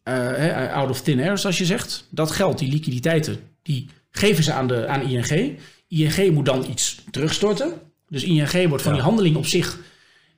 [0.04, 2.08] eh, out of thin air, zoals je zegt.
[2.10, 5.58] Dat geld, die liquiditeiten, die geven ze aan, de, aan ING.
[5.90, 7.74] ING moet dan iets terugstorten.
[8.10, 8.98] Dus ING wordt van Ja.
[8.98, 9.80] die handeling op zich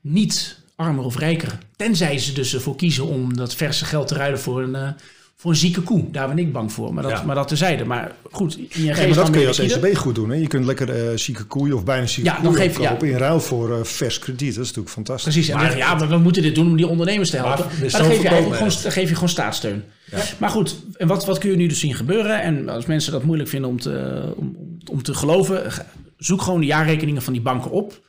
[0.01, 1.57] niet armer of rijker.
[1.75, 4.89] Tenzij ze dus ervoor kiezen om dat verse geld te ruilen voor een, eh,
[5.41, 6.11] voor een zieke koe.
[6.11, 6.93] Daar ben ik bang voor.
[6.93, 7.23] Maar dat, Ja.
[7.23, 7.85] maar dat terzijde.
[7.85, 9.59] Maar goed, Ja, is maar dan dat kun je als.
[9.59, 10.29] ECB goed doen.
[10.29, 10.35] Hè?
[10.35, 12.83] Je kunt lekker eh zieke koeien of bijna zieke Ja, dan koeien geef- ja.
[12.83, 14.47] opkopen in ruil voor eh, vers krediet.
[14.55, 15.33] Dat is natuurlijk fantastisch.
[15.33, 17.65] Precies, Maar- ja, maar we moeten dit doen om die ondernemers te helpen.
[17.65, 19.83] Maar dan, geef je eigenlijk gewoon, dan geef je gewoon staatssteun.
[20.37, 22.41] Maar goed, en wat, wat kun je nu dus zien gebeuren?
[22.41, 24.55] En als mensen dat moeilijk vinden om te, om,
[24.91, 25.63] om- te geloven,
[26.17, 27.99] zoek gewoon de jaarrekeningen van die banken op.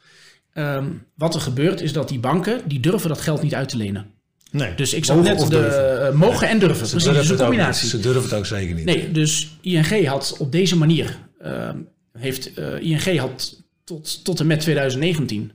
[0.52, 0.84] Ehm,
[1.16, 4.06] wat er gebeurt is dat die banken, die durven dat geld niet uit te lenen.
[4.52, 4.74] Nee.
[4.74, 6.88] Dus ik zag net de eh, mogen en durven.
[6.88, 7.88] Precies, durven, dus een ook combinatie.
[7.88, 8.84] Ze durven het ook zeker niet.
[8.84, 11.76] Nee, dus ING had op deze manier, ehm,
[12.18, 15.52] heeft, eh, ING had tot, tot en met 2019,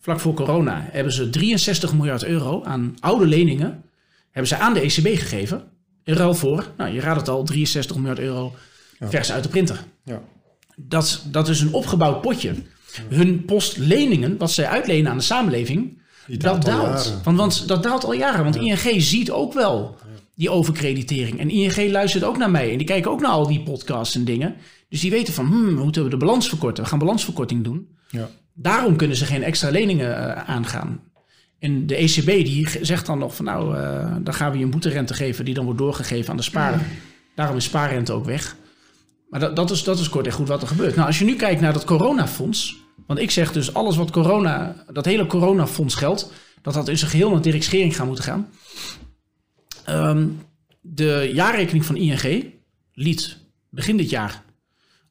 [0.00, 3.82] vlak voor corona, hebben ze 63 miljard euro aan oude leningen,
[4.30, 5.62] hebben ze aan de ECB gegeven.
[6.04, 8.54] In ruil voor, nou je raadt het al, 63 miljard euro
[9.00, 9.84] vers uit de printer.
[10.04, 10.22] Ja.
[10.76, 12.54] Dat, dat is een opgebouwd potje.
[13.08, 15.97] Hun post leningen, wat zij uitlenen aan de samenleving,
[16.28, 17.04] Die dat daalt al daalt.
[17.04, 17.22] jaren.
[17.24, 18.44] Want, want dat daalt al jaren.
[18.44, 19.96] Want ING ziet ook wel
[20.34, 21.38] die overkreditering.
[21.38, 22.70] En ING luistert ook naar mij.
[22.70, 24.54] En die kijken ook naar al die podcasts en dingen.
[24.88, 26.82] Dus die weten van, hmm, we moeten de balans verkorten.
[26.82, 27.88] We gaan balansverkorting doen.
[28.10, 28.28] Ja.
[28.54, 31.00] Daarom kunnen ze geen extra leningen eh, aangaan.
[31.58, 34.70] En de ECB die zegt dan nog van, nou, eh, dan gaan we je een
[34.70, 35.44] boeterente geven...
[35.44, 36.80] die dan wordt doorgegeven aan de spaarder.
[37.34, 38.56] Daarom is spaarrente ook weg.
[39.28, 40.94] Maar dat, dat, is, dat is kort en goed wat er gebeurt.
[40.94, 42.76] Nou, als je nu kijkt naar dat coronafonds.
[43.06, 46.32] Want ik zeg dus alles wat corona, dat hele coronafonds geldt.
[46.62, 48.50] Dat dat in zijn geheel naar Dirk gaan moeten gaan.
[49.84, 50.26] Ehm,
[50.80, 52.52] de jaarrekening van ING
[52.92, 53.36] liet
[53.70, 54.44] begin dit jaar.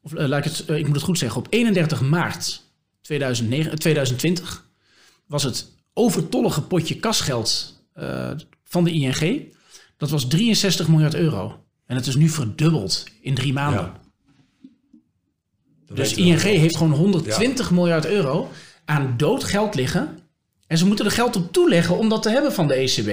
[0.02, 1.40] Of eh, laat ik, het, eh, ik moet het goed zeggen.
[1.40, 2.62] Op 31 maart
[3.00, 4.66] 2009, eh, 2020
[5.26, 7.76] was het overtollige potje kasgeld
[8.64, 9.52] van de ING.
[9.96, 11.64] Dat was 63 miljard euro.
[11.86, 13.82] En het is nu verdubbeld in drie maanden.
[13.82, 14.00] Ja.
[15.88, 16.52] Dat Dus ING wel.
[16.52, 18.48] heeft gewoon 120 miljard euro
[18.84, 20.18] aan dood geld liggen.
[20.66, 23.08] En ze moeten er geld op toeleggen om dat te hebben van de ECB.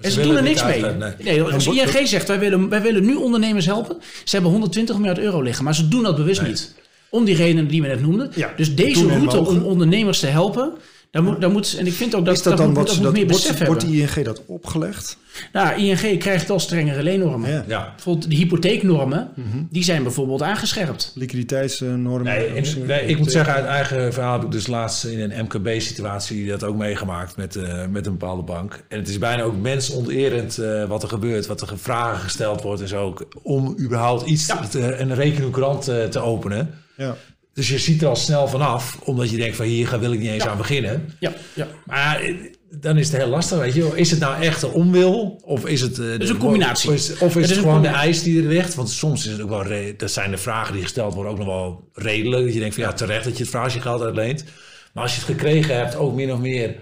[0.00, 0.84] En ze, doen er niks mee.
[1.22, 3.96] Nee, als ING zegt, wij willen, wij willen nu ondernemers helpen.
[4.24, 6.74] Ze hebben 120 miljard euro liggen, maar ze doen dat bewust niet.
[7.10, 8.30] Om die redenen die we net noemden.
[8.34, 10.72] Ja, dus deze route om ondernemers te helpen,
[11.14, 12.86] daar moet, daar moet, en ik vind ook dat Is dat dat dan moet, wat
[12.86, 14.00] dat ze moet dat, meer wordt, besef wordt hebben.
[14.00, 15.16] die ING dat opgelegd?
[15.52, 17.50] Nou, ING krijgt wel strengere leennormen.
[17.50, 17.64] Ja.
[17.66, 17.92] Ja.
[17.94, 19.28] Bijvoorbeeld de hypotheeknormen,
[19.70, 21.12] die zijn bijvoorbeeld aangescherpt.
[21.14, 22.22] Liquiditeitsnormen?
[22.22, 22.78] Nee, en- zo?
[22.84, 26.64] nee, ik moet zeggen, uit eigen verhaal heb ik dus laatst in een MKB-situatie dat
[26.64, 28.84] ook meegemaakt met, eh, met een bepaalde bank.
[28.88, 32.80] En het is bijna ook mensonterend eh, wat er gebeurt, wat er vragen gesteld wordt
[32.80, 36.74] en zo, om überhaupt iets, te, een rekeningkrant eh, te openen.
[36.96, 37.16] Ja.
[37.54, 40.18] Dus je ziet er al snel vanaf, omdat je denkt van hier ga- wil ik
[40.18, 41.12] niet eens aan beginnen.
[41.20, 41.66] Ja, ja.
[41.86, 42.34] Maar eh,
[42.70, 43.94] dan is het heel lastig, weet je wel.
[43.94, 45.40] Is het nou echt een onwil?
[45.44, 45.98] Of is het...
[45.98, 46.88] eh, is een combinatie.
[46.90, 48.74] Of is, of is Het het, is een gewoon de eis die er ligt?
[48.74, 49.62] Want soms is het ook wel...
[49.64, 52.44] re- Dat zijn de vragen die gesteld worden ook nog wel redelijk.
[52.44, 54.44] Dat je denkt van ja, terecht dat je het vraagt als je geld uitleent.
[54.92, 56.76] Maar als je het gekregen hebt, ook min of meer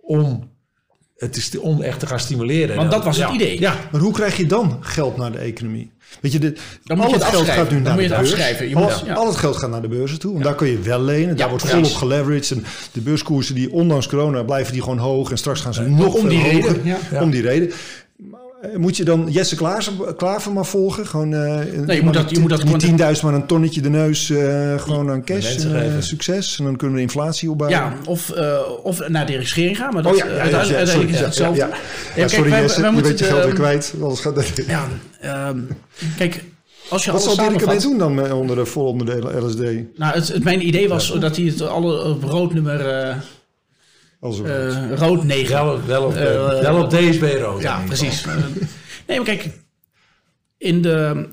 [0.00, 0.50] om,
[1.16, 2.76] het is om echt te gaan stimuleren.
[2.76, 3.60] Want dat was het idee.
[3.60, 5.90] Ja, Maar hoe krijg je dan geld naar de economie?
[6.20, 8.58] Weet je, Dan moet al je het geld gaat nu naar moet de beurs.
[8.58, 9.14] Je al, moet- ja.
[9.14, 10.36] al het geld gaat naar de beurzen toe.
[10.36, 11.36] En daar kun je wel lenen.
[11.36, 12.50] Daar wordt volop geleveraged.
[12.50, 15.30] En de beurskoersen die ondanks corona blijven die gewoon hoog.
[15.30, 16.82] En straks gaan ze nog om die hoger.
[16.82, 17.22] reden.
[17.22, 17.70] Om die reden.
[18.60, 21.06] Eh, Moet je dan Jesse Klaver, Klaver maar volgen?
[21.06, 23.88] Gewoon, eh, je moet dat- je moet dat die gewoon- 10.000 maar een tonnetje de
[23.90, 25.56] neus eh, gewoon aan cash.
[25.56, 26.58] en, eh, succes.
[26.58, 27.78] En dan kunnen we de inflatie opbouwen.
[27.80, 29.92] Ja, of, eh, of naar Dirk Schering gaan.
[29.94, 31.58] Maar dat, Oh ja, ja, ja, sorry, ja, hetzelfde.
[31.60, 31.74] ja, ja.
[31.74, 33.94] Ja, Ja, kijk, sorry wij- Jesse, wij je moeten bent je geld weer de- kwijt.
[34.00, 34.52] Anders gaat.
[34.66, 34.88] Ja,
[35.20, 35.58] ehm,
[36.16, 36.44] kijk,
[36.88, 39.60] als je Wat alles zal Dirk ermee doen dan onder de vol onder de LSD?
[39.98, 43.16] Nou, het, het, mijn idee was dat hij het alle roodnummer eh Als een eh
[44.20, 45.54] rood 9.
[45.54, 47.62] wel, wel, op, Eh, eh, wel op DSB rood.
[47.62, 48.06] Ja, in ieder geval.
[48.06, 48.26] precies.
[48.26, 48.36] Eh,
[49.06, 49.50] nee, maar kijk,
[50.58, 51.28] in de,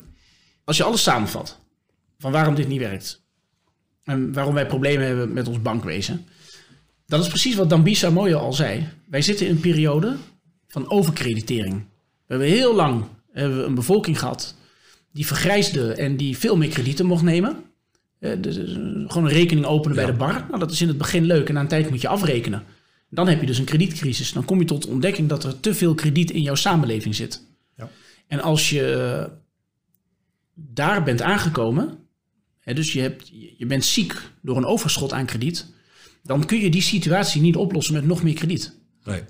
[0.64, 1.60] als je alles samenvat
[2.20, 3.22] van waarom dit niet werkt
[4.04, 6.26] en waarom wij problemen hebben met ons bankwezen,
[7.06, 8.88] dat is precies wat Dambisa Moyo al zei.
[9.10, 10.16] Wij zitten in een periode
[10.68, 11.74] van overkreditering.
[12.28, 14.56] We hebben heel lang hebben we een bevolking gehad
[15.12, 17.64] die vergrijsde en die veel meer kredieten mocht nemen.
[18.20, 18.64] Eh, dus, eh,
[19.08, 20.46] gewoon een rekening openen bij de bar.
[20.48, 22.64] Nou, dat is in het begin leuk en na een tijd moet je afrekenen.
[23.14, 24.32] Dan heb je dus een kredietcrisis.
[24.32, 27.46] Dan kom je tot de ontdekking dat er te veel krediet in jouw samenleving zit.
[27.78, 27.90] Ja.
[28.28, 29.32] En als je eh,
[30.54, 31.98] daar bent aangekomen,
[32.60, 33.28] hè, dus je, hebt,
[33.58, 35.74] je bent ziek door een overschot aan krediet,
[36.24, 38.80] dan kun je die situatie niet oplossen met nog meer krediet.
[39.04, 39.24] Nee.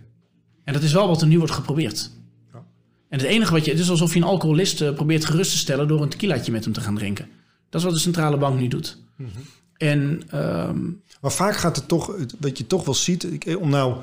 [0.64, 2.12] En dat is wel wat er nu wordt geprobeerd.
[2.54, 2.66] Ja.
[3.10, 5.58] En het enige wat je, het is alsof je een alcoholist eh, probeert gerust te
[5.58, 7.28] stellen door een tequilaatje met hem te gaan drinken.
[7.70, 8.98] Dat is wat de centrale bank nu doet.
[9.18, 9.30] Mhm.
[9.78, 10.90] En ehm,
[11.24, 13.96] Maar vaak gaat het toch, wat je toch wel ziet, ik, om nou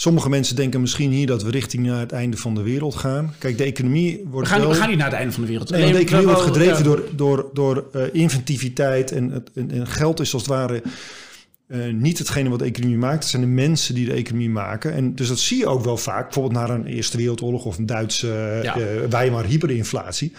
[0.00, 3.34] Sommige mensen denken misschien hier dat we richting naar het einde van de wereld gaan.
[3.38, 4.68] Kijk, de economie We wordt gaan, wel...
[4.68, 5.70] we gaan niet naar het einde van de wereld.
[5.70, 6.82] Nee, de economie we wordt gedreven ja.
[6.82, 10.82] door, door, door eh, inventiviteit en, het- en, en geld is als het ware
[11.68, 13.22] eh, niet hetgene wat de economie maakt.
[13.22, 14.92] Het zijn de mensen die de economie maken.
[14.94, 17.86] En dus dat zie je ook wel vaak, bijvoorbeeld na een Eerste Wereldoorlog of een
[17.86, 18.76] Duitse eh Ja.
[18.76, 20.32] eh, Weimar hyperinflatie.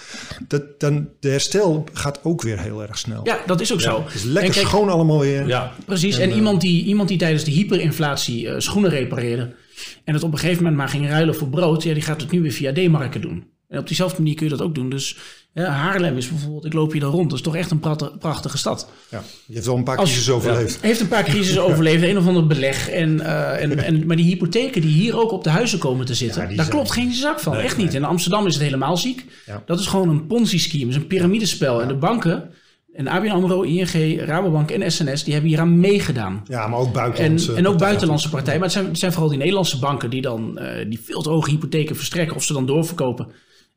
[0.47, 3.21] Dat, dan, de herstel gaat ook weer heel erg snel.
[3.23, 4.03] Ja, dat is ook zo.
[4.05, 5.47] Het is lekker En kijk, schoon allemaal weer.
[5.47, 9.55] Ja, Precies, en, iemand, die, iemand die tijdens de hyperinflatie eh, schoenen repareerde...
[10.03, 11.83] en het op een gegeven moment maar ging ruilen voor brood...
[11.83, 13.43] Ja, die gaat het nu weer via D-marken doen.
[13.67, 14.89] En op diezelfde manier kun je dat ook doen.
[14.89, 15.17] Dus
[15.53, 17.29] ja, Haarlem is bijvoorbeeld, ik loop hier dan rond...
[17.29, 17.79] dat is toch echt een
[18.19, 18.89] prachtige, stad.
[19.09, 20.81] Ja, je hebt wel een paar Als- crisis overleefd.
[20.81, 22.89] Heeft een paar crisissen overleefd, een of ander beleg.
[22.89, 26.13] En, eh, en, en, maar die hypotheken die hier ook op de huizen komen te
[26.13, 26.41] zitten...
[26.41, 27.93] Ja, daar zijn- klopt geen zak van, Nee, echt niet.
[27.93, 29.25] In Amsterdam is het helemaal ziek.
[29.65, 31.81] Dat is gewoon een ponzi-scheme, is een piramidespel.
[31.81, 32.49] En de banken,
[32.93, 35.23] en ABN AMRO, ING, Rabobank en SNS...
[35.23, 36.41] die hebben hier aan meegedaan.
[36.47, 37.77] Ja, maar ook En, buitenlandse en ook partijen.
[37.77, 38.59] buitenlandse partijen.
[38.59, 41.29] Maar het zijn, het zijn vooral die Nederlandse banken die dan eh, die veel te
[41.29, 43.27] hoge hypotheken verstrekken of ze dan doorverkopen.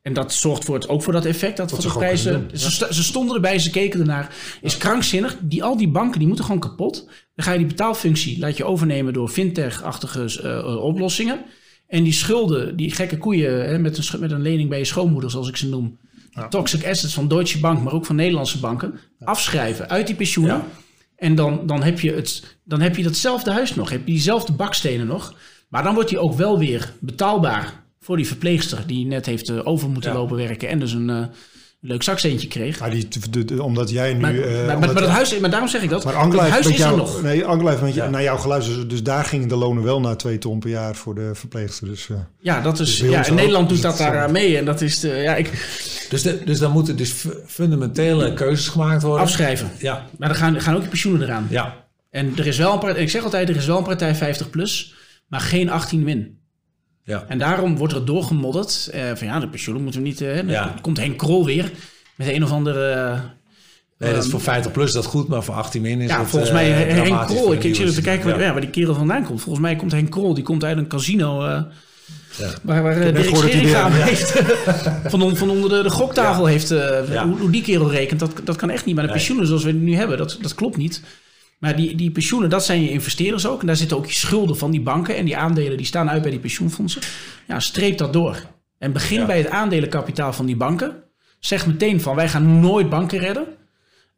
[0.03, 1.57] En dat zorgt voor het, ook voor dat effect.
[1.57, 2.49] Dat, ze de prijzen.
[2.53, 4.35] Ze, ze stonden erbij, ze keken ernaar.
[4.61, 5.37] Is krankzinnig.
[5.41, 7.05] Die, al die banken die moeten gewoon kapot.
[7.35, 11.45] Dan ga je die betaalfunctie laat je overnemen door fintech-achtige eh, oplossingen.
[11.87, 15.31] En die schulden, die gekke koeien hè, met, een, met een lening bij je schoonmoeder,
[15.31, 15.99] zoals ik ze noem.
[16.49, 18.99] Toxic assets van Deutsche Bank, maar ook van Nederlandse banken.
[19.19, 20.63] Afschrijven uit die pensioenen.
[21.15, 23.89] En dan, dan, heb je het, dan heb je datzelfde huis nog.
[23.89, 25.35] Heb je diezelfde bakstenen nog.
[25.69, 28.83] Maar dan wordt die ook wel weer betaalbaar voor die verpleegster.
[28.87, 30.17] Die net heeft eh, over moeten Ja.
[30.17, 30.69] lopen werken.
[30.69, 31.23] En dus een eh,
[31.79, 32.79] leuk zakcentje kreeg.
[32.79, 34.19] Maar, die, de, de- omdat jij nu...
[34.19, 36.03] Maar, eh, maar, maar, omdat- maar dat huis, maar daarom zeg ik dat.
[36.03, 37.21] Maar Angela het huis met is er nog.
[37.21, 38.09] Nee, heeft met je, Ja.
[38.09, 38.77] naar jou geluisterd.
[38.77, 41.87] Dus, dus daar gingen de lonen wel naar twee ton per jaar voor de verpleegster.
[41.87, 43.35] Dus, eh, Ja, dat is, Dus ja, in.
[43.35, 44.57] Nederland doet dat is daar aan mee.
[44.57, 45.49] En dat is de, ja, ik
[46.09, 49.21] dus, de, dus dan moeten dus fu- fundamentele keuzes gemaakt worden.
[49.23, 49.71] afschrijven.
[49.79, 51.47] Ja, Maar dan gaan, gaan ook je pensioenen eraan.
[51.49, 54.15] ja, En er is wel een partij, ik zeg altijd, er is wel een partij
[54.15, 54.93] 50 plus,
[55.27, 56.37] maar geen 18 win.
[57.03, 57.25] Ja.
[57.27, 58.89] En daarom wordt er doorgemodderd.
[58.91, 60.19] eh, van ja, de pensioenen moeten we niet.
[60.19, 60.75] dan Ja.
[60.81, 61.71] komt Henk Krol weer
[62.15, 62.89] met een of andere.
[62.89, 63.19] eh,
[63.97, 66.27] Nee, dat is voor 50 plus dat goed, maar voor 18 min is ja, het
[66.29, 67.53] volgens mij Henk dramatisch Krol.
[67.53, 68.51] Ik, zit er te kijken waar, ja.
[68.51, 69.41] waar die kerel vandaan komt.
[69.41, 71.43] Volgens mij komt Henk Krol, die komt uit een casino.
[71.45, 71.61] eh,
[72.37, 72.49] Ja.
[72.61, 74.41] Waar, waar Dirk Scheringa aan heeft.
[75.11, 76.71] van, on- van onder de, de goktafel heeft.
[76.71, 77.27] eh, Ja.
[77.27, 78.95] hoe, hoe die kerel rekent, dat, dat kan echt niet.
[78.95, 79.17] Maar de Nee.
[79.19, 81.01] pensioenen zoals we die nu hebben, dat, dat klopt niet.
[81.63, 83.61] Maar die, die pensioenen, dat zijn je investeerders ook.
[83.61, 85.15] En daar zitten ook je schulden van die banken.
[85.15, 87.01] En die aandelen die staan uit bij die pensioenfondsen.
[87.47, 88.45] Ja, streep dat door.
[88.77, 89.25] En begin Ja.
[89.25, 91.03] bij het aandelenkapitaal van die banken.
[91.39, 93.45] Zeg meteen van, wij gaan nooit banken redden.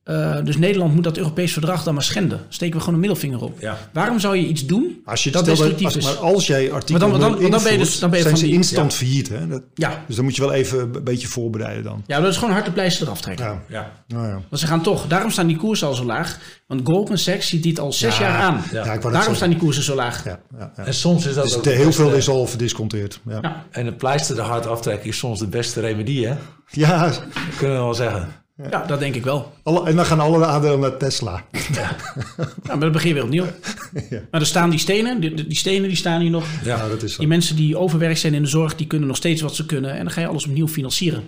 [0.06, 2.40] Eh, dus Nederland moet dat Europees verdrag dan maar schenden.
[2.50, 3.60] Steken we gewoon een middelvinger op.
[3.60, 3.78] Ja.
[3.94, 6.04] Waarom zou je iets doen als je dat destructief als, is?
[6.04, 8.44] Maar als jij artikelen Maar dan- dan- ben je dus- dan ben je zijn van
[8.44, 9.30] ze die- instant failliet.
[9.30, 9.48] Hè?
[9.48, 12.04] Dat, Ja, dus dan moet je wel even een beetje voorbereiden dan.
[12.08, 13.46] ja dat is gewoon hard de pleister eraf trekken.
[13.46, 13.92] Ja, Ja.
[14.08, 14.34] nou ja.
[14.50, 16.40] Want ze gaan toch, daarom staan die koersen al zo laag.
[16.68, 18.64] Want Goldman Sachs ziet dit al zes Ja, jaar aan.
[18.72, 19.36] ja, daarom zeggen.
[19.36, 20.24] staan die koersen zo laag.
[20.24, 20.84] Ja, ja, ja.
[20.86, 23.20] En soms is dat Dus ook de, heel beste- veel is al verdisconteerd.
[23.26, 23.40] Ja, ja.
[23.42, 23.66] Ja.
[23.72, 26.34] En het pleister er hard aftrekken is soms de beste remedie, hè?
[26.72, 27.22] ja Dat
[27.58, 28.30] kunnen we wel zeggen.
[28.72, 29.52] Ja, dat denk ik wel.
[29.64, 31.44] alle, en dan gaan alle aandelen naar Tesla.
[31.74, 31.96] Ja,
[32.68, 33.46] maar dan begin je weer opnieuw.
[34.10, 34.22] Ja.
[34.32, 36.46] Maar er staan die stenen, die, die stenen die staan hier nog.
[36.64, 37.20] Ja, dat is zo.
[37.20, 39.92] Die mensen die overwerkt zijn in de zorg, die kunnen nog steeds wat ze kunnen.
[39.92, 41.24] En dan ga je alles opnieuw financieren.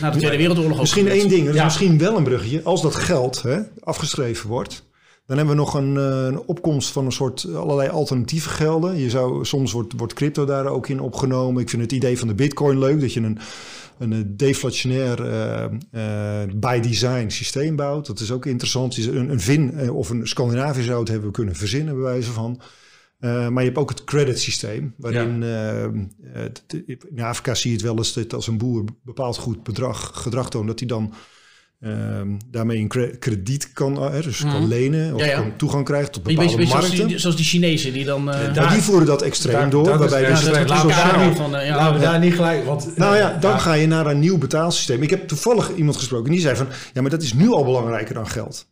[0.00, 1.64] Na de Tweede Wereldoorlog ook Misschien één ding, dat is Ja.
[1.64, 2.62] misschien wel een bruggetje.
[2.62, 4.86] Als dat geld hè, afgeschreven wordt,
[5.26, 8.96] dan hebben we nog een, eh, een opkomst van een soort allerlei alternatieve gelden.
[8.98, 11.62] Je zou, soms wordt, wordt crypto daar ook in opgenomen.
[11.62, 13.38] Ik vind het idee van de bitcoin leuk, dat je een,
[13.98, 18.06] een eh, deflationair eh, eh, by design systeem bouwt.
[18.06, 18.96] Dat is ook interessant.
[18.96, 22.60] Een, een VIN of een Scandinavië zou het hebben kunnen verzinnen, bij wijze van.
[23.20, 25.42] Maar je hebt ook het credit systeem, waarin
[27.14, 30.50] in Afrika zie je het wel eens dat als een boer bepaald goed bedrag, gedrag
[30.50, 31.14] toont, dat hij dan
[31.80, 34.66] ehm, daarmee een krediet kan, eh, dus kan Mhm.
[34.68, 35.34] lenen of Ja, ja.
[35.40, 37.08] kan toegang krijgt tot beetje, bepaalde beetje zoals, markten.
[37.08, 38.30] die, zoals die Chinezen die dan...
[38.30, 40.92] eh, daar- maar die voeren dat extreem daar- door, waarbij ja, is- is laten we
[40.92, 42.96] daar niet- van, ja, Laten we daar niet gelijk, want...
[42.96, 45.02] Nou eh, ja, dan ga je naar een nieuw betaalsysteem.
[45.02, 46.66] Ik heb toevallig iemand gesproken en die zei van...
[46.92, 48.66] ja, maar dat is nu al belangrijker dan geld.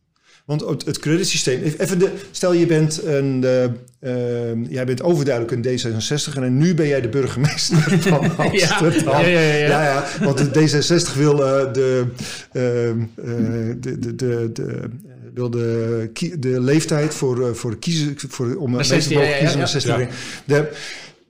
[0.47, 1.63] Want het, het creditsysteem...
[1.79, 6.35] Even de, stel, je bent, een, eh, eh, jij bent overduidelijk een D66...
[6.35, 9.21] en nu ben jij de burgemeester van Amsterdam.
[9.21, 9.67] ja, ja, ja, ja.
[9.67, 12.05] ja, ja, want de D66 wil eh, de,
[12.53, 14.91] ehm, eh, de, de, de, de,
[15.35, 18.15] wil de, de leeftijd voor, eh, voor kiezen...
[18.29, 19.97] Voor, om mensen 16, te mogen kiezen naar 16 Ja.
[19.97, 20.15] brengen.
[20.45, 20.71] De,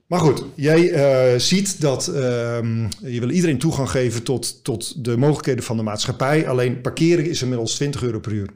[0.07, 5.17] maar goed, jij eh, ziet dat ehm, je wil iedereen toegang geven tot, tot de
[5.17, 6.47] mogelijkheden van de maatschappij.
[6.47, 8.49] Alleen parkeren is inmiddels 20 euro per uur.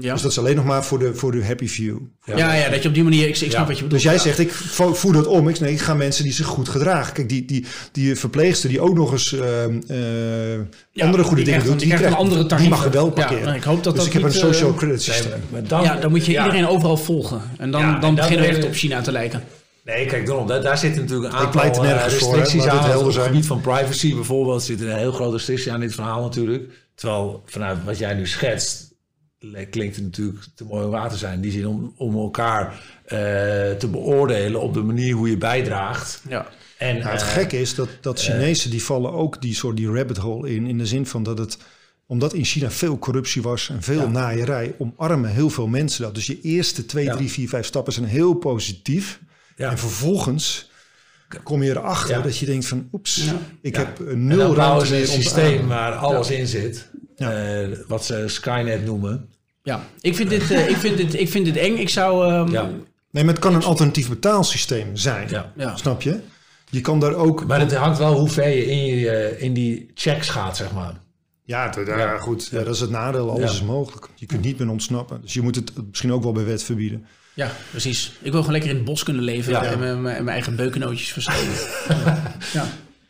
[0.00, 0.12] Ja.
[0.12, 1.96] Dus dat is alleen nog maar voor de, voor de happy view.
[2.24, 3.22] ja, ja, dat je op die manier...
[3.22, 3.58] Ik, ik snap Ja.
[3.66, 3.90] wat je bedoelt.
[3.90, 5.48] Dus jij zegt, ik vo- voer dat om.
[5.48, 7.12] Ik, nee, ik ga mensen die zich goed gedragen.
[7.12, 9.98] Kijk, die, die, die verpleegster die ook nog eens ehm, eh,
[10.92, 13.10] Ja, andere goede dingen krijgt- doet, die krijgt een andere die mag er wel Ja,
[13.10, 13.54] parkeren.
[13.54, 15.40] ik hoop dat dus dat ik heb niet, een social eh, credit nee, systeem.
[15.50, 16.44] maar dan, ja, dan moet je ja.
[16.44, 17.40] iedereen overal volgen.
[17.58, 19.42] En dan, Ja, dan en beginnen we echt op China te lijken.
[19.84, 22.38] Nee, kijk, daarom, daar, daar zitten natuurlijk een Ik pleit er aantal nergens voor, hè,
[22.38, 22.96] restricties het aan.
[22.98, 26.22] Op het gebied van privacy bijvoorbeeld zit er een heel grote restrictie aan dit verhaal
[26.22, 26.70] natuurlijk.
[26.94, 28.89] Terwijl vanuit wat jij nu schetst,
[29.70, 31.34] klinkt het natuurlijk te mooi om waar te zijn.
[31.34, 33.18] In die zin om, om elkaar eh,
[33.70, 36.22] te beoordelen op de manier hoe je bijdraagt.
[36.28, 36.48] Ja.
[36.78, 39.92] En, Nou, het eh, gekke is dat, dat Chinezen die vallen ook die soort die
[39.92, 40.66] rabbit hole in.
[40.66, 41.58] In de zin van dat het,
[42.06, 44.08] omdat in China veel corruptie was en veel Ja.
[44.08, 46.14] naaierij, omarmen heel veel mensen dat.
[46.14, 47.14] Dus je eerste twee, Ja.
[47.16, 49.20] drie, vier, vijf stappen zijn heel positief.
[49.56, 49.70] Ja.
[49.70, 50.70] En vervolgens
[51.42, 52.22] kom je erachter Ja.
[52.22, 53.32] dat je denkt van oeps, Ja.
[53.60, 53.80] ik Ja.
[53.84, 56.88] heb eh, nul ruimte meer om te systeem waar alles in zit.
[57.28, 57.32] Ja.
[57.60, 59.28] eh, wat ze Skynet noemen.
[59.62, 61.76] Ja, ik vind dit, eh, ik vind dit, ik vind dit eng.
[61.76, 62.32] Ik zou...
[62.32, 62.70] ehm, Ja.
[63.10, 65.28] Nee, maar het kan een alternatief betaalsysteem zijn.
[65.28, 65.52] Ja.
[65.56, 65.76] ja.
[65.76, 66.18] Snap je?
[66.70, 67.46] Je kan daar ook...
[67.46, 70.72] Maar het hangt wel hoe ver je in, je, eh, in die checks gaat, zeg
[70.72, 71.00] maar.
[71.44, 72.48] Ja, ja, goed.
[72.50, 73.30] Ja, dat is het nadeel.
[73.30, 73.56] Alles Ja.
[73.56, 74.08] is mogelijk.
[74.14, 75.20] Je kunt niet meer ontsnappen.
[75.22, 77.06] Dus je moet het misschien ook wel bij wet verbieden.
[77.34, 78.12] Ja, precies.
[78.20, 79.62] Ik wil gewoon lekker in het bos kunnen leven Ja.
[79.64, 81.54] en mijn, mijn, mijn eigen beukennootjes verspreiden.
[82.52, 82.66] ja.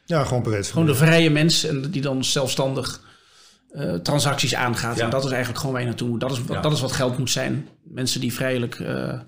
[0.07, 3.01] Ja, gewoon bij wet Gewoon de vrije mens en die dan zelfstandig
[3.72, 4.97] eh, transacties aangaat.
[4.97, 5.05] Ja.
[5.05, 6.20] En dat is eigenlijk gewoon waar je naartoe moet.
[6.20, 6.62] Dat is, wat, Ja.
[6.62, 7.68] dat is wat geld moet zijn.
[7.82, 9.20] Mensen die vrijelijk eh,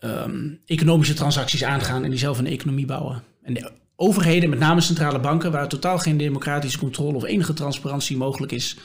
[0.00, 3.22] ehm, economische transacties aangaan en die zelf een economie bouwen.
[3.42, 8.16] En de overheden, met name centrale banken, waar totaal geen democratische controle of enige transparantie
[8.16, 8.76] mogelijk is,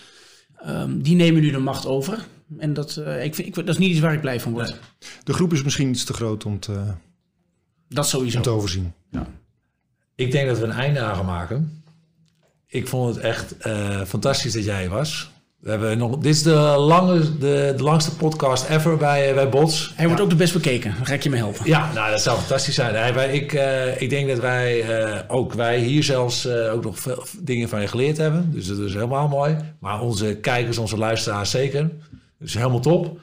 [0.58, 2.26] ehm, die nemen nu de macht over.
[2.58, 4.70] En dat, eh, ik vind, ik, dat is niet iets waar ik blij van word.
[4.70, 4.80] Nee.
[5.24, 6.84] De groep is misschien iets te groot om te,
[7.88, 8.38] Dat sowieso.
[8.38, 8.94] om te overzien.
[10.16, 11.79] Ik denk dat we een einde aan gaan maken.
[12.72, 15.32] Ik vond het echt eh, fantastisch dat jij was.
[15.60, 19.94] We hebben nog, dit is de, lange, de, de langste podcast ever bij, bij Bots.
[19.96, 20.94] Hij wordt ook de best bekeken.
[20.96, 21.66] Dan ga ik je mee helpen.
[21.66, 22.96] Ja, nou, dat zou fantastisch zijn.
[22.96, 26.84] Hij, wij, ik, eh, ik denk dat wij, eh, ook wij hier zelfs eh, ook
[26.84, 28.52] nog veel dingen van je geleerd hebben.
[28.52, 29.58] Dus dat is helemaal mooi.
[29.80, 31.90] Maar onze kijkers, onze luisteraars zeker.
[32.40, 33.20] Dus helemaal top.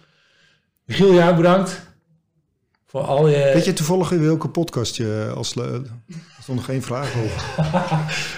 [0.84, 1.82] Michiel, jou bedankt.
[2.86, 3.50] Voor al je...
[3.54, 5.54] Weet je toevallig in welke podcast je als...
[6.46, 7.44] Er stond nog één vraag over.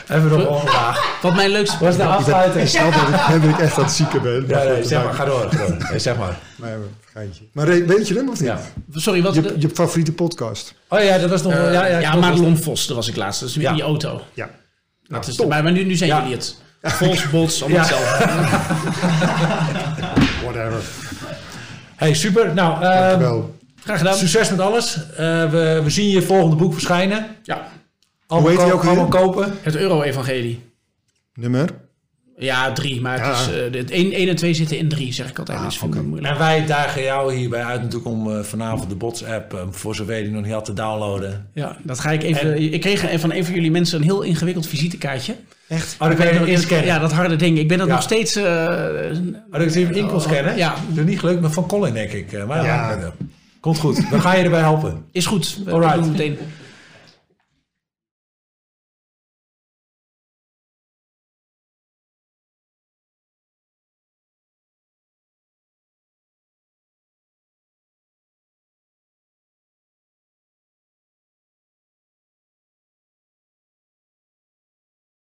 [0.17, 1.21] Even nog een vraag.
[1.23, 1.77] Wat mijn leukste...
[1.79, 2.63] Wat is de afsluiting?
[2.65, 4.45] ik snap dat ik, dat ik echt aan het zieken ben.
[4.49, 5.49] Ja, nee, zeg maar, dat ga door.
[5.91, 6.39] Nee, zeg maar.
[6.57, 6.79] Maar, maar,
[7.13, 7.45] geintje.
[7.53, 8.49] maar weet je hem of niet?
[8.49, 8.61] Ja.
[8.93, 9.35] Sorry, wat...
[9.35, 10.75] Je, je favoriete podcast?
[10.89, 11.53] Oh ja, dat was nog...
[11.53, 12.27] ja, ja, ja, klopt.
[12.27, 13.41] Madelon Vos, dat was ik laatst.
[13.41, 13.71] Dat is weer Ja.
[13.71, 14.23] in die auto.
[14.35, 14.51] Ja.
[15.09, 15.49] Dat is, top.
[15.49, 16.19] maar, maar nu, nu zijn Ja.
[16.19, 16.57] jullie het.
[16.83, 17.95] Vos, Bots, allemaal Ja.
[17.95, 18.27] hetzelfde.
[20.43, 20.81] Whatever.
[21.97, 22.55] Hey, super.
[22.55, 23.57] Nou, Dankjewel.
[23.85, 24.15] Graag gedaan.
[24.17, 24.97] succes met alles.
[25.11, 27.27] Eh, we, we zien je volgende boek verschijnen.
[27.43, 27.69] Ja,
[28.29, 28.91] Allemaal, heet die ko- ook weer?
[28.91, 29.53] allemaal kopen.
[29.63, 30.61] het Euro-evangelie.
[31.35, 31.69] Nummer?
[32.39, 33.01] Ja, drie.
[33.01, 33.29] Maar Ja.
[33.29, 35.59] het is, eh, het 1 en 2 zitten in drie, zeg ik altijd.
[35.59, 36.23] Ah, dat vind ik.
[36.25, 40.17] En wij dagen jou hierbij uit natuurlijk om eh, vanavond de Bots-app, eh, voor zover
[40.17, 41.47] je die nog niet had, te downloaden.
[41.55, 42.73] Ja, dat ga ik even...
[42.73, 45.35] Ik kreeg van een van jullie mensen een heel ingewikkeld visitekaartje.
[45.69, 45.97] Echt?
[45.99, 46.87] Oh, dan kan je ben- inscannen.
[46.87, 47.59] Ja, dat harde ding.
[47.59, 47.93] Ik ben dat Ja.
[47.93, 48.37] nog steeds...
[48.37, 50.57] eh, Oh, dat ik hem in kon scannen?
[50.57, 50.75] Ja.
[50.89, 52.33] Dat is niet gelukt, maar van Colin denk ik.
[52.33, 52.91] eh, Maar Ja.
[52.91, 53.13] ja.
[53.61, 54.09] Komt goed.
[54.11, 55.05] We gaan je erbij helpen.
[55.13, 55.61] is goed.
[55.65, 55.95] We Alright.
[55.95, 56.39] doen het meteen.